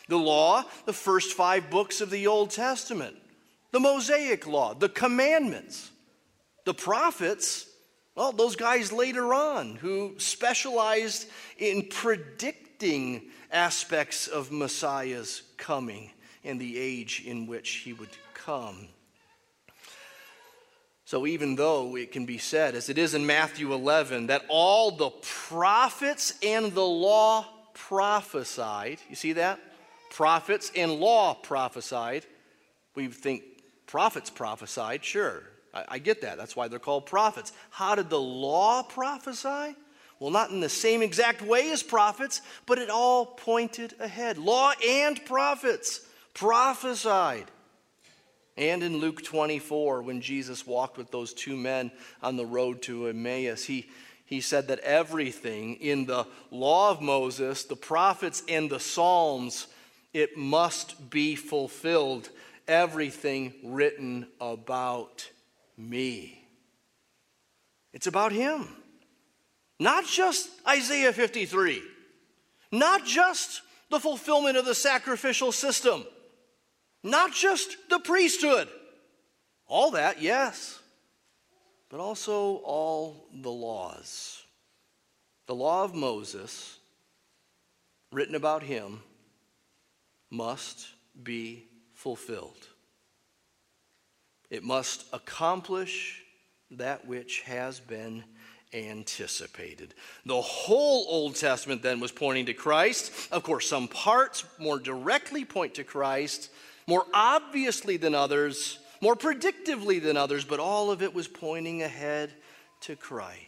The 0.09 0.19
law, 0.19 0.65
the 0.85 0.93
first 0.93 1.33
five 1.33 1.71
books 1.71 2.01
of 2.01 2.11
the 2.11 2.27
Old 2.27 2.51
Testament 2.51 3.17
the 3.73 3.81
Mosaic 3.81 4.47
Law, 4.47 4.73
the 4.73 4.89
commandments. 4.89 5.91
The 6.65 6.73
prophets, 6.73 7.67
well, 8.15 8.33
those 8.33 8.57
guys 8.57 8.91
later 8.91 9.35
on 9.35 9.77
who 9.77 10.15
specialized 10.19 11.29
in 11.59 11.87
predicting 11.91 13.29
aspects 13.53 14.27
of 14.27 14.53
Messiah's 14.53 15.43
coming 15.57 16.11
and 16.45 16.61
the 16.61 16.79
age 16.79 17.23
in 17.27 17.47
which 17.47 17.71
he 17.71 17.93
would 17.93 18.11
come. 18.35 18.89
So, 21.05 21.25
even 21.25 21.55
though 21.55 21.97
it 21.97 22.11
can 22.11 22.27
be 22.27 22.39
said, 22.39 22.75
as 22.75 22.89
it 22.89 22.99
is 22.99 23.15
in 23.15 23.27
Matthew 23.27 23.73
11, 23.73 24.27
that 24.27 24.45
all 24.49 24.91
the 24.91 25.11
prophets 25.11 26.35
and 26.43 26.73
the 26.73 26.85
law 26.85 27.47
prophesied, 27.75 28.99
you 29.09 29.15
see 29.15 29.35
that? 29.35 29.61
Prophets 30.11 30.73
and 30.75 30.95
law 30.95 31.35
prophesied. 31.35 32.27
We 32.97 33.07
think 33.07 33.45
prophets 33.87 34.31
prophesied, 34.31 35.05
sure. 35.05 35.45
I, 35.73 35.85
I, 35.89 35.99
get 35.99 36.23
that. 36.23 36.39
That's 36.39 36.57
why 36.57 36.67
they're 36.67 36.79
called 36.81 37.07
prophets. 37.07 37.53
How 37.71 37.95
did 37.95 38.11
the 38.11 38.21
law 38.21 38.83
prophesy? 38.83 39.77
Well, 40.19 40.31
not 40.31 40.51
in 40.51 40.61
the 40.61 40.69
same 40.69 41.03
exact 41.03 41.43
way 41.43 41.71
as 41.71 41.83
prophets, 41.83 42.41
but 42.65 42.79
it 42.79 42.89
all 42.89 43.27
pointed 43.27 43.95
ahead. 44.01 44.39
Law 44.39 44.73
and 44.87 45.23
prophets 45.25 46.01
prophesied. 46.33 47.47
And 48.57 48.83
in 48.83 48.97
Luke 48.97 49.23
24, 49.23 50.03
when 50.03 50.23
Jesus 50.23 50.67
walked 50.67 50.97
with 50.97 51.11
those 51.11 51.35
two 51.35 51.57
men 51.57 51.91
on 52.23 52.37
the 52.37 52.47
road 52.47 52.81
to 52.83 53.09
Emmaus, 53.09 53.65
he, 53.65 53.91
he 54.25 54.41
said 54.41 54.69
that 54.69 54.79
everything 54.79 55.75
in 55.75 56.07
the 56.07 56.27
law 56.51 56.91
of 56.91 57.03
Moses, 57.03 57.65
the 57.65 57.77
prophets, 57.77 58.43
and 58.49 58.71
the 58.71 58.81
Psalms, 58.81 59.67
it 60.15 60.39
must 60.39 61.11
be 61.11 61.37
fulfilled. 61.37 62.31
Everything 62.67 63.53
written 63.63 64.27
about 64.41 65.29
me. 65.77 66.43
It's 67.93 68.07
about 68.07 68.33
him. 68.33 68.69
Not 69.79 70.07
just 70.07 70.49
Isaiah 70.67 71.13
53, 71.13 71.83
not 72.73 73.05
just 73.05 73.63
the 73.91 74.01
fulfillment 74.01 74.57
of 74.57 74.65
the 74.65 74.75
sacrificial 74.75 75.53
system 75.53 76.05
not 77.07 77.33
just 77.33 77.77
the 77.89 78.01
priesthood. 78.01 78.69
All 79.69 79.93
that, 79.93 80.21
yes, 80.21 80.81
but 81.89 82.01
also 82.01 82.57
all 82.57 83.29
the 83.33 83.51
laws. 83.51 84.43
The 85.47 85.55
law 85.55 85.85
of 85.85 85.95
Moses, 85.95 86.79
written 88.13 88.35
about 88.35 88.65
him, 88.65 89.01
must 90.31 90.89
be 91.23 91.69
fulfilled. 91.95 92.67
It 94.51 94.65
must 94.65 95.07
accomplish 95.13 96.23
that 96.73 97.07
which 97.07 97.43
has 97.43 97.79
been 97.79 98.25
anticipated. 98.73 99.95
The 100.25 100.41
whole 100.41 101.07
Old 101.09 101.37
Testament 101.37 101.83
then 101.83 102.01
was 102.01 102.13
pointing 102.13 102.47
to 102.47 102.55
Christ. 102.55 103.13
Of 103.33 103.43
course, 103.43 103.69
some 103.69 103.89
parts 103.89 104.45
more 104.59 104.79
directly 104.79 105.45
point 105.45 105.75
to 105.75 105.85
Christ, 105.85 106.51
more 106.87 107.05
obviously 107.15 107.97
than 107.97 108.15
others, 108.15 108.79
more 109.01 109.17
predictively 109.17 110.03
than 110.03 110.17
others, 110.17 110.45
but 110.45 110.61
all 110.61 110.91
of 110.91 111.03
it 111.03 111.15
was 111.15 111.29
pointing 111.29 111.83
ahead 111.83 112.33
to 112.83 112.97
Christ. 112.97 113.41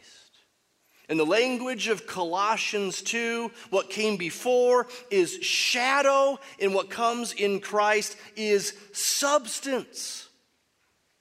In 1.08 1.16
the 1.16 1.24
language 1.24 1.88
of 1.88 2.06
Colossians 2.06 3.00
2, 3.00 3.50
what 3.70 3.88
came 3.88 4.18
before 4.18 4.86
is 5.10 5.38
shadow, 5.42 6.38
and 6.60 6.74
what 6.74 6.90
comes 6.90 7.32
in 7.32 7.60
Christ 7.60 8.16
is 8.36 8.74
substance. 8.92 10.28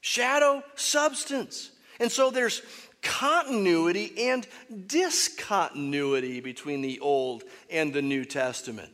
Shadow, 0.01 0.61
substance. 0.75 1.71
And 1.99 2.11
so 2.11 2.29
there's 2.31 2.61
continuity 3.07 4.13
and 4.29 4.45
discontinuity 4.85 6.41
between 6.41 6.81
the 6.81 6.99
Old 6.99 7.43
and 7.69 7.93
the 7.93 8.01
New 8.01 8.25
Testament 8.25 8.91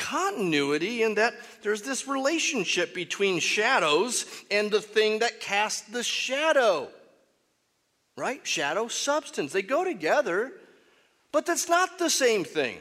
continuity 0.00 1.02
in 1.02 1.14
that 1.16 1.34
there's 1.62 1.82
this 1.82 2.08
relationship 2.08 2.94
between 2.94 3.38
shadows 3.38 4.24
and 4.50 4.70
the 4.70 4.80
thing 4.80 5.18
that 5.18 5.40
casts 5.40 5.82
the 5.82 6.02
shadow. 6.02 6.88
Right? 8.16 8.44
Shadow, 8.46 8.88
substance. 8.88 9.52
They 9.52 9.62
go 9.62 9.84
together, 9.84 10.52
but 11.32 11.46
that's 11.46 11.68
not 11.68 11.98
the 11.98 12.10
same 12.10 12.44
thing. 12.44 12.78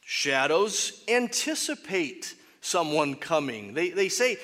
Shadows 0.00 1.04
anticipate 1.08 2.34
someone 2.60 3.14
coming. 3.14 3.74
They, 3.74 3.90
they 3.90 4.08
say, 4.08 4.38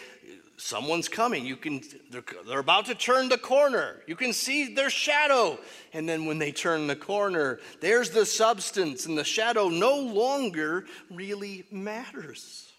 someone's 0.57 1.09
coming. 1.09 1.45
You 1.45 1.57
can, 1.57 1.83
they're, 2.11 2.25
they're 2.47 2.59
about 2.59 2.87
to 2.87 2.95
turn 2.95 3.29
the 3.29 3.39
corner. 3.39 4.03
You 4.07 4.17
can 4.17 4.33
see 4.33 4.75
their 4.75 4.91
shadow. 4.91 5.59
And 5.93 6.09
then 6.09 6.27
when 6.27 6.39
they 6.39 6.53
turn 6.53 6.87
the 6.87 6.97
corner, 6.97 7.61
there's 7.81 8.11
the 8.11 8.27
substance, 8.27 9.07
and 9.07 9.17
the 9.17 9.25
shadow 9.25 9.69
no 9.69 9.99
longer 9.99 10.87
really 11.11 11.65
matters. 11.71 12.71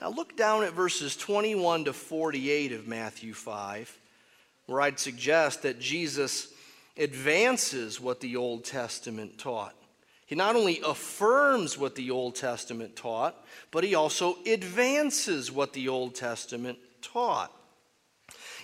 Now 0.00 0.10
look 0.10 0.36
down 0.36 0.64
at 0.64 0.72
verses 0.72 1.16
21 1.16 1.84
to 1.84 1.92
48 1.92 2.72
of 2.72 2.86
Matthew 2.86 3.34
5, 3.34 3.98
where 4.66 4.80
I'd 4.80 4.98
suggest 4.98 5.62
that 5.62 5.80
Jesus 5.80 6.48
advances 6.96 8.00
what 8.00 8.20
the 8.20 8.36
Old 8.36 8.64
Testament 8.64 9.38
taught. 9.38 9.74
He 10.30 10.36
not 10.36 10.54
only 10.54 10.80
affirms 10.86 11.76
what 11.76 11.96
the 11.96 12.12
Old 12.12 12.36
Testament 12.36 12.94
taught, 12.94 13.34
but 13.72 13.82
he 13.82 13.96
also 13.96 14.36
advances 14.46 15.50
what 15.50 15.72
the 15.72 15.88
Old 15.88 16.14
Testament 16.14 16.78
taught. 17.02 17.50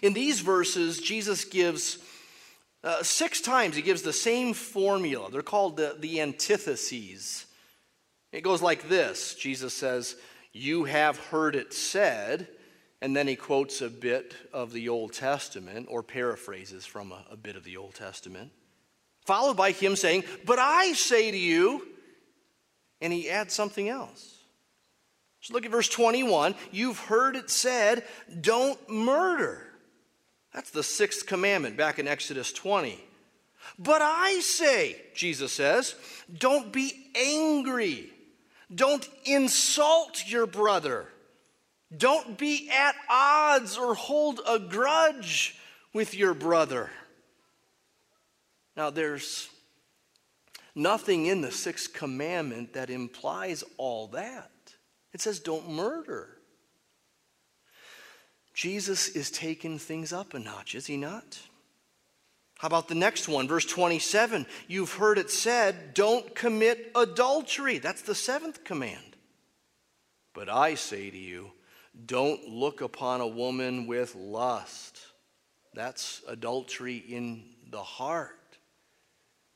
In 0.00 0.12
these 0.12 0.38
verses, 0.38 1.00
Jesus 1.00 1.44
gives 1.44 1.98
uh, 2.84 3.02
six 3.02 3.40
times, 3.40 3.74
he 3.74 3.82
gives 3.82 4.02
the 4.02 4.12
same 4.12 4.54
formula. 4.54 5.28
They're 5.28 5.42
called 5.42 5.76
the, 5.76 5.96
the 5.98 6.20
antitheses. 6.20 7.46
It 8.30 8.44
goes 8.44 8.62
like 8.62 8.88
this 8.88 9.34
Jesus 9.34 9.74
says, 9.74 10.14
You 10.52 10.84
have 10.84 11.18
heard 11.18 11.56
it 11.56 11.74
said, 11.74 12.46
and 13.02 13.16
then 13.16 13.26
he 13.26 13.34
quotes 13.34 13.82
a 13.82 13.90
bit 13.90 14.36
of 14.52 14.72
the 14.72 14.88
Old 14.88 15.14
Testament 15.14 15.88
or 15.90 16.04
paraphrases 16.04 16.86
from 16.86 17.10
a, 17.10 17.24
a 17.28 17.36
bit 17.36 17.56
of 17.56 17.64
the 17.64 17.76
Old 17.76 17.96
Testament 17.96 18.52
followed 19.26 19.56
by 19.56 19.72
him 19.72 19.96
saying, 19.96 20.24
But 20.44 20.58
I 20.58 20.92
say 20.92 21.30
to 21.30 21.36
you, 21.36 21.86
and 23.00 23.12
he 23.12 23.28
adds 23.28 23.52
something 23.52 23.88
else. 23.88 24.34
So 25.40 25.54
look 25.54 25.64
at 25.64 25.70
verse 25.70 25.88
21. 25.88 26.54
You've 26.72 26.98
heard 26.98 27.36
it 27.36 27.50
said, 27.50 28.04
Don't 28.40 28.88
murder. 28.88 29.62
That's 30.52 30.70
the 30.70 30.82
sixth 30.82 31.26
commandment 31.26 31.76
back 31.76 31.98
in 31.98 32.08
Exodus 32.08 32.52
20. 32.52 32.98
But 33.78 34.00
I 34.02 34.40
say, 34.40 34.96
Jesus 35.14 35.52
says, 35.52 35.94
don't 36.38 36.72
be 36.72 37.10
angry. 37.14 38.10
Don't 38.74 39.06
insult 39.24 40.24
your 40.26 40.46
brother. 40.46 41.08
Don't 41.96 42.36
be 42.36 42.68
at 42.70 42.94
odds 43.08 43.76
or 43.76 43.94
hold 43.94 44.40
a 44.48 44.58
grudge 44.58 45.58
with 45.92 46.14
your 46.14 46.34
brother. 46.34 46.90
Now, 48.76 48.90
there's 48.90 49.48
nothing 50.74 51.26
in 51.26 51.40
the 51.40 51.50
sixth 51.50 51.92
commandment 51.92 52.74
that 52.74 52.90
implies 52.90 53.64
all 53.78 54.08
that. 54.08 54.50
It 55.12 55.20
says, 55.20 55.40
don't 55.40 55.70
murder. 55.70 56.36
Jesus 58.52 59.08
is 59.08 59.30
taking 59.30 59.78
things 59.78 60.12
up 60.12 60.34
a 60.34 60.38
notch, 60.38 60.74
is 60.74 60.86
he 60.86 60.96
not? 60.96 61.38
How 62.58 62.68
about 62.68 62.88
the 62.88 62.94
next 62.94 63.28
one, 63.28 63.46
verse 63.48 63.66
27? 63.66 64.46
You've 64.66 64.94
heard 64.94 65.18
it 65.18 65.30
said, 65.30 65.92
don't 65.92 66.34
commit 66.34 66.90
adultery. 66.94 67.78
That's 67.78 68.02
the 68.02 68.14
seventh 68.14 68.64
command. 68.64 69.16
But 70.32 70.48
I 70.48 70.74
say 70.74 71.10
to 71.10 71.18
you, 71.18 71.52
don't 72.06 72.48
look 72.48 72.80
upon 72.80 73.20
a 73.20 73.26
woman 73.26 73.86
with 73.86 74.14
lust. 74.14 74.98
That's 75.74 76.22
adultery 76.26 76.96
in 76.96 77.44
the 77.70 77.82
heart. 77.82 78.38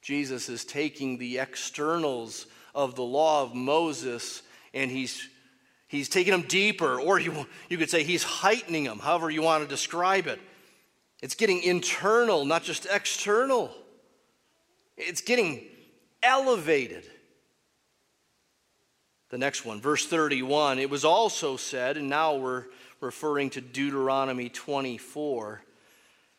Jesus 0.01 0.49
is 0.49 0.65
taking 0.65 1.19
the 1.19 1.39
externals 1.39 2.47
of 2.75 2.95
the 2.95 3.03
law 3.03 3.43
of 3.43 3.55
Moses 3.55 4.43
and 4.73 4.91
he's, 4.91 5.29
he's 5.89 6.09
taking 6.09 6.33
them 6.33 6.43
deeper, 6.43 7.01
or 7.01 7.19
you, 7.19 7.47
you 7.69 7.77
could 7.77 7.91
say 7.91 8.03
he's 8.05 8.23
heightening 8.23 8.85
them, 8.85 8.99
however 8.99 9.31
you 9.31 9.43
want 9.43 9.63
to 9.63 9.69
describe 9.69 10.27
it. 10.27 10.41
It's 11.23 11.35
getting 11.35 11.63
internal, 11.63 12.45
not 12.45 12.63
just 12.63 12.87
external. 12.91 13.71
It's 14.97 15.21
getting 15.21 15.63
elevated. 16.23 17.05
The 19.31 19.39
next 19.39 19.65
one, 19.65 19.81
verse 19.81 20.07
31, 20.07 20.79
it 20.79 20.91
was 20.91 21.05
also 21.05 21.57
said, 21.57 21.97
and 21.97 22.09
now 22.09 22.37
we're 22.37 22.65
referring 23.01 23.51
to 23.51 23.61
Deuteronomy 23.61 24.49
24 24.49 25.63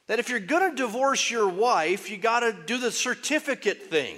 that 0.08 0.20
if 0.20 0.30
you're 0.30 0.40
going 0.40 0.70
to 0.70 0.76
divorce 0.76 1.30
your 1.30 1.48
wife, 1.48 2.10
you 2.10 2.18
got 2.18 2.42
to 2.42 2.54
do 2.54 2.78
the 2.78 2.92
certificate 2.92 3.84
thing. 3.84 4.18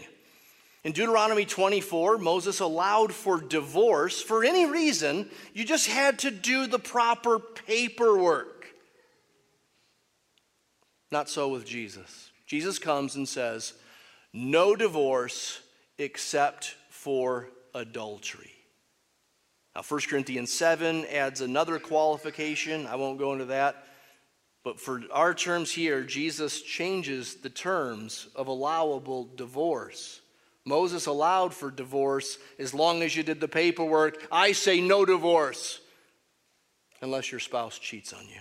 In 0.83 0.91
Deuteronomy 0.91 1.45
24, 1.45 2.17
Moses 2.17 2.59
allowed 2.59 3.13
for 3.13 3.39
divorce 3.39 4.21
for 4.21 4.43
any 4.43 4.65
reason, 4.65 5.29
you 5.53 5.63
just 5.63 5.87
had 5.87 6.19
to 6.19 6.31
do 6.31 6.67
the 6.67 6.79
proper 6.79 7.39
paperwork. 7.39 8.67
Not 11.11 11.29
so 11.29 11.47
with 11.49 11.65
Jesus. 11.65 12.31
Jesus 12.47 12.79
comes 12.79 13.15
and 13.15 13.27
says, 13.27 13.73
No 14.33 14.75
divorce 14.75 15.61
except 15.97 16.75
for 16.89 17.49
adultery. 17.73 18.51
Now, 19.75 19.83
1 19.83 20.01
Corinthians 20.09 20.51
7 20.51 21.05
adds 21.05 21.41
another 21.41 21.79
qualification. 21.79 22.87
I 22.87 22.95
won't 22.95 23.19
go 23.19 23.33
into 23.33 23.45
that. 23.45 23.87
But 24.63 24.79
for 24.79 25.01
our 25.11 25.33
terms 25.33 25.71
here, 25.71 26.03
Jesus 26.03 26.61
changes 26.61 27.35
the 27.35 27.49
terms 27.49 28.27
of 28.35 28.47
allowable 28.47 29.29
divorce. 29.35 30.21
Moses 30.65 31.05
allowed 31.05 31.53
for 31.53 31.69
divorce 31.69 32.37
as 32.57 32.73
long 32.73 33.03
as 33.03 33.15
you 33.15 33.23
did 33.23 33.41
the 33.41 33.49
paperwork. 33.49 34.25
I 34.31 34.53
say 34.53 34.79
no 34.79 35.03
divorce 35.03 35.81
unless 37.01 37.31
your 37.31 37.41
spouse 37.41 37.77
cheats 37.77 38.13
on 38.13 38.25
you. 38.27 38.39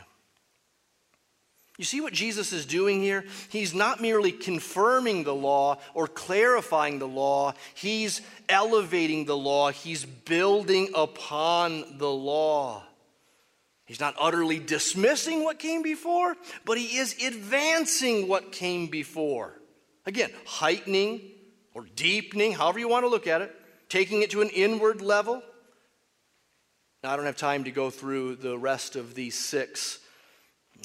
You 1.79 1.85
see 1.85 2.01
what 2.01 2.13
Jesus 2.13 2.53
is 2.53 2.67
doing 2.67 3.03
here? 3.03 3.25
He's 3.49 3.75
not 3.75 4.01
merely 4.01 4.31
confirming 4.31 5.25
the 5.25 5.35
law 5.35 5.79
or 5.95 6.07
clarifying 6.07 7.01
the 7.01 7.09
law, 7.09 7.55
he's 7.75 8.21
elevating 8.49 9.25
the 9.25 9.37
law, 9.37 9.71
he's 9.71 10.05
building 10.05 10.91
upon 10.95 11.99
the 11.99 12.11
law. 12.11 12.85
He's 13.93 14.01
not 14.01 14.17
utterly 14.19 14.59
dismissing 14.59 15.45
what 15.45 15.59
came 15.59 15.83
before, 15.83 16.35
but 16.65 16.79
he 16.79 16.97
is 16.97 17.15
advancing 17.23 18.27
what 18.27 18.51
came 18.51 18.87
before. 18.87 19.61
Again, 20.07 20.31
heightening 20.47 21.21
or 21.75 21.85
deepening, 21.95 22.53
however 22.53 22.79
you 22.79 22.89
want 22.89 23.05
to 23.05 23.11
look 23.11 23.27
at 23.27 23.43
it, 23.43 23.55
taking 23.91 24.23
it 24.23 24.31
to 24.31 24.41
an 24.41 24.49
inward 24.49 25.03
level. 25.03 25.43
Now, 27.05 27.13
I 27.13 27.17
don't 27.17 27.27
have 27.27 27.37
time 27.37 27.65
to 27.65 27.71
go 27.71 27.91
through 27.91 28.37
the 28.37 28.57
rest 28.57 28.97
of 28.97 29.15
these 29.15 29.39
six, 29.39 29.99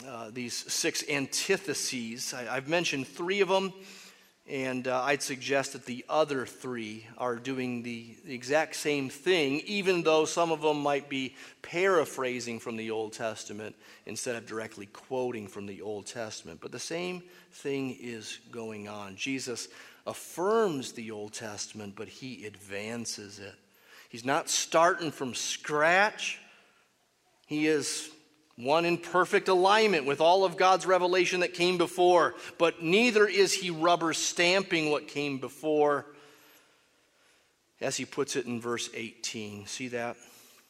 uh, 0.05 0.29
these 0.33 0.53
six 0.53 1.01
antitheses. 1.09 2.33
I, 2.33 2.55
have 2.55 2.67
mentioned 2.67 3.07
three 3.07 3.39
of 3.39 3.47
them, 3.47 3.71
and 4.49 4.87
uh, 4.87 5.01
I'd 5.03 5.21
suggest 5.21 5.73
that 5.73 5.85
the 5.85 6.05
other 6.07 6.45
three 6.45 7.05
are 7.17 7.35
doing 7.35 7.83
the, 7.83 8.15
the 8.25 8.33
exact 8.33 8.77
same 8.77 9.09
thing, 9.09 9.61
even 9.65 10.03
though 10.03 10.23
some 10.23 10.51
of 10.51 10.61
them 10.61 10.81
might 10.81 11.09
be 11.09 11.35
paraphrasing 11.61 12.59
from 12.59 12.77
the 12.77 12.91
Old 12.91 13.11
Testament 13.11 13.75
instead 14.05 14.37
of 14.37 14.45
directly 14.45 14.85
quoting 14.85 15.47
from 15.47 15.65
the 15.65 15.81
Old 15.81 16.05
Testament. 16.05 16.59
But 16.61 16.71
the 16.71 16.79
same 16.79 17.23
thing 17.51 17.97
is 17.99 18.39
going 18.49 18.87
on. 18.87 19.17
Jesus 19.17 19.67
affirms 20.05 20.93
the 20.93 21.11
Old 21.11 21.33
Testament, 21.33 21.95
but 21.97 22.07
he 22.07 22.45
advances 22.45 23.39
it. 23.39 23.55
He's 24.07 24.23
not 24.23 24.49
starting 24.49 25.11
from 25.11 25.33
scratch. 25.33 26.39
He 27.47 27.67
is 27.67 28.09
one 28.57 28.85
in 28.85 28.97
perfect 28.97 29.47
alignment 29.47 30.05
with 30.05 30.19
all 30.19 30.43
of 30.43 30.57
God's 30.57 30.85
revelation 30.85 31.41
that 31.41 31.53
came 31.53 31.77
before, 31.77 32.33
but 32.57 32.81
neither 32.81 33.27
is 33.27 33.53
he 33.53 33.69
rubber 33.69 34.13
stamping 34.13 34.89
what 34.89 35.07
came 35.07 35.37
before. 35.37 36.05
As 37.79 37.95
he 37.95 38.05
puts 38.05 38.35
it 38.35 38.47
in 38.47 38.59
verse 38.59 38.89
18. 38.95 39.67
See 39.67 39.89
that? 39.89 40.17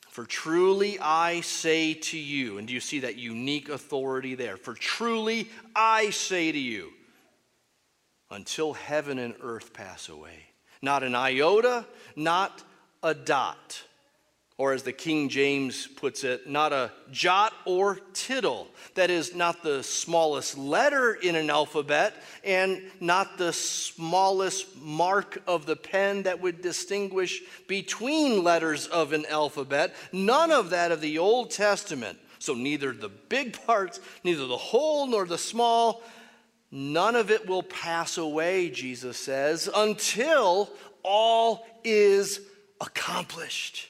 For 0.09 0.25
truly 0.25 0.99
I 0.99 1.39
say 1.41 1.93
to 1.93 2.17
you, 2.17 2.57
and 2.57 2.67
do 2.67 2.73
you 2.73 2.81
see 2.81 2.99
that 3.01 3.15
unique 3.15 3.69
authority 3.69 4.35
there? 4.35 4.57
For 4.57 4.73
truly 4.73 5.47
I 5.73 6.09
say 6.09 6.51
to 6.51 6.59
you, 6.59 6.91
until 8.29 8.73
heaven 8.73 9.19
and 9.19 9.35
earth 9.41 9.71
pass 9.71 10.09
away. 10.09 10.47
Not 10.81 11.03
an 11.03 11.15
iota, 11.15 11.85
not 12.15 12.61
a 13.01 13.13
dot. 13.13 13.83
Or 14.57 14.73
as 14.73 14.81
the 14.81 14.93
King 14.93 15.29
James 15.29 15.85
puts 15.85 16.23
it, 16.23 16.49
not 16.49 16.73
a 16.73 16.91
jot 17.11 17.53
or 17.65 17.99
tittle. 18.13 18.67
That 18.95 19.11
is, 19.11 19.35
not 19.35 19.61
the 19.61 19.83
smallest 19.83 20.57
letter 20.57 21.13
in 21.13 21.35
an 21.35 21.51
alphabet 21.51 22.15
and 22.43 22.81
not 22.99 23.37
the 23.37 23.53
smallest 23.53 24.75
mark 24.81 25.43
of 25.45 25.67
the 25.67 25.75
pen 25.75 26.23
that 26.23 26.41
would 26.41 26.61
distinguish 26.61 27.43
between 27.67 28.43
letters 28.43 28.87
of 28.87 29.13
an 29.13 29.27
alphabet. 29.27 29.93
None 30.11 30.51
of 30.51 30.71
that 30.71 30.91
of 30.91 31.01
the 31.01 31.19
Old 31.19 31.51
Testament. 31.51 32.17
So, 32.39 32.53
neither 32.53 32.93
the 32.93 33.09
big 33.09 33.63
parts, 33.65 33.99
neither 34.23 34.47
the 34.47 34.57
whole 34.57 35.07
nor 35.07 35.25
the 35.25 35.37
small, 35.37 36.01
None 36.71 37.15
of 37.15 37.31
it 37.31 37.47
will 37.47 37.63
pass 37.63 38.17
away, 38.17 38.69
Jesus 38.69 39.17
says, 39.17 39.69
until 39.73 40.69
all 41.01 41.65
is 41.83 42.41
accomplished. 42.81 43.89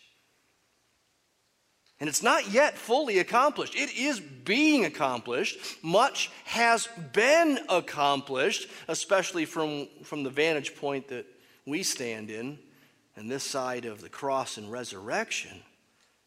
And 1.99 2.07
it's 2.07 2.21
not 2.21 2.51
yet 2.51 2.77
fully 2.77 3.17
accomplished. 3.19 3.75
It 3.75 3.95
is 3.97 4.19
being 4.19 4.85
accomplished. 4.85 5.57
Much 5.81 6.29
has 6.45 6.87
been 7.11 7.59
accomplished, 7.69 8.69
especially 8.87 9.45
from, 9.45 9.87
from 10.03 10.23
the 10.23 10.29
vantage 10.29 10.75
point 10.75 11.07
that 11.07 11.25
we 11.65 11.81
stand 11.83 12.29
in, 12.29 12.59
and 13.15 13.31
this 13.31 13.43
side 13.43 13.85
of 13.85 14.01
the 14.01 14.09
cross 14.09 14.57
and 14.57 14.71
resurrection. 14.71 15.63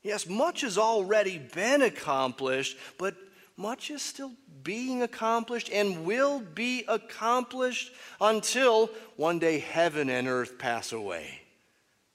Yes, 0.03 0.29
much 0.29 0.63
has 0.63 0.77
already 0.77 1.39
been 1.39 1.83
accomplished, 1.83 2.77
but 2.99 3.15
much 3.57 3.91
is 3.91 4.03
still 4.03 4.33
being 4.65 5.03
accomplished 5.03 5.71
and 5.71 6.05
will 6.05 6.41
be 6.41 6.85
accomplished 6.89 7.93
until 8.21 8.91
one 9.17 9.39
day 9.39 9.59
heaven 9.59 10.11
and 10.11 10.27
earth 10.27 10.59
pass 10.59 10.93
away, 10.93 11.43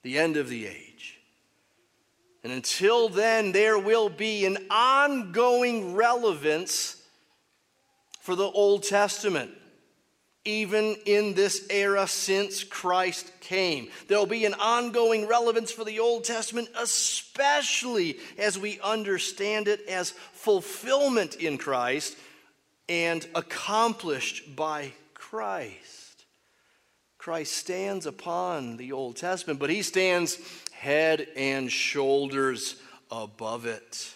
the 0.02 0.18
end 0.18 0.36
of 0.36 0.48
the 0.48 0.66
age. 0.66 0.85
And 2.46 2.54
until 2.54 3.08
then, 3.08 3.50
there 3.50 3.76
will 3.76 4.08
be 4.08 4.46
an 4.46 4.56
ongoing 4.70 5.96
relevance 5.96 7.02
for 8.20 8.36
the 8.36 8.48
Old 8.48 8.84
Testament 8.84 9.50
even 10.44 10.94
in 11.06 11.34
this 11.34 11.66
era 11.70 12.06
since 12.06 12.62
Christ 12.62 13.32
came. 13.40 13.88
There'll 14.06 14.26
be 14.26 14.44
an 14.44 14.54
ongoing 14.54 15.26
relevance 15.26 15.72
for 15.72 15.82
the 15.82 15.98
Old 15.98 16.22
Testament, 16.22 16.68
especially 16.78 18.20
as 18.38 18.56
we 18.56 18.78
understand 18.78 19.66
it 19.66 19.80
as 19.88 20.12
fulfillment 20.32 21.34
in 21.34 21.58
Christ 21.58 22.16
and 22.88 23.26
accomplished 23.34 24.54
by 24.54 24.92
Christ. 25.14 26.26
Christ 27.18 27.54
stands 27.54 28.06
upon 28.06 28.76
the 28.76 28.92
Old 28.92 29.16
Testament, 29.16 29.58
but 29.58 29.68
he 29.68 29.82
stands 29.82 30.38
head 30.86 31.26
and 31.34 31.70
shoulders 31.70 32.76
above 33.10 33.66
it. 33.66 34.14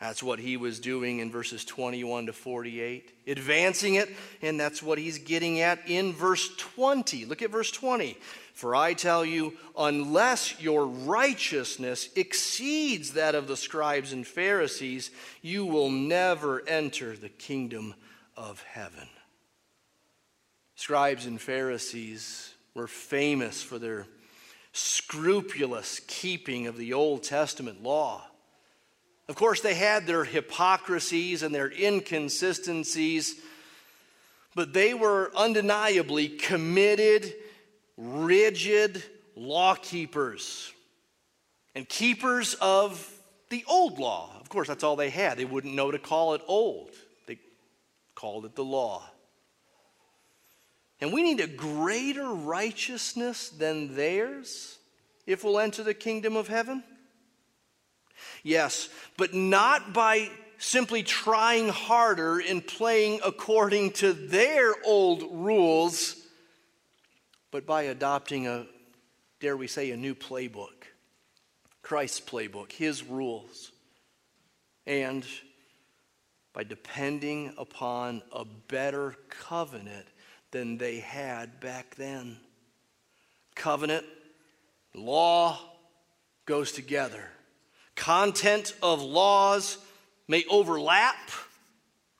That's 0.00 0.22
what 0.22 0.38
he 0.38 0.56
was 0.56 0.80
doing 0.80 1.18
in 1.18 1.30
verses 1.30 1.66
21 1.66 2.26
to 2.26 2.32
48, 2.32 3.12
advancing 3.26 3.96
it, 3.96 4.08
and 4.40 4.58
that's 4.58 4.82
what 4.82 4.96
he's 4.96 5.18
getting 5.18 5.60
at 5.60 5.80
in 5.86 6.14
verse 6.14 6.48
20. 6.56 7.26
Look 7.26 7.42
at 7.42 7.50
verse 7.50 7.70
20. 7.70 8.16
For 8.54 8.74
I 8.74 8.94
tell 8.94 9.22
you, 9.22 9.52
unless 9.76 10.58
your 10.62 10.86
righteousness 10.86 12.08
exceeds 12.16 13.12
that 13.12 13.34
of 13.34 13.46
the 13.46 13.56
scribes 13.56 14.14
and 14.14 14.26
Pharisees, 14.26 15.10
you 15.42 15.66
will 15.66 15.90
never 15.90 16.66
enter 16.66 17.16
the 17.16 17.28
kingdom 17.28 17.94
of 18.34 18.62
heaven. 18.62 19.08
Scribes 20.74 21.26
and 21.26 21.38
Pharisees 21.38 22.54
were 22.72 22.88
famous 22.88 23.62
for 23.62 23.78
their 23.78 24.06
scrupulous 24.74 26.00
keeping 26.08 26.66
of 26.66 26.76
the 26.76 26.92
Old 26.92 27.22
Testament 27.22 27.82
law. 27.82 28.22
Of 29.28 29.36
course, 29.36 29.60
they 29.60 29.74
had 29.74 30.06
their 30.06 30.24
hypocrisies 30.24 31.42
and 31.42 31.54
their 31.54 31.70
inconsistencies, 31.70 33.40
but 34.54 34.74
they 34.74 34.92
were 34.92 35.30
undeniably 35.34 36.28
committed, 36.28 37.32
rigid 37.96 39.02
law 39.36 39.76
keepers 39.76 40.72
and 41.76 41.88
keepers 41.88 42.54
of 42.54 43.10
the 43.50 43.64
old 43.68 43.98
law. 43.98 44.36
Of 44.40 44.48
course, 44.48 44.68
that's 44.68 44.84
all 44.84 44.96
they 44.96 45.10
had. 45.10 45.38
They 45.38 45.44
wouldn't 45.44 45.74
know 45.74 45.92
to 45.92 45.98
call 45.98 46.34
it 46.34 46.42
old, 46.46 46.90
they 47.26 47.38
called 48.14 48.44
it 48.44 48.56
the 48.56 48.64
law. 48.64 49.04
And 51.00 51.12
we 51.12 51.22
need 51.22 51.40
a 51.40 51.46
greater 51.46 52.28
righteousness 52.28 53.48
than 53.50 53.94
theirs 53.94 54.78
if 55.26 55.44
we'll 55.44 55.58
enter 55.58 55.82
the 55.82 55.94
kingdom 55.94 56.36
of 56.36 56.48
heaven. 56.48 56.82
Yes, 58.42 58.88
but 59.16 59.34
not 59.34 59.92
by 59.92 60.30
simply 60.58 61.02
trying 61.02 61.68
harder 61.68 62.38
and 62.38 62.66
playing 62.66 63.20
according 63.24 63.92
to 63.92 64.12
their 64.12 64.72
old 64.84 65.22
rules, 65.30 66.16
but 67.50 67.66
by 67.66 67.82
adopting 67.84 68.46
a, 68.46 68.66
dare 69.40 69.56
we 69.56 69.66
say, 69.66 69.90
a 69.90 69.96
new 69.96 70.14
playbook 70.14 70.84
Christ's 71.82 72.20
playbook, 72.20 72.72
his 72.72 73.04
rules, 73.04 73.70
and 74.86 75.24
by 76.54 76.64
depending 76.64 77.52
upon 77.58 78.22
a 78.32 78.46
better 78.46 79.16
covenant 79.28 80.06
than 80.54 80.78
they 80.78 81.00
had 81.00 81.58
back 81.58 81.96
then. 81.96 82.36
Covenant, 83.56 84.04
law 84.94 85.58
goes 86.46 86.70
together. 86.70 87.24
Content 87.96 88.72
of 88.80 89.02
laws 89.02 89.78
may 90.28 90.44
overlap, 90.48 91.16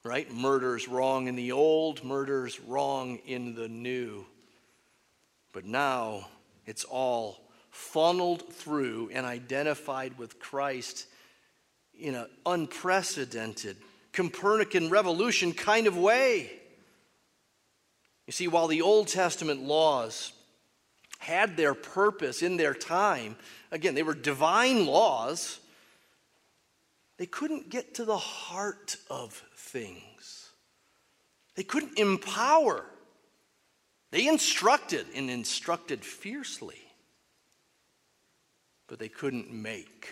right? 0.02 0.28
Murder's 0.32 0.88
wrong 0.88 1.28
in 1.28 1.36
the 1.36 1.52
old, 1.52 2.02
murder's 2.02 2.58
wrong 2.58 3.20
in 3.24 3.54
the 3.54 3.68
new. 3.68 4.26
But 5.52 5.64
now 5.64 6.26
it's 6.66 6.82
all 6.82 7.38
funneled 7.70 8.52
through 8.52 9.10
and 9.14 9.24
identified 9.24 10.18
with 10.18 10.40
Christ 10.40 11.06
in 11.96 12.16
an 12.16 12.26
unprecedented 12.44 13.76
Copernican 14.12 14.90
revolution 14.90 15.52
kind 15.52 15.86
of 15.86 15.96
way. 15.96 16.50
You 18.26 18.32
see, 18.32 18.48
while 18.48 18.68
the 18.68 18.82
Old 18.82 19.08
Testament 19.08 19.62
laws 19.62 20.32
had 21.18 21.56
their 21.56 21.74
purpose 21.74 22.42
in 22.42 22.56
their 22.56 22.74
time, 22.74 23.36
again, 23.70 23.94
they 23.94 24.02
were 24.02 24.14
divine 24.14 24.86
laws, 24.86 25.60
they 27.16 27.26
couldn't 27.26 27.70
get 27.70 27.94
to 27.94 28.04
the 28.04 28.16
heart 28.16 28.96
of 29.10 29.42
things. 29.56 30.50
They 31.54 31.62
couldn't 31.62 31.98
empower. 31.98 32.84
They 34.10 34.26
instructed 34.26 35.06
and 35.14 35.30
instructed 35.30 36.04
fiercely, 36.04 36.80
but 38.86 38.98
they 38.98 39.08
couldn't 39.08 39.52
make. 39.52 40.08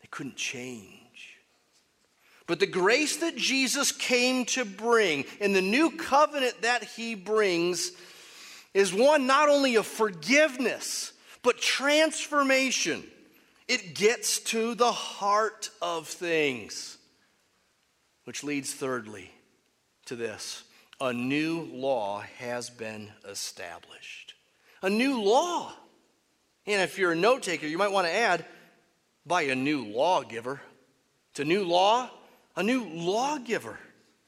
They 0.00 0.08
couldn't 0.10 0.36
change. 0.36 1.07
But 2.48 2.60
the 2.60 2.66
grace 2.66 3.18
that 3.18 3.36
Jesus 3.36 3.92
came 3.92 4.46
to 4.46 4.64
bring 4.64 5.26
and 5.38 5.54
the 5.54 5.60
new 5.60 5.90
covenant 5.90 6.62
that 6.62 6.82
he 6.82 7.14
brings 7.14 7.92
is 8.72 8.92
one 8.92 9.26
not 9.26 9.50
only 9.50 9.76
of 9.76 9.86
forgiveness, 9.86 11.12
but 11.42 11.58
transformation. 11.58 13.04
It 13.68 13.94
gets 13.94 14.40
to 14.40 14.74
the 14.74 14.90
heart 14.90 15.68
of 15.82 16.08
things. 16.08 16.96
Which 18.24 18.42
leads, 18.42 18.72
thirdly, 18.72 19.30
to 20.06 20.16
this 20.16 20.64
a 21.00 21.12
new 21.12 21.68
law 21.72 22.20
has 22.38 22.70
been 22.70 23.10
established. 23.28 24.34
A 24.82 24.88
new 24.88 25.22
law. 25.22 25.72
And 26.66 26.80
if 26.80 26.98
you're 26.98 27.12
a 27.12 27.16
note 27.16 27.42
taker, 27.42 27.66
you 27.66 27.78
might 27.78 27.92
want 27.92 28.06
to 28.06 28.12
add 28.12 28.46
by 29.26 29.42
a 29.42 29.54
new 29.54 29.84
lawgiver. 29.84 30.62
It's 31.30 31.40
a 31.40 31.44
new 31.44 31.64
law, 31.64 32.10
a 32.58 32.62
new 32.62 32.84
lawgiver. 32.92 33.78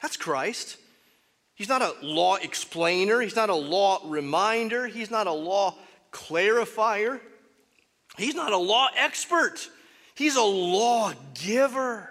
That's 0.01 0.17
Christ. 0.17 0.77
He's 1.57 1.69
not 1.69 1.83
a 1.83 1.93
law 2.01 2.37
explainer, 2.37 3.21
he's 3.21 3.37
not 3.37 3.51
a 3.51 3.55
law 3.55 4.01
reminder, 4.07 4.87
he's 4.87 5.11
not 5.11 5.27
a 5.27 5.33
law 5.33 5.77
clarifier, 6.11 7.21
he's 8.17 8.35
not 8.35 8.53
a 8.53 8.57
law 8.57 8.89
expert, 8.97 9.69
he's 10.15 10.37
a 10.37 10.43
law 10.43 11.13
giver. 11.35 12.09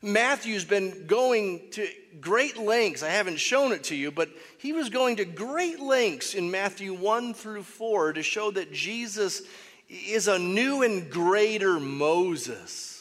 Matthew's 0.00 0.64
been 0.64 1.06
going 1.06 1.70
to 1.72 1.86
great 2.20 2.56
lengths. 2.56 3.02
I 3.02 3.10
haven't 3.10 3.40
shown 3.40 3.72
it 3.72 3.84
to 3.84 3.94
you, 3.94 4.10
but 4.10 4.30
he 4.58 4.72
was 4.72 4.88
going 4.88 5.16
to 5.16 5.24
great 5.24 5.80
lengths 5.80 6.34
in 6.34 6.50
Matthew 6.50 6.94
1 6.94 7.34
through 7.34 7.64
4 7.64 8.14
to 8.14 8.22
show 8.22 8.50
that 8.52 8.72
Jesus 8.72 9.42
is 9.88 10.28
a 10.28 10.38
new 10.38 10.82
and 10.82 11.10
greater 11.10 11.78
Moses. 11.78 12.97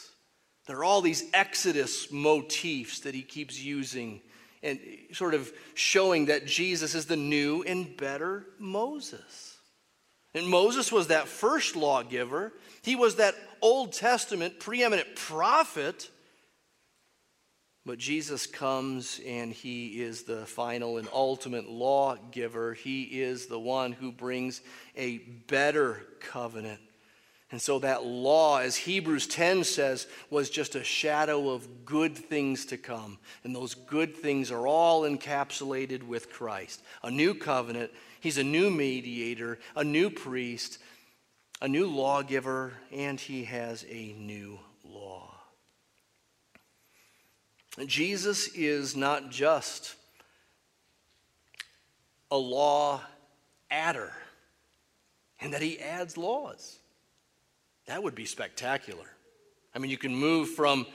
There 0.68 0.78
are 0.78 0.84
all 0.84 1.02
these 1.02 1.24
Exodus 1.34 2.12
motifs 2.12 3.00
that 3.02 3.16
he 3.16 3.22
keeps 3.22 3.60
using 3.60 4.22
and 4.64 4.80
sort 5.14 5.34
of 5.34 5.52
showing 5.76 6.26
that 6.26 6.46
Jesus 6.46 6.96
is 6.96 7.06
the 7.06 7.16
new 7.16 7.64
and 7.64 7.96
better 7.96 8.46
Moses. 8.60 9.58
And 10.34 10.48
Moses 10.48 10.92
was 10.92 11.08
that 11.08 11.28
first 11.28 11.76
lawgiver, 11.76 12.54
he 12.84 12.96
was 12.96 13.16
that 13.16 13.36
Old 13.62 13.94
Testament 13.94 14.60
preeminent 14.60 15.16
prophet 15.16 16.10
but 17.88 18.00
Jesus 18.00 18.46
comes 18.46 19.22
and 19.26 19.54
he 19.54 20.02
is 20.02 20.24
the 20.24 20.46
final 20.46 20.98
and 20.98 21.08
ultimate 21.14 21.70
lawgiver. 21.70 22.74
He 22.74 23.04
is 23.04 23.46
the 23.46 23.58
one 23.58 23.94
who 23.94 24.12
brings 24.12 24.60
a 24.98 25.20
better 25.20 26.02
covenant. 26.20 26.82
And 27.50 27.62
so 27.62 27.80
that 27.80 28.06
law, 28.06 28.60
as 28.60 28.76
Hebrews 28.76 29.26
10 29.28 29.64
says, 29.64 30.08
was 30.30 30.50
just 30.50 30.76
a 30.76 30.84
shadow 30.84 31.50
of 31.50 31.86
good 31.86 32.18
things 32.18 32.66
to 32.68 32.78
come. 32.78 33.20
And 33.44 33.56
those 33.56 33.74
good 33.74 34.18
things 34.18 34.52
are 34.52 34.68
all 34.68 35.04
encapsulated 35.04 36.04
with 36.04 36.30
Christ. 36.30 36.82
A 37.04 37.12
new 37.12 37.34
covenant, 37.34 37.92
he's 38.20 38.38
a 38.38 38.44
new 38.44 38.70
mediator, 38.70 39.60
a 39.78 39.84
new 39.84 40.10
priest, 40.10 40.80
a 41.62 41.70
new 41.70 41.88
lawgiver, 41.88 42.74
and 42.92 43.18
he 43.18 43.46
has 43.46 43.86
a 43.90 44.14
new 44.18 44.60
law. 44.84 45.34
Jesus 47.86 48.50
is 48.56 48.96
not 48.96 49.30
just 49.30 49.96
a 52.30 52.38
law 52.38 53.02
adder 53.72 54.12
and 55.40 55.54
that 55.54 55.62
he 55.62 55.80
adds 55.80 56.18
laws. 56.18 56.80
That 57.88 58.04
would 58.04 58.16
be 58.16 58.26
spectacular. 58.26 59.06
I 59.74 59.80
mean, 59.80 59.92
you 59.92 59.98
can 59.98 60.16
move 60.16 60.50
from 60.50 60.86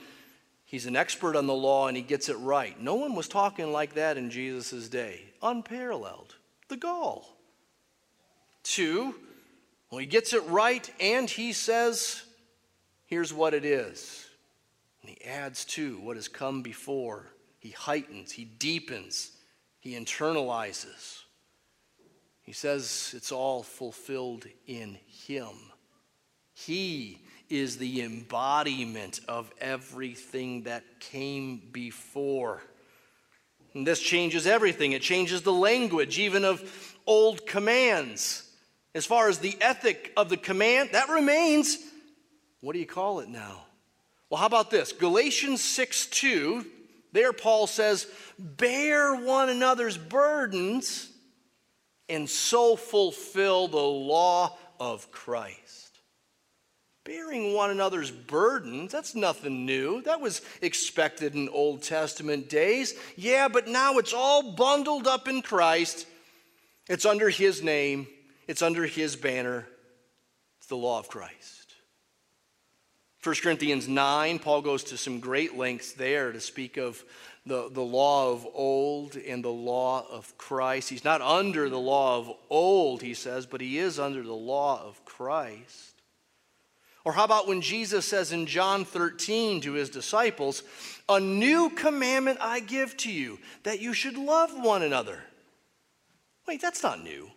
he's 0.64 0.86
an 0.86 0.96
expert 0.96 1.36
on 1.36 1.46
the 1.46 1.54
law 1.54 1.88
and 1.88 1.96
he 1.96 2.02
gets 2.02 2.28
it 2.28 2.36
right. 2.36 2.78
No 2.80 2.94
one 2.94 3.14
was 3.14 3.28
talking 3.28 3.72
like 3.72 3.94
that 3.94 4.16
in 4.16 4.30
Jesus' 4.30 4.88
day. 4.88 5.22
Unparalleled. 5.42 6.36
The 6.68 6.76
gall. 6.76 7.36
Two, 8.62 9.14
well, 9.90 9.98
he 9.98 10.06
gets 10.06 10.32
it 10.32 10.42
right 10.46 10.88
and 11.00 11.28
he 11.28 11.52
says, 11.52 12.22
here's 13.06 13.32
what 13.32 13.54
it 13.54 13.64
is. 13.64 14.26
And 15.02 15.10
he 15.10 15.24
adds 15.24 15.64
to 15.66 15.98
what 15.98 16.16
has 16.16 16.28
come 16.28 16.62
before. 16.62 17.26
He 17.58 17.70
heightens, 17.70 18.32
he 18.32 18.44
deepens, 18.44 19.32
he 19.80 19.92
internalizes. 19.92 21.22
He 22.42 22.52
says 22.52 23.12
it's 23.16 23.32
all 23.32 23.62
fulfilled 23.62 24.46
in 24.66 24.98
him. 25.26 25.71
He 26.66 27.20
is 27.48 27.76
the 27.76 28.02
embodiment 28.02 29.20
of 29.28 29.52
everything 29.60 30.62
that 30.62 30.84
came 31.00 31.60
before. 31.72 32.62
And 33.74 33.86
this 33.86 34.00
changes 34.00 34.46
everything. 34.46 34.92
It 34.92 35.02
changes 35.02 35.42
the 35.42 35.52
language, 35.52 36.18
even 36.18 36.44
of 36.44 36.96
old 37.06 37.46
commands. 37.46 38.48
As 38.94 39.06
far 39.06 39.28
as 39.28 39.38
the 39.38 39.56
ethic 39.60 40.12
of 40.16 40.28
the 40.28 40.36
command, 40.36 40.90
that 40.92 41.08
remains. 41.08 41.78
What 42.60 42.74
do 42.74 42.78
you 42.78 42.86
call 42.86 43.20
it 43.20 43.28
now? 43.28 43.64
Well, 44.30 44.40
how 44.40 44.46
about 44.46 44.70
this? 44.70 44.92
Galatians 44.92 45.62
6 45.62 46.06
2, 46.06 46.66
there 47.12 47.32
Paul 47.32 47.66
says, 47.66 48.06
Bear 48.38 49.14
one 49.14 49.48
another's 49.48 49.98
burdens 49.98 51.10
and 52.08 52.28
so 52.28 52.76
fulfill 52.76 53.68
the 53.68 53.76
law 53.78 54.56
of 54.78 55.10
Christ. 55.10 55.81
Bearing 57.04 57.54
one 57.54 57.70
another's 57.70 58.12
burdens, 58.12 58.92
that's 58.92 59.14
nothing 59.14 59.66
new. 59.66 60.02
That 60.02 60.20
was 60.20 60.40
expected 60.60 61.34
in 61.34 61.48
Old 61.48 61.82
Testament 61.82 62.48
days. 62.48 62.94
Yeah, 63.16 63.48
but 63.48 63.66
now 63.66 63.98
it's 63.98 64.12
all 64.12 64.52
bundled 64.52 65.08
up 65.08 65.26
in 65.26 65.42
Christ. 65.42 66.06
It's 66.88 67.04
under 67.04 67.28
His 67.28 67.62
name, 67.62 68.06
it's 68.46 68.62
under 68.62 68.86
His 68.86 69.16
banner. 69.16 69.66
It's 70.58 70.68
the 70.68 70.76
law 70.76 71.00
of 71.00 71.08
Christ. 71.08 71.74
1 73.24 73.36
Corinthians 73.42 73.88
9, 73.88 74.38
Paul 74.40 74.62
goes 74.62 74.84
to 74.84 74.96
some 74.96 75.20
great 75.20 75.56
lengths 75.56 75.92
there 75.92 76.32
to 76.32 76.40
speak 76.40 76.76
of 76.76 77.02
the, 77.46 77.68
the 77.70 77.82
law 77.82 78.32
of 78.32 78.46
old 78.52 79.16
and 79.16 79.44
the 79.44 79.48
law 79.48 80.04
of 80.10 80.36
Christ. 80.38 80.88
He's 80.88 81.04
not 81.04 81.20
under 81.20 81.68
the 81.68 81.78
law 81.78 82.18
of 82.18 82.32
old, 82.50 83.02
he 83.02 83.14
says, 83.14 83.46
but 83.46 83.60
he 83.60 83.78
is 83.78 83.98
under 83.98 84.22
the 84.22 84.32
law 84.32 84.84
of 84.84 85.04
Christ. 85.04 85.91
Or 87.04 87.12
how 87.12 87.24
about 87.24 87.48
when 87.48 87.60
Jesus 87.60 88.06
says 88.06 88.32
in 88.32 88.46
John 88.46 88.84
13 88.84 89.60
to 89.62 89.72
his 89.72 89.90
disciples, 89.90 90.62
A 91.08 91.18
new 91.18 91.70
commandment 91.70 92.38
I 92.40 92.60
give 92.60 92.96
to 92.98 93.10
you, 93.10 93.38
that 93.64 93.80
you 93.80 93.92
should 93.92 94.16
love 94.16 94.50
one 94.54 94.82
another. 94.82 95.18
Wait, 96.46 96.60
that's 96.60 96.82
not 96.82 97.02
new. 97.02 97.30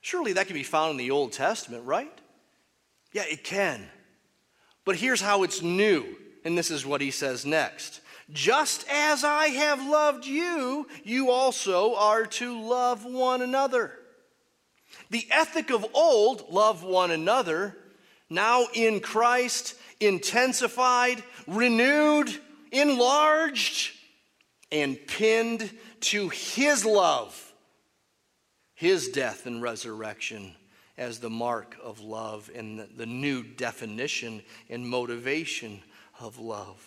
Surely 0.00 0.34
that 0.34 0.46
can 0.46 0.54
be 0.54 0.62
found 0.62 0.92
in 0.92 0.96
the 0.98 1.10
Old 1.10 1.32
Testament, 1.32 1.84
right? 1.84 2.12
Yeah, 3.12 3.24
it 3.28 3.42
can. 3.42 3.88
But 4.84 4.96
here's 4.96 5.20
how 5.20 5.42
it's 5.42 5.62
new. 5.62 6.04
And 6.44 6.56
this 6.56 6.70
is 6.70 6.86
what 6.86 7.00
he 7.00 7.10
says 7.10 7.44
next. 7.44 8.00
Just 8.32 8.84
as 8.88 9.24
I 9.24 9.48
have 9.48 9.84
loved 9.84 10.26
you, 10.26 10.86
you 11.02 11.30
also 11.30 11.96
are 11.96 12.26
to 12.26 12.60
love 12.60 13.04
one 13.04 13.42
another. 13.42 13.92
The 15.10 15.26
ethic 15.30 15.70
of 15.70 15.86
old, 15.92 16.50
love 16.50 16.84
one 16.84 17.10
another, 17.10 17.76
now 18.28 18.66
in 18.74 19.00
Christ, 19.00 19.74
intensified, 20.00 21.22
renewed, 21.46 22.30
enlarged, 22.72 23.92
and 24.72 24.98
pinned 25.06 25.70
to 26.00 26.28
his 26.28 26.84
love, 26.84 27.54
his 28.74 29.08
death 29.08 29.46
and 29.46 29.62
resurrection 29.62 30.54
as 30.98 31.18
the 31.18 31.30
mark 31.30 31.76
of 31.82 32.00
love 32.00 32.50
and 32.54 32.86
the, 32.96 33.06
new 33.06 33.42
definition 33.42 34.42
and 34.68 34.88
motivation 34.88 35.82
of 36.20 36.38
love. 36.38 36.84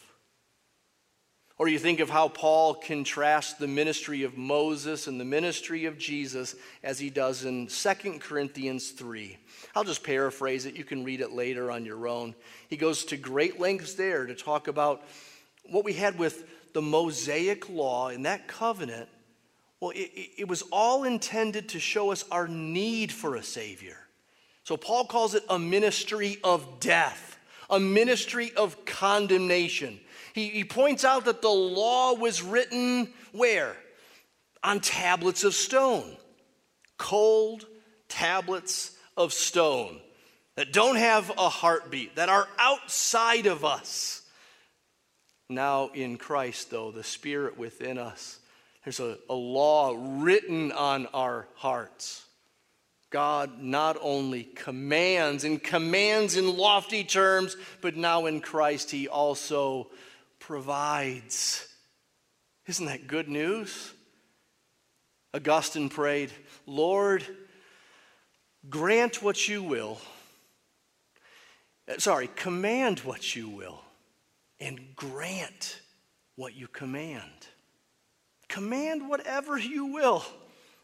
Or 1.59 1.67
you 1.67 1.77
think 1.77 1.99
of 1.99 2.09
how 2.09 2.29
Paul 2.29 2.73
contrasts 2.73 3.55
the 3.55 3.67
ministry 3.67 4.23
of 4.23 4.37
Moses 4.37 5.07
and 5.07 5.19
the 5.19 5.25
ministry 5.25 5.85
of 5.85 5.97
Jesus 5.97 6.55
as 6.83 6.97
he 6.97 7.09
does 7.09 7.43
in 7.43 7.67
2 7.67 8.19
Corinthians 8.19 8.91
3. 8.91 9.37
I'll 9.75 9.83
just 9.83 10.01
paraphrase 10.01 10.65
it. 10.65 10.77
You 10.77 10.85
can 10.85 11.03
read 11.03 11.19
it 11.19 11.33
later 11.33 11.69
on 11.69 11.85
your 11.85 12.07
own. 12.07 12.33
He 12.69 12.77
goes 12.77 13.03
to 13.05 13.17
great 13.17 13.59
lengths 13.59 13.95
there 13.95 14.25
to 14.25 14.35
talk 14.35 14.69
about 14.69 15.03
what 15.65 15.83
we 15.83 15.91
had 15.91 16.17
with 16.17 16.45
the 16.71 16.81
Mosaic 16.81 17.69
law 17.69 18.07
and 18.07 18.25
that 18.25 18.47
covenant, 18.47 19.09
well, 19.81 19.91
it, 19.91 20.11
it 20.37 20.47
was 20.47 20.61
all 20.71 21.03
intended 21.03 21.69
to 21.69 21.79
show 21.79 22.11
us 22.11 22.23
our 22.31 22.47
need 22.47 23.11
for 23.11 23.35
a 23.35 23.43
Savior. 23.43 23.97
So 24.63 24.77
Paul 24.77 25.05
calls 25.05 25.35
it 25.35 25.43
a 25.49 25.59
ministry 25.59 26.37
of 26.41 26.79
death, 26.79 27.37
a 27.69 27.81
ministry 27.81 28.53
of 28.55 28.85
condemnation. 28.85 29.99
He, 30.33 30.49
he 30.49 30.63
points 30.63 31.03
out 31.03 31.25
that 31.25 31.41
the 31.41 31.49
law 31.49 32.13
was 32.13 32.41
written 32.41 33.13
where? 33.31 33.75
On 34.63 34.79
tablets 34.79 35.43
of 35.43 35.53
stone, 35.53 36.17
cold 36.97 37.65
tablets 38.07 38.91
of 39.15 39.33
stone 39.33 39.99
that 40.55 40.73
don't 40.73 40.97
have 40.97 41.31
a 41.37 41.47
heartbeat, 41.47 42.17
that 42.17 42.27
are 42.27 42.47
outside 42.57 43.45
of 43.45 43.63
us. 43.63 44.21
Now, 45.49 45.89
in 45.93 46.17
Christ, 46.17 46.69
though, 46.69 46.91
the 46.91 47.03
Spirit 47.03 47.57
within 47.57 47.97
us, 47.97 48.39
there's 48.83 48.99
a, 48.99 49.17
a 49.29 49.33
law 49.33 49.95
written 49.97 50.71
on 50.71 51.05
our 51.07 51.47
hearts. 51.55 52.25
God 53.09 53.61
not 53.61 53.97
only 54.01 54.43
commands 54.43 55.43
and 55.43 55.63
commands 55.63 56.37
in 56.37 56.57
lofty 56.57 57.03
terms, 57.03 57.55
but 57.81 57.95
now 57.95 58.27
in 58.27 58.41
Christ, 58.41 58.91
He 58.91 59.07
also 59.07 59.87
provides. 60.49 61.67
Isn't 62.65 62.87
that 62.87 63.05
good 63.05 63.29
news? 63.29 63.93
Augustine 65.31 65.89
prayed, 65.89 66.31
Lord, 66.65 67.23
grant 68.67 69.21
what 69.21 69.47
you 69.47 69.61
will. 69.61 69.99
Uh, 71.87 71.99
sorry, 71.99 72.31
command 72.35 72.97
what 73.01 73.35
you 73.35 73.47
will 73.47 73.79
and 74.59 74.95
grant 74.95 75.81
what 76.35 76.55
you 76.55 76.67
command. 76.67 77.45
Command 78.47 79.07
whatever 79.07 79.55
you 79.55 79.85
will, 79.85 80.25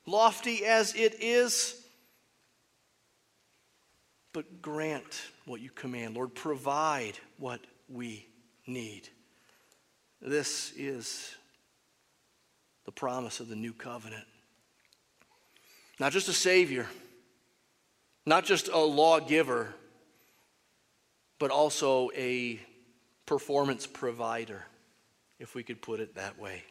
lofty 0.06 0.64
as 0.64 0.94
it 0.94 1.16
is, 1.22 1.84
but 4.32 4.62
grant 4.62 5.24
what 5.48 5.60
you 5.60 5.72
command. 5.72 6.14
Lord, 6.14 6.36
provide 6.36 7.18
what 7.40 7.62
we 7.90 8.28
need. 8.68 9.10
This 10.22 10.74
is 10.76 11.36
the 12.86 12.92
promise 12.92 13.40
of 13.40 13.48
the 13.48 13.56
new 13.56 13.74
covenant. 13.74 14.26
Not 16.00 16.12
just 16.12 16.28
a 16.28 16.34
Savior, 16.34 16.88
not 18.26 18.44
just 18.44 18.68
a 18.68 18.78
lawgiver, 18.78 19.74
but 21.40 21.52
also 21.52 22.10
a 22.16 22.60
performance 23.26 23.88
provider, 23.88 24.64
if 25.40 25.56
we 25.56 25.64
could 25.64 25.82
put 25.82 26.00
it 26.00 26.16
that 26.16 26.40
way. 26.40 26.64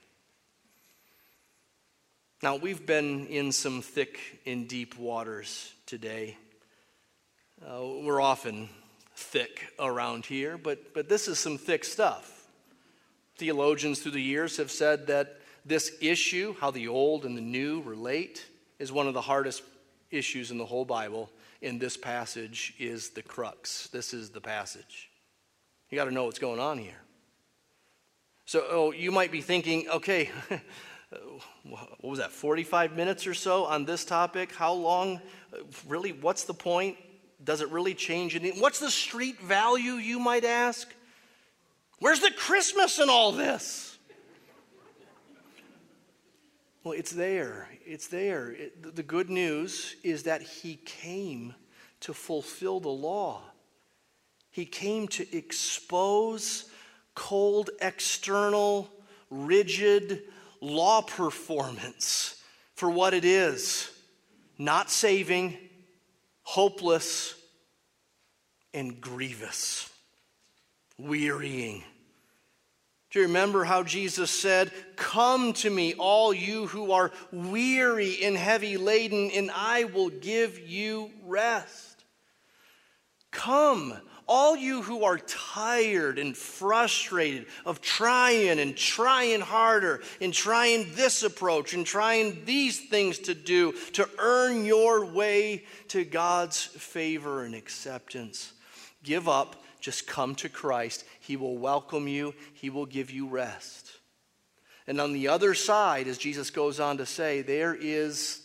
Now, 2.42 2.56
we've 2.56 2.84
been 2.84 3.26
in 3.26 3.52
some 3.52 3.80
thick 3.80 4.18
and 4.44 4.68
deep 4.68 4.98
waters 4.98 5.72
today. 5.86 6.36
Uh, 7.64 7.80
we're 8.02 8.20
often 8.20 8.68
thick 9.16 9.72
around 9.78 10.26
here, 10.26 10.58
but, 10.58 10.92
but 10.92 11.08
this 11.08 11.28
is 11.28 11.38
some 11.38 11.56
thick 11.56 11.84
stuff. 11.84 12.33
Theologians 13.36 14.00
through 14.00 14.12
the 14.12 14.22
years 14.22 14.56
have 14.58 14.70
said 14.70 15.06
that 15.08 15.40
this 15.64 15.96
issue, 16.00 16.54
how 16.60 16.70
the 16.70 16.88
old 16.88 17.24
and 17.24 17.36
the 17.36 17.42
new 17.42 17.82
relate, 17.82 18.46
is 18.78 18.92
one 18.92 19.08
of 19.08 19.14
the 19.14 19.20
hardest 19.20 19.62
issues 20.10 20.50
in 20.50 20.58
the 20.58 20.66
whole 20.66 20.84
Bible. 20.84 21.30
In 21.62 21.78
this 21.78 21.96
passage 21.96 22.74
is 22.78 23.10
the 23.10 23.22
crux. 23.22 23.88
This 23.88 24.12
is 24.12 24.30
the 24.30 24.40
passage. 24.40 25.10
You 25.90 25.96
got 25.96 26.04
to 26.04 26.10
know 26.10 26.24
what's 26.24 26.38
going 26.38 26.60
on 26.60 26.78
here. 26.78 27.00
So 28.46 28.64
oh, 28.68 28.92
you 28.92 29.10
might 29.10 29.32
be 29.32 29.40
thinking, 29.40 29.88
okay, 29.88 30.30
what 31.62 32.04
was 32.04 32.18
that, 32.18 32.30
45 32.30 32.94
minutes 32.94 33.26
or 33.26 33.34
so 33.34 33.64
on 33.64 33.84
this 33.84 34.04
topic? 34.04 34.54
How 34.54 34.74
long? 34.74 35.20
Really, 35.88 36.12
what's 36.12 36.44
the 36.44 36.54
point? 36.54 36.96
Does 37.42 37.62
it 37.62 37.70
really 37.70 37.94
change 37.94 38.36
anything? 38.36 38.60
What's 38.60 38.80
the 38.80 38.90
street 38.90 39.40
value, 39.40 39.92
you 39.92 40.18
might 40.18 40.44
ask? 40.44 40.93
Where's 41.98 42.20
the 42.20 42.30
Christmas 42.30 42.98
in 42.98 43.08
all 43.08 43.32
this? 43.32 43.98
Well, 46.82 46.92
it's 46.92 47.12
there. 47.12 47.68
It's 47.86 48.08
there. 48.08 48.50
It, 48.50 48.96
the 48.96 49.02
good 49.02 49.30
news 49.30 49.96
is 50.02 50.24
that 50.24 50.42
he 50.42 50.76
came 50.84 51.54
to 52.00 52.12
fulfill 52.12 52.80
the 52.80 52.90
law. 52.90 53.42
He 54.50 54.66
came 54.66 55.08
to 55.08 55.36
expose 55.36 56.66
cold, 57.14 57.70
external, 57.80 58.90
rigid 59.30 60.24
law 60.60 61.02
performance 61.02 62.42
for 62.74 62.90
what 62.90 63.14
it 63.14 63.24
is 63.24 63.90
not 64.58 64.90
saving, 64.90 65.56
hopeless, 66.42 67.34
and 68.72 69.00
grievous, 69.00 69.90
wearying. 70.98 71.82
Do 73.10 73.20
you 73.20 73.26
remember 73.26 73.62
how 73.62 73.84
Jesus 73.84 74.30
said, 74.30 74.72
Come 74.96 75.52
to 75.54 75.70
me, 75.70 75.94
all 75.94 76.34
you 76.34 76.66
who 76.66 76.90
are 76.90 77.12
weary 77.30 78.24
and 78.24 78.36
heavy 78.36 78.76
laden, 78.76 79.30
and 79.30 79.50
I 79.54 79.84
will 79.84 80.10
give 80.10 80.58
you 80.58 81.10
rest? 81.24 82.04
Come, 83.30 83.94
all 84.26 84.56
you 84.56 84.82
who 84.82 85.04
are 85.04 85.18
tired 85.18 86.18
and 86.18 86.36
frustrated 86.36 87.46
of 87.64 87.80
trying 87.80 88.58
and 88.58 88.76
trying 88.76 89.40
harder 89.40 90.02
and 90.20 90.32
trying 90.32 90.92
this 90.94 91.22
approach 91.22 91.74
and 91.74 91.84
trying 91.86 92.44
these 92.44 92.80
things 92.80 93.18
to 93.20 93.34
do 93.34 93.72
to 93.92 94.08
earn 94.18 94.64
your 94.64 95.04
way 95.04 95.64
to 95.88 96.04
God's 96.04 96.62
favor 96.62 97.44
and 97.44 97.54
acceptance. 97.54 98.52
Give 99.02 99.28
up, 99.28 99.62
just 99.84 100.06
come 100.06 100.34
to 100.36 100.48
Christ. 100.48 101.04
He 101.20 101.36
will 101.36 101.58
welcome 101.58 102.08
you, 102.08 102.34
He 102.54 102.70
will 102.70 102.86
give 102.86 103.10
you 103.10 103.26
rest. 103.28 103.90
And 104.86 104.98
on 104.98 105.12
the 105.12 105.28
other 105.28 105.52
side, 105.52 106.08
as 106.08 106.16
Jesus 106.16 106.48
goes 106.48 106.80
on 106.80 106.96
to 106.96 107.06
say, 107.06 107.42
there 107.42 107.76
is 107.78 108.40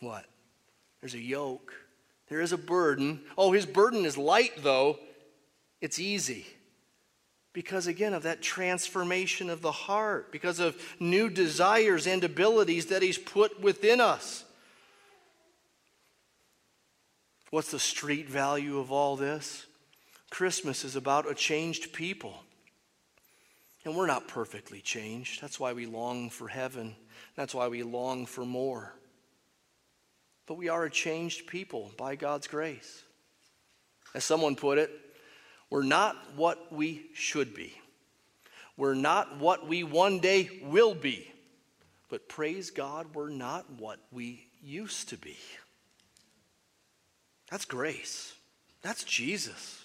what? 0.00 0.24
There's 1.00 1.14
a 1.14 1.20
yoke. 1.20 1.72
There 2.28 2.40
is 2.40 2.50
a 2.50 2.58
burden. 2.58 3.20
Oh, 3.38 3.52
his 3.52 3.64
burden 3.64 4.04
is 4.04 4.18
light, 4.18 4.54
though. 4.58 4.98
It's 5.80 6.00
easy. 6.00 6.46
Because 7.52 7.86
again, 7.86 8.12
of 8.12 8.24
that 8.24 8.42
transformation 8.42 9.50
of 9.50 9.62
the 9.62 9.70
heart, 9.70 10.32
because 10.32 10.58
of 10.58 10.76
new 10.98 11.30
desires 11.30 12.08
and 12.08 12.24
abilities 12.24 12.86
that 12.86 13.02
He's 13.02 13.18
put 13.18 13.60
within 13.60 14.00
us. 14.00 14.44
What's 17.50 17.70
the 17.70 17.78
street 17.78 18.28
value 18.28 18.78
of 18.80 18.90
all 18.90 19.14
this? 19.14 19.66
Christmas 20.32 20.82
is 20.82 20.96
about 20.96 21.30
a 21.30 21.34
changed 21.34 21.92
people. 21.92 22.42
And 23.84 23.94
we're 23.94 24.06
not 24.06 24.28
perfectly 24.28 24.80
changed. 24.80 25.42
That's 25.42 25.60
why 25.60 25.74
we 25.74 25.84
long 25.84 26.30
for 26.30 26.48
heaven. 26.48 26.96
That's 27.36 27.54
why 27.54 27.68
we 27.68 27.82
long 27.82 28.24
for 28.24 28.46
more. 28.46 28.94
But 30.46 30.54
we 30.54 30.70
are 30.70 30.84
a 30.84 30.90
changed 30.90 31.46
people 31.48 31.92
by 31.98 32.16
God's 32.16 32.46
grace. 32.46 33.02
As 34.14 34.24
someone 34.24 34.56
put 34.56 34.78
it, 34.78 34.90
we're 35.68 35.82
not 35.82 36.16
what 36.34 36.72
we 36.72 37.10
should 37.12 37.52
be. 37.54 37.74
We're 38.78 38.94
not 38.94 39.38
what 39.38 39.68
we 39.68 39.84
one 39.84 40.18
day 40.20 40.48
will 40.64 40.94
be. 40.94 41.30
But 42.08 42.30
praise 42.30 42.70
God, 42.70 43.08
we're 43.14 43.28
not 43.28 43.68
what 43.70 43.98
we 44.10 44.46
used 44.62 45.10
to 45.10 45.18
be. 45.18 45.36
That's 47.50 47.66
grace. 47.66 48.32
That's 48.80 49.04
Jesus. 49.04 49.81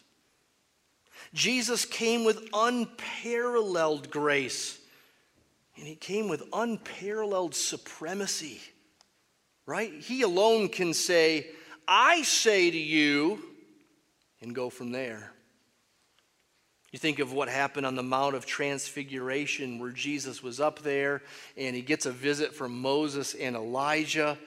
Jesus 1.34 1.86
came 1.86 2.24
with 2.24 2.48
unparalleled 2.54 4.10
grace, 4.10 4.80
and 5.76 5.86
he 5.86 5.96
came 5.96 6.28
with 6.30 6.44
unparalleled 6.54 7.54
supremacy, 7.56 8.60
right? 9.66 9.94
He 9.94 10.22
alone 10.22 10.70
can 10.70 10.94
say, 10.94 11.48
I 11.88 12.24
say 12.24 12.72
to 12.72 12.78
you, 12.78 13.44
and 14.42 14.54
go 14.54 14.70
from 14.70 14.92
there. 14.92 15.32
You 16.92 17.00
think 17.00 17.20
of 17.20 17.34
what 17.34 17.50
happened 17.50 17.86
on 17.86 17.96
the 17.96 18.04
Mount 18.04 18.36
of 18.36 18.46
Transfiguration 18.46 19.78
where 19.78 19.92
Jesus 19.92 20.42
was 20.42 20.60
up 20.60 20.80
there 20.80 21.22
and 21.58 21.76
he 21.76 21.82
gets 21.82 22.06
a 22.06 22.12
visit 22.12 22.56
from 22.56 22.82
Moses 22.82 23.34
and 23.34 23.56
Elijah. 23.56 24.38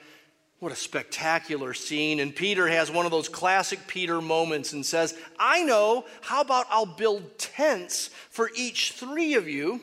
What 0.61 0.71
a 0.71 0.75
spectacular 0.75 1.73
scene. 1.73 2.19
And 2.19 2.35
Peter 2.35 2.67
has 2.67 2.91
one 2.91 3.05
of 3.05 3.11
those 3.11 3.27
classic 3.27 3.87
Peter 3.87 4.21
moments 4.21 4.73
and 4.73 4.85
says, 4.85 5.17
I 5.39 5.63
know, 5.63 6.05
how 6.21 6.41
about 6.41 6.67
I'll 6.69 6.85
build 6.85 7.39
tents 7.39 8.11
for 8.29 8.51
each 8.55 8.91
three 8.91 9.33
of 9.33 9.49
you, 9.49 9.81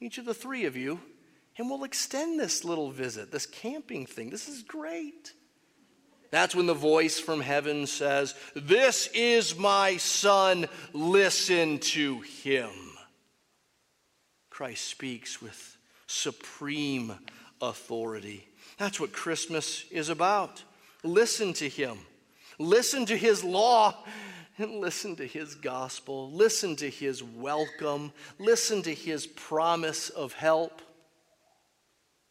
each 0.00 0.18
of 0.18 0.24
the 0.24 0.34
three 0.34 0.64
of 0.64 0.76
you, 0.76 0.98
and 1.56 1.70
we'll 1.70 1.84
extend 1.84 2.40
this 2.40 2.64
little 2.64 2.90
visit, 2.90 3.30
this 3.30 3.46
camping 3.46 4.04
thing. 4.04 4.28
This 4.28 4.48
is 4.48 4.64
great. 4.64 5.34
That's 6.32 6.56
when 6.56 6.66
the 6.66 6.74
voice 6.74 7.20
from 7.20 7.40
heaven 7.40 7.86
says, 7.86 8.34
This 8.56 9.08
is 9.14 9.56
my 9.56 9.98
son, 9.98 10.66
listen 10.92 11.78
to 11.78 12.22
him. 12.22 12.72
Christ 14.50 14.84
speaks 14.84 15.40
with 15.40 15.76
supreme 16.08 17.14
authority. 17.60 18.48
That's 18.82 18.98
what 18.98 19.12
Christmas 19.12 19.84
is 19.92 20.08
about. 20.08 20.64
Listen 21.04 21.52
to 21.52 21.68
him. 21.68 21.98
Listen 22.58 23.06
to 23.06 23.16
his 23.16 23.44
law 23.44 23.94
and 24.58 24.80
listen 24.80 25.14
to 25.16 25.24
his 25.24 25.54
gospel. 25.54 26.32
Listen 26.32 26.74
to 26.74 26.90
his 26.90 27.22
welcome. 27.22 28.12
Listen 28.40 28.82
to 28.82 28.92
his 28.92 29.24
promise 29.24 30.08
of 30.08 30.32
help. 30.32 30.82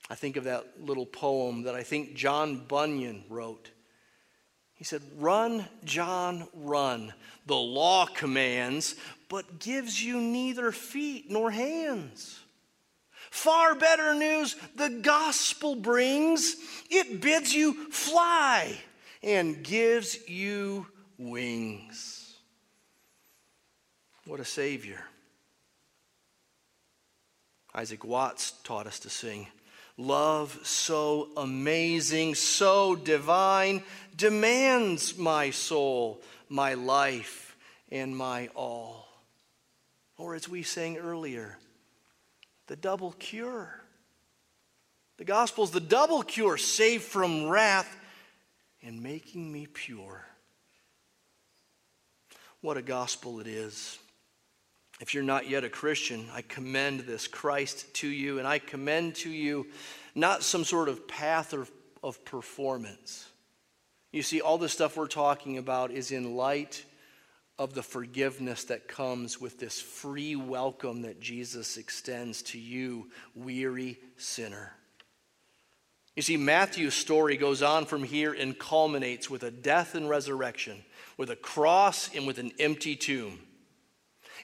I 0.09 0.15
think 0.15 0.35
of 0.35 0.43
that 0.43 0.65
little 0.77 1.05
poem 1.05 1.63
that 1.63 1.73
I 1.73 1.83
think 1.83 2.15
John 2.15 2.65
Bunyan 2.67 3.23
wrote. 3.29 3.69
He 4.73 4.83
said, 4.83 5.03
Run, 5.15 5.65
John, 5.85 6.49
run. 6.53 7.13
The 7.45 7.55
law 7.55 8.07
commands, 8.07 8.95
but 9.29 9.61
gives 9.61 10.03
you 10.03 10.19
neither 10.19 10.73
feet 10.73 11.31
nor 11.31 11.49
hands. 11.49 12.40
Far 13.31 13.75
better 13.75 14.13
news 14.13 14.57
the 14.75 14.89
gospel 14.89 15.75
brings. 15.75 16.57
It 16.89 17.21
bids 17.21 17.53
you 17.53 17.89
fly 17.89 18.77
and 19.23 19.63
gives 19.63 20.27
you 20.27 20.85
wings. 21.17 22.35
What 24.25 24.41
a 24.41 24.45
Savior. 24.45 24.99
Isaac 27.73 28.03
Watts 28.03 28.51
taught 28.63 28.85
us 28.85 28.99
to 28.99 29.09
sing. 29.09 29.47
Love 29.97 30.59
so 30.63 31.29
amazing, 31.37 32.35
so 32.35 32.95
divine, 32.97 33.81
demands 34.15 35.17
my 35.17 35.51
soul, 35.51 36.21
my 36.49 36.73
life, 36.73 37.55
and 37.89 38.15
my 38.15 38.49
all. 38.55 39.07
Or 40.17 40.35
as 40.35 40.49
we 40.49 40.63
sang 40.63 40.97
earlier, 40.97 41.57
the 42.71 42.77
double 42.77 43.11
cure. 43.19 43.81
The 45.17 45.25
gospel 45.25 45.65
is 45.65 45.71
the 45.71 45.81
double 45.81 46.23
cure, 46.23 46.55
saved 46.55 47.03
from 47.03 47.49
wrath 47.49 47.97
and 48.81 49.03
making 49.03 49.51
me 49.51 49.67
pure. 49.67 50.25
What 52.61 52.77
a 52.77 52.81
gospel 52.81 53.41
it 53.41 53.47
is. 53.47 53.99
If 55.01 55.13
you're 55.13 55.21
not 55.21 55.49
yet 55.49 55.65
a 55.65 55.69
Christian, 55.69 56.25
I 56.33 56.43
commend 56.43 57.01
this 57.01 57.27
Christ 57.27 57.93
to 57.95 58.07
you, 58.07 58.39
and 58.39 58.47
I 58.47 58.59
commend 58.59 59.15
to 59.15 59.29
you 59.29 59.67
not 60.15 60.41
some 60.41 60.63
sort 60.63 60.87
of 60.87 61.09
path 61.09 61.51
of, 61.51 61.69
of 62.01 62.23
performance. 62.23 63.27
You 64.13 64.21
see, 64.21 64.39
all 64.39 64.57
the 64.57 64.69
stuff 64.69 64.95
we're 64.95 65.07
talking 65.07 65.57
about 65.57 65.91
is 65.91 66.13
in 66.13 66.37
light 66.37 66.85
of 67.59 67.73
the 67.73 67.83
forgiveness 67.83 68.63
that 68.65 68.87
comes 68.87 69.39
with 69.39 69.59
this 69.59 69.79
free 69.79 70.35
welcome 70.35 71.03
that 71.03 71.19
Jesus 71.19 71.77
extends 71.77 72.41
to 72.43 72.59
you, 72.59 73.09
weary 73.35 73.99
sinner. 74.17 74.73
You 76.15 76.21
see, 76.21 76.37
Matthew's 76.37 76.93
story 76.93 77.37
goes 77.37 77.61
on 77.61 77.85
from 77.85 78.03
here 78.03 78.33
and 78.33 78.57
culminates 78.57 79.29
with 79.29 79.43
a 79.43 79.51
death 79.51 79.95
and 79.95 80.09
resurrection, 80.09 80.83
with 81.17 81.29
a 81.29 81.35
cross 81.35 82.13
and 82.13 82.27
with 82.27 82.37
an 82.37 82.51
empty 82.59 82.95
tomb. 82.95 83.39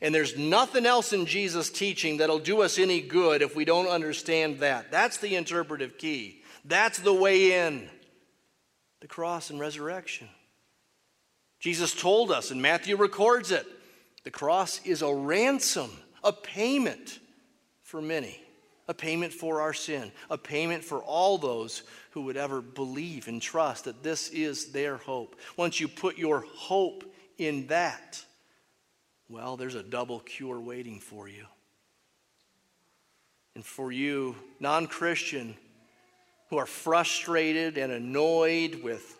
And 0.01 0.13
there's 0.13 0.37
nothing 0.37 0.85
else 0.85 1.11
in 1.11 1.25
Jesus' 1.25 1.69
teaching 1.69 2.17
that'll 2.17 2.39
do 2.39 2.61
us 2.61 2.77
any 2.77 3.01
good 3.01 3.41
if 3.41 3.55
we 3.55 3.65
don't 3.65 3.87
understand 3.87 4.59
that. 4.59 4.91
That's 4.91 5.17
the 5.17 5.35
interpretive 5.35 5.97
key. 5.97 6.43
That's 6.63 6.99
the 6.99 7.13
way 7.13 7.65
in 7.65 7.89
the 9.01 9.07
cross 9.07 9.49
and 9.49 9.59
resurrection. 9.59 10.29
Jesus 11.59 11.93
told 11.93 12.31
us, 12.31 12.51
and 12.51 12.61
Matthew 12.61 12.95
records 12.95 13.51
it 13.51 13.65
the 14.23 14.31
cross 14.31 14.81
is 14.85 15.01
a 15.01 15.13
ransom, 15.13 15.89
a 16.23 16.33
payment 16.33 17.19
for 17.81 18.01
many 18.01 18.39
a 18.87 18.93
payment 18.93 19.33
for 19.33 19.61
our 19.61 19.73
sin, 19.73 20.11
a 20.29 20.37
payment 20.37 20.83
for 20.83 21.03
all 21.03 21.37
those 21.37 21.83
who 22.11 22.21
would 22.21 22.37
ever 22.37 22.61
believe 22.61 23.27
and 23.27 23.41
trust 23.41 23.85
that 23.85 24.01
this 24.01 24.29
is 24.29 24.71
their 24.71 24.97
hope. 24.97 25.35
Once 25.57 25.79
you 25.79 25.87
put 25.87 26.17
your 26.17 26.45
hope 26.55 27.03
in 27.37 27.67
that, 27.67 28.23
well, 29.29 29.57
there's 29.57 29.75
a 29.75 29.83
double 29.83 30.19
cure 30.21 30.59
waiting 30.59 30.99
for 30.99 31.27
you. 31.27 31.45
And 33.55 33.65
for 33.65 33.91
you, 33.91 34.35
non 34.59 34.87
Christian, 34.87 35.55
who 36.49 36.57
are 36.57 36.65
frustrated 36.65 37.77
and 37.77 37.91
annoyed 37.91 38.81
with 38.83 39.16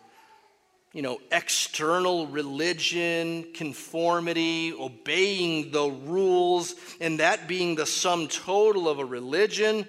you 0.92 1.02
know, 1.02 1.20
external 1.30 2.26
religion, 2.26 3.46
conformity, 3.54 4.72
obeying 4.72 5.70
the 5.70 5.90
rules, 5.90 6.74
and 7.00 7.20
that 7.20 7.46
being 7.46 7.74
the 7.74 7.86
sum 7.86 8.28
total 8.28 8.88
of 8.88 8.98
a 8.98 9.04
religion, 9.04 9.86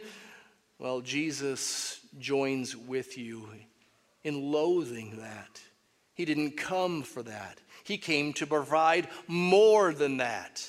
well, 0.78 1.02
Jesus 1.02 2.00
joins 2.20 2.76
with 2.76 3.18
you 3.18 3.48
in 4.24 4.52
loathing 4.52 5.18
that. 5.20 5.62
He 6.14 6.26
didn't 6.26 6.58
come 6.58 7.04
for 7.04 7.24
that. 7.24 7.60
He 7.84 7.98
came 7.98 8.34
to 8.34 8.46
provide 8.46 9.08
more 9.28 9.94
than 9.94 10.18
that. 10.18 10.68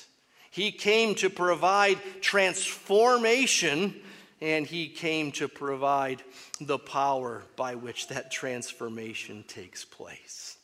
He 0.49 0.71
came 0.71 1.15
to 1.15 1.29
provide 1.29 1.97
transformation 2.21 3.95
and 4.41 4.65
he 4.65 4.89
came 4.89 5.31
to 5.33 5.47
provide 5.47 6.23
the 6.67 6.79
power 6.79 7.43
by 7.55 7.75
which 7.75 8.07
that 8.07 8.31
transformation 8.31 9.43
takes 9.47 9.83
place. 9.83 10.57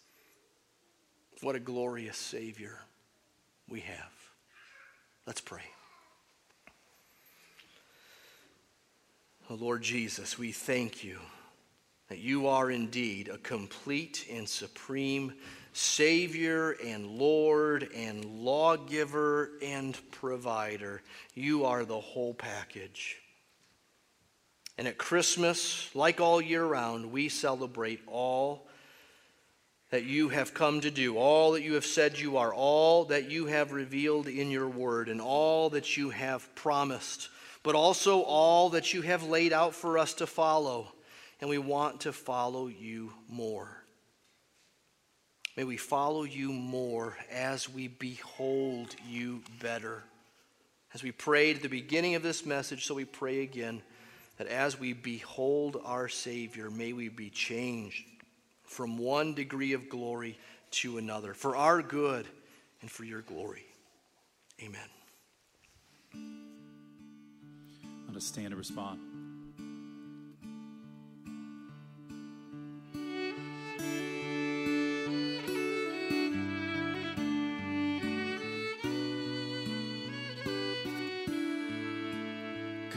What 1.41 1.55
a 1.55 1.59
glorious 1.59 2.17
Savior 2.17 2.79
we 3.67 3.81
have. 3.81 4.11
Let's 5.25 5.41
pray. 5.41 5.63
Oh, 9.49 9.55
Lord 9.55 9.81
Jesus, 9.81 10.37
we 10.37 10.51
thank 10.51 11.03
you 11.03 11.19
that 12.09 12.19
you 12.19 12.47
are 12.47 12.71
indeed 12.71 13.27
a 13.27 13.37
complete 13.37 14.25
and 14.31 14.47
supreme 14.47 15.33
Savior 15.73 16.71
and 16.83 17.05
Lord 17.05 17.89
and 17.95 18.25
lawgiver 18.25 19.51
and 19.61 19.97
provider. 20.11 21.01
You 21.35 21.65
are 21.65 21.85
the 21.85 21.99
whole 21.99 22.33
package. 22.33 23.17
And 24.77 24.87
at 24.87 24.97
Christmas, 24.97 25.89
like 25.95 26.21
all 26.21 26.39
year 26.39 26.63
round, 26.63 27.11
we 27.11 27.29
celebrate 27.29 28.01
all 28.07 28.67
that 29.89 30.03
you 30.03 30.29
have 30.29 30.53
come 30.53 30.81
to 30.81 30.91
do, 30.91 31.17
all 31.17 31.53
that 31.53 31.63
you 31.63 31.73
have 31.75 31.85
said 31.85 32.19
you 32.19 32.37
are, 32.37 32.53
all 32.53 33.05
that 33.05 33.31
you 33.31 33.45
have 33.45 33.71
revealed 33.71 34.27
in 34.27 34.51
your 34.51 34.67
word, 34.67 35.07
and 35.09 35.21
all 35.21 35.69
that 35.71 35.95
you 35.97 36.09
have 36.09 36.53
promised, 36.55 37.29
but 37.63 37.73
also 37.73 38.21
all 38.21 38.69
that 38.69 38.93
you 38.93 39.01
have 39.01 39.23
laid 39.23 39.53
out 39.53 39.73
for 39.73 39.97
us 39.97 40.13
to 40.15 40.27
follow. 40.27 40.91
And 41.39 41.49
we 41.49 41.57
want 41.57 42.01
to 42.01 42.11
follow 42.11 42.67
you 42.67 43.13
more. 43.29 43.83
May 45.55 45.63
we 45.63 45.77
follow 45.77 46.23
you 46.23 46.51
more 46.51 47.17
as 47.31 47.67
we 47.67 47.87
behold 47.87 48.95
you 49.07 49.41
better. 49.59 50.03
As 50.93 51.01
we 51.01 51.11
prayed 51.11 51.57
at 51.57 51.61
the 51.63 51.69
beginning 51.69 52.15
of 52.15 52.23
this 52.23 52.45
message, 52.45 52.85
so 52.85 52.93
we 52.93 53.05
pray 53.05 53.41
again 53.41 53.81
that 54.37 54.47
as 54.47 54.79
we 54.79 54.93
behold 54.93 55.81
our 55.83 56.07
Savior, 56.07 56.69
may 56.69 56.93
we 56.93 57.09
be 57.09 57.29
changed 57.29 58.03
from 58.63 58.97
one 58.97 59.33
degree 59.33 59.73
of 59.73 59.89
glory 59.89 60.37
to 60.69 60.97
another 60.97 61.33
for 61.33 61.55
our 61.55 61.81
good 61.81 62.27
and 62.81 62.91
for 62.91 63.03
your 63.03 63.21
glory. 63.21 63.65
Amen. 64.61 64.81
Let 68.07 68.17
us 68.17 68.25
stand 68.25 68.47
and 68.47 68.55
respond. 68.55 68.99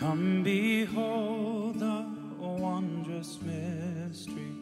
Come 0.00 0.42
behold 0.42 1.78
the 1.78 2.06
wondrous 2.38 3.38
mystery 3.42 4.54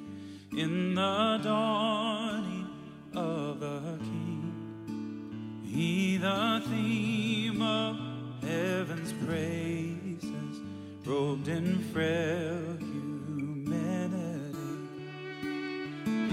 in 0.51 0.97
the 0.97 1.39
dawning 1.45 2.67
of 3.15 3.63
a 3.63 3.99
king. 4.01 5.63
He 5.65 6.17
the 6.17 6.61
theme 6.69 7.63
of 7.63 8.01
heaven's 8.43 9.13
praises, 9.25 10.61
robed 11.07 11.47
in 11.47 11.79
frail 11.93 12.77
humanity. 12.81 14.09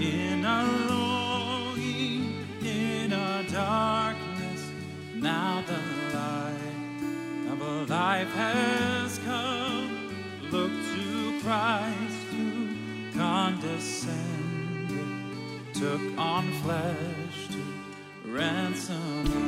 In 0.02 0.44
a 0.44 0.64
longing, 0.90 2.48
in 2.60 3.14
a 3.14 3.44
darkness, 3.52 4.62
now 5.14 5.64
the 5.68 5.78
light 6.18 7.62
of 7.62 7.88
life 7.88 8.34
has 8.34 8.85
took 15.98 16.20
on 16.20 16.52
flesh 16.64 17.48
to 17.52 18.30
ransom 18.30 19.45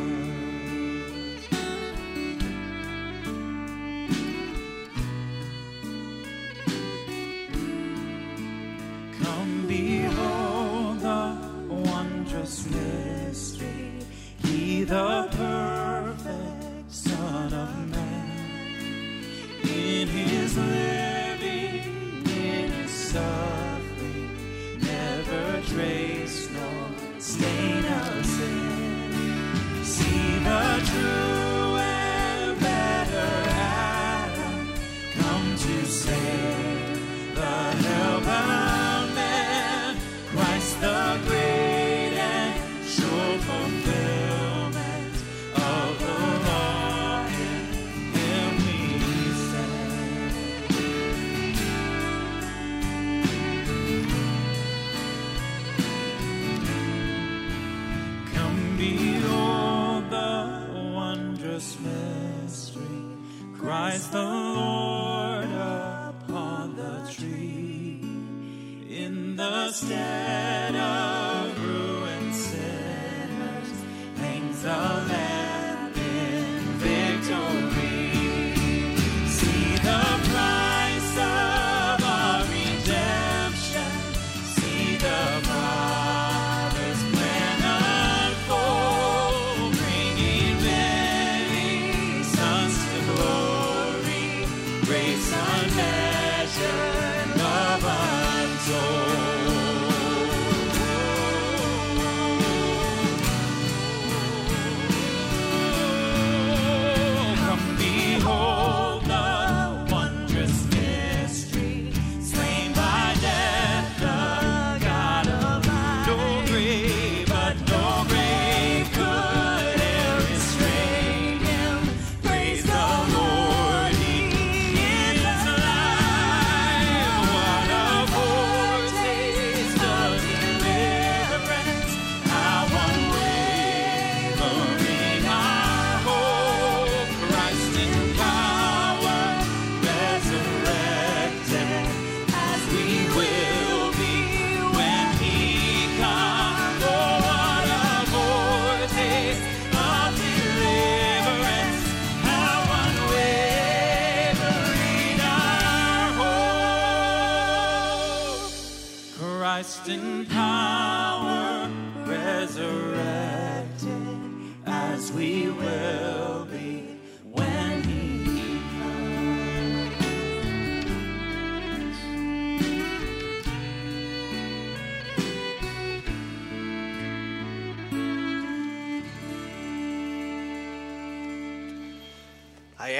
Oh. 64.19 64.46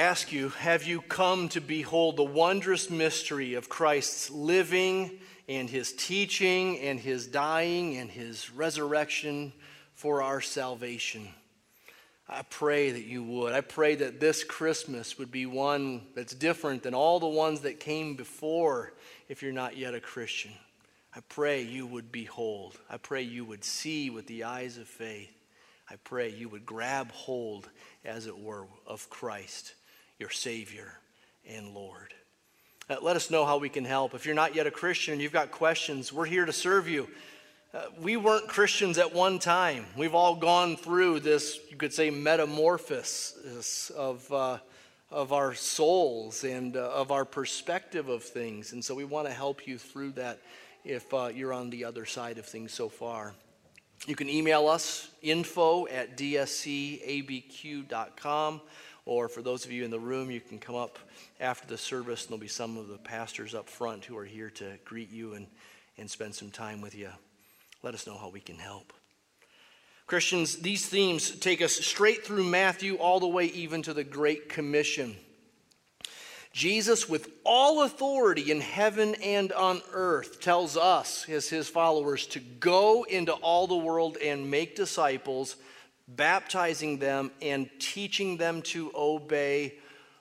Ask 0.08 0.32
you 0.32 0.48
have 0.48 0.84
you 0.84 1.02
come 1.02 1.50
to 1.50 1.60
behold 1.60 2.16
the 2.16 2.24
wondrous 2.24 2.88
mystery 2.88 3.52
of 3.52 3.68
Christ's 3.68 4.30
living 4.30 5.10
and 5.46 5.68
his 5.68 5.92
teaching 5.92 6.78
and 6.78 6.98
his 6.98 7.26
dying 7.26 7.98
and 7.98 8.10
his 8.10 8.50
resurrection 8.50 9.52
for 9.92 10.22
our 10.22 10.40
salvation? 10.40 11.28
I 12.26 12.40
pray 12.40 12.90
that 12.92 13.04
you 13.04 13.22
would. 13.22 13.52
I 13.52 13.60
pray 13.60 13.96
that 13.96 14.18
this 14.18 14.44
Christmas 14.44 15.18
would 15.18 15.30
be 15.30 15.44
one 15.44 16.06
that's 16.14 16.34
different 16.34 16.84
than 16.84 16.94
all 16.94 17.20
the 17.20 17.26
ones 17.26 17.60
that 17.60 17.78
came 17.78 18.14
before 18.14 18.94
if 19.28 19.42
you're 19.42 19.52
not 19.52 19.76
yet 19.76 19.92
a 19.92 20.00
Christian. 20.00 20.52
I 21.14 21.20
pray 21.28 21.60
you 21.60 21.86
would 21.86 22.10
behold. 22.10 22.78
I 22.88 22.96
pray 22.96 23.20
you 23.20 23.44
would 23.44 23.62
see 23.62 24.08
with 24.08 24.26
the 24.26 24.44
eyes 24.44 24.78
of 24.78 24.88
faith. 24.88 25.34
I 25.90 25.96
pray 25.96 26.30
you 26.30 26.48
would 26.48 26.64
grab 26.64 27.12
hold, 27.12 27.68
as 28.06 28.26
it 28.26 28.38
were, 28.38 28.66
of 28.86 29.10
Christ 29.10 29.74
your 30.18 30.30
Savior 30.30 30.98
and 31.48 31.74
Lord. 31.74 32.12
Uh, 32.90 32.96
let 33.02 33.16
us 33.16 33.30
know 33.30 33.44
how 33.44 33.58
we 33.58 33.68
can 33.68 33.84
help. 33.84 34.14
If 34.14 34.26
you're 34.26 34.34
not 34.34 34.54
yet 34.54 34.66
a 34.66 34.70
Christian 34.70 35.12
and 35.12 35.22
you've 35.22 35.32
got 35.32 35.50
questions, 35.52 36.12
we're 36.12 36.26
here 36.26 36.44
to 36.44 36.52
serve 36.52 36.88
you. 36.88 37.08
Uh, 37.72 37.82
we 38.00 38.16
weren't 38.16 38.48
Christians 38.48 38.98
at 38.98 39.14
one 39.14 39.38
time. 39.38 39.84
We've 39.96 40.14
all 40.14 40.34
gone 40.34 40.76
through 40.76 41.20
this, 41.20 41.60
you 41.70 41.76
could 41.76 41.92
say, 41.92 42.10
metamorphosis 42.10 43.90
of, 43.90 44.32
uh, 44.32 44.58
of 45.10 45.32
our 45.32 45.54
souls 45.54 46.42
and 46.44 46.76
uh, 46.76 46.90
of 46.90 47.12
our 47.12 47.24
perspective 47.24 48.08
of 48.08 48.22
things. 48.24 48.72
And 48.72 48.84
so 48.84 48.94
we 48.94 49.04
want 49.04 49.28
to 49.28 49.32
help 49.32 49.66
you 49.66 49.78
through 49.78 50.12
that 50.12 50.40
if 50.84 51.12
uh, 51.14 51.30
you're 51.32 51.52
on 51.52 51.70
the 51.70 51.84
other 51.84 52.06
side 52.06 52.38
of 52.38 52.46
things 52.46 52.72
so 52.72 52.88
far. 52.88 53.34
You 54.06 54.16
can 54.16 54.30
email 54.30 54.66
us 54.66 55.10
info 55.22 55.86
at 55.88 56.16
dscabq.com. 56.16 56.60
Or 59.08 59.30
for 59.30 59.40
those 59.40 59.64
of 59.64 59.72
you 59.72 59.86
in 59.86 59.90
the 59.90 59.98
room, 59.98 60.30
you 60.30 60.38
can 60.38 60.58
come 60.58 60.74
up 60.74 60.98
after 61.40 61.66
the 61.66 61.78
service, 61.78 62.24
and 62.24 62.28
there'll 62.28 62.40
be 62.40 62.46
some 62.46 62.76
of 62.76 62.88
the 62.88 62.98
pastors 62.98 63.54
up 63.54 63.66
front 63.66 64.04
who 64.04 64.18
are 64.18 64.24
here 64.26 64.50
to 64.50 64.78
greet 64.84 65.10
you 65.10 65.32
and, 65.32 65.46
and 65.96 66.10
spend 66.10 66.34
some 66.34 66.50
time 66.50 66.82
with 66.82 66.94
you. 66.94 67.08
Let 67.82 67.94
us 67.94 68.06
know 68.06 68.18
how 68.18 68.28
we 68.28 68.40
can 68.40 68.58
help. 68.58 68.92
Christians, 70.06 70.56
these 70.56 70.86
themes 70.86 71.30
take 71.30 71.62
us 71.62 71.72
straight 71.72 72.22
through 72.22 72.44
Matthew 72.44 72.96
all 72.96 73.18
the 73.18 73.26
way 73.26 73.46
even 73.46 73.80
to 73.84 73.94
the 73.94 74.04
Great 74.04 74.50
Commission. 74.50 75.16
Jesus, 76.52 77.08
with 77.08 77.30
all 77.44 77.84
authority 77.84 78.50
in 78.50 78.60
heaven 78.60 79.14
and 79.24 79.52
on 79.52 79.80
earth, 79.94 80.42
tells 80.42 80.76
us, 80.76 81.26
as 81.30 81.48
his 81.48 81.66
followers, 81.66 82.26
to 82.26 82.40
go 82.40 83.04
into 83.04 83.32
all 83.32 83.66
the 83.66 83.74
world 83.74 84.18
and 84.22 84.50
make 84.50 84.76
disciples 84.76 85.56
baptizing 86.08 86.98
them 86.98 87.30
and 87.42 87.68
teaching 87.78 88.38
them 88.38 88.62
to 88.62 88.90
obey 88.94 89.74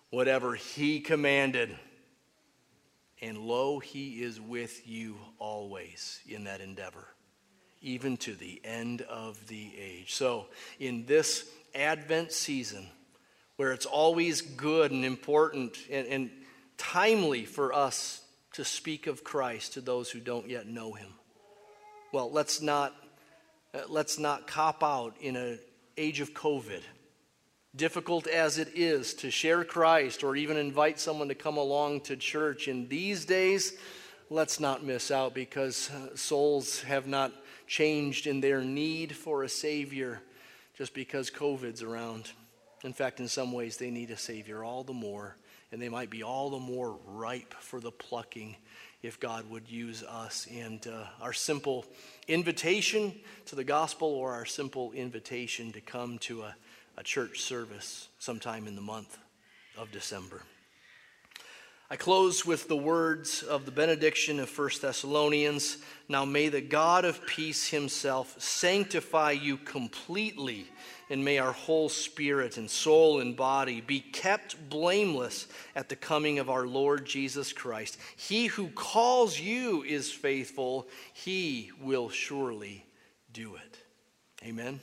whatever 0.09 0.53
he 0.53 0.99
commanded. 0.99 1.75
And 3.21 3.37
lo, 3.37 3.79
he 3.79 4.21
is 4.21 4.39
with 4.39 4.87
you 4.87 5.17
always 5.39 6.19
in 6.27 6.43
that 6.43 6.61
endeavor, 6.61 7.07
even 7.81 8.17
to 8.17 8.35
the 8.35 8.61
end 8.63 9.01
of 9.01 9.47
the 9.47 9.71
age. 9.79 10.13
So, 10.13 10.47
in 10.79 11.05
this 11.05 11.49
Advent 11.73 12.31
season, 12.31 12.87
where 13.55 13.71
it's 13.71 13.87
always 13.87 14.41
good 14.41 14.91
and 14.91 15.03
important 15.03 15.77
and, 15.89 16.07
and 16.07 16.29
timely 16.77 17.45
for 17.45 17.73
us 17.73 18.21
to 18.53 18.63
speak 18.63 19.07
of 19.07 19.23
Christ 19.23 19.73
to 19.73 19.81
those 19.81 20.11
who 20.11 20.19
don't 20.19 20.47
yet 20.47 20.67
know 20.67 20.93
him, 20.93 21.09
well, 22.13 22.31
let's 22.31 22.61
not, 22.61 22.95
uh, 23.73 23.79
let's 23.89 24.19
not 24.19 24.45
cop 24.45 24.83
out 24.83 25.15
in 25.19 25.35
a 25.35 25.57
age 25.97 26.19
of 26.19 26.33
COVID, 26.33 26.81
difficult 27.75 28.27
as 28.27 28.57
it 28.57 28.69
is 28.75 29.13
to 29.15 29.31
share 29.31 29.63
Christ 29.63 30.23
or 30.23 30.35
even 30.35 30.57
invite 30.57 30.99
someone 30.99 31.27
to 31.27 31.35
come 31.35 31.57
along 31.57 32.01
to 32.01 32.15
church 32.15 32.67
in 32.67 32.87
these 32.87 33.25
days, 33.25 33.73
let's 34.29 34.59
not 34.59 34.83
miss 34.83 35.11
out 35.11 35.33
because 35.33 35.89
uh, 35.89 36.15
souls 36.15 36.81
have 36.81 37.07
not 37.07 37.31
changed 37.67 38.27
in 38.27 38.41
their 38.41 38.61
need 38.61 39.15
for 39.15 39.43
a 39.43 39.49
Savior 39.49 40.21
just 40.77 40.93
because 40.93 41.29
COVID's 41.31 41.83
around. 41.83 42.31
In 42.83 42.93
fact, 42.93 43.19
in 43.19 43.27
some 43.27 43.51
ways, 43.51 43.77
they 43.77 43.89
need 43.89 44.11
a 44.11 44.17
Savior 44.17 44.63
all 44.63 44.83
the 44.83 44.93
more, 44.93 45.35
and 45.71 45.81
they 45.81 45.89
might 45.89 46.09
be 46.09 46.23
all 46.23 46.49
the 46.49 46.59
more 46.59 46.97
ripe 47.05 47.53
for 47.55 47.79
the 47.79 47.91
plucking 47.91 48.55
if 49.03 49.19
God 49.19 49.49
would 49.49 49.69
use 49.69 50.03
us. 50.03 50.47
And 50.51 50.85
uh, 50.87 51.05
our 51.21 51.33
simple 51.33 51.85
invitation 52.27 53.13
to 53.45 53.55
the 53.55 53.63
gospel 53.63 54.07
or 54.09 54.33
our 54.33 54.45
simple 54.45 54.91
invitation 54.91 55.71
to 55.73 55.81
come 55.81 56.17
to 56.19 56.43
a, 56.43 56.55
a 56.97 57.03
church 57.03 57.41
service 57.41 58.09
sometime 58.19 58.67
in 58.67 58.75
the 58.75 58.81
month 58.81 59.17
of 59.77 59.91
December. 59.91 60.41
I 61.89 61.95
close 61.95 62.45
with 62.45 62.67
the 62.67 62.75
words 62.75 63.43
of 63.43 63.63
the 63.63 63.71
benediction 63.71 64.41
of 64.41 64.57
1 64.57 64.69
Thessalonians. 64.81 65.77
Now 66.09 66.25
may 66.25 66.49
the 66.49 66.59
God 66.59 67.05
of 67.05 67.25
peace 67.25 67.69
himself 67.69 68.35
sanctify 68.41 69.31
you 69.31 69.55
completely, 69.55 70.67
and 71.09 71.23
may 71.23 71.37
our 71.37 71.53
whole 71.53 71.87
spirit 71.87 72.57
and 72.57 72.69
soul 72.69 73.21
and 73.21 73.37
body 73.37 73.79
be 73.79 74.01
kept 74.01 74.69
blameless 74.69 75.47
at 75.77 75.87
the 75.87 75.95
coming 75.95 76.39
of 76.39 76.49
our 76.49 76.67
Lord 76.67 77.05
Jesus 77.05 77.53
Christ. 77.53 77.97
He 78.17 78.47
who 78.47 78.67
calls 78.67 79.39
you 79.39 79.83
is 79.83 80.11
faithful, 80.11 80.89
he 81.13 81.71
will 81.81 82.09
surely 82.09 82.85
do 83.31 83.55
it. 83.55 83.77
Amen. 84.45 84.81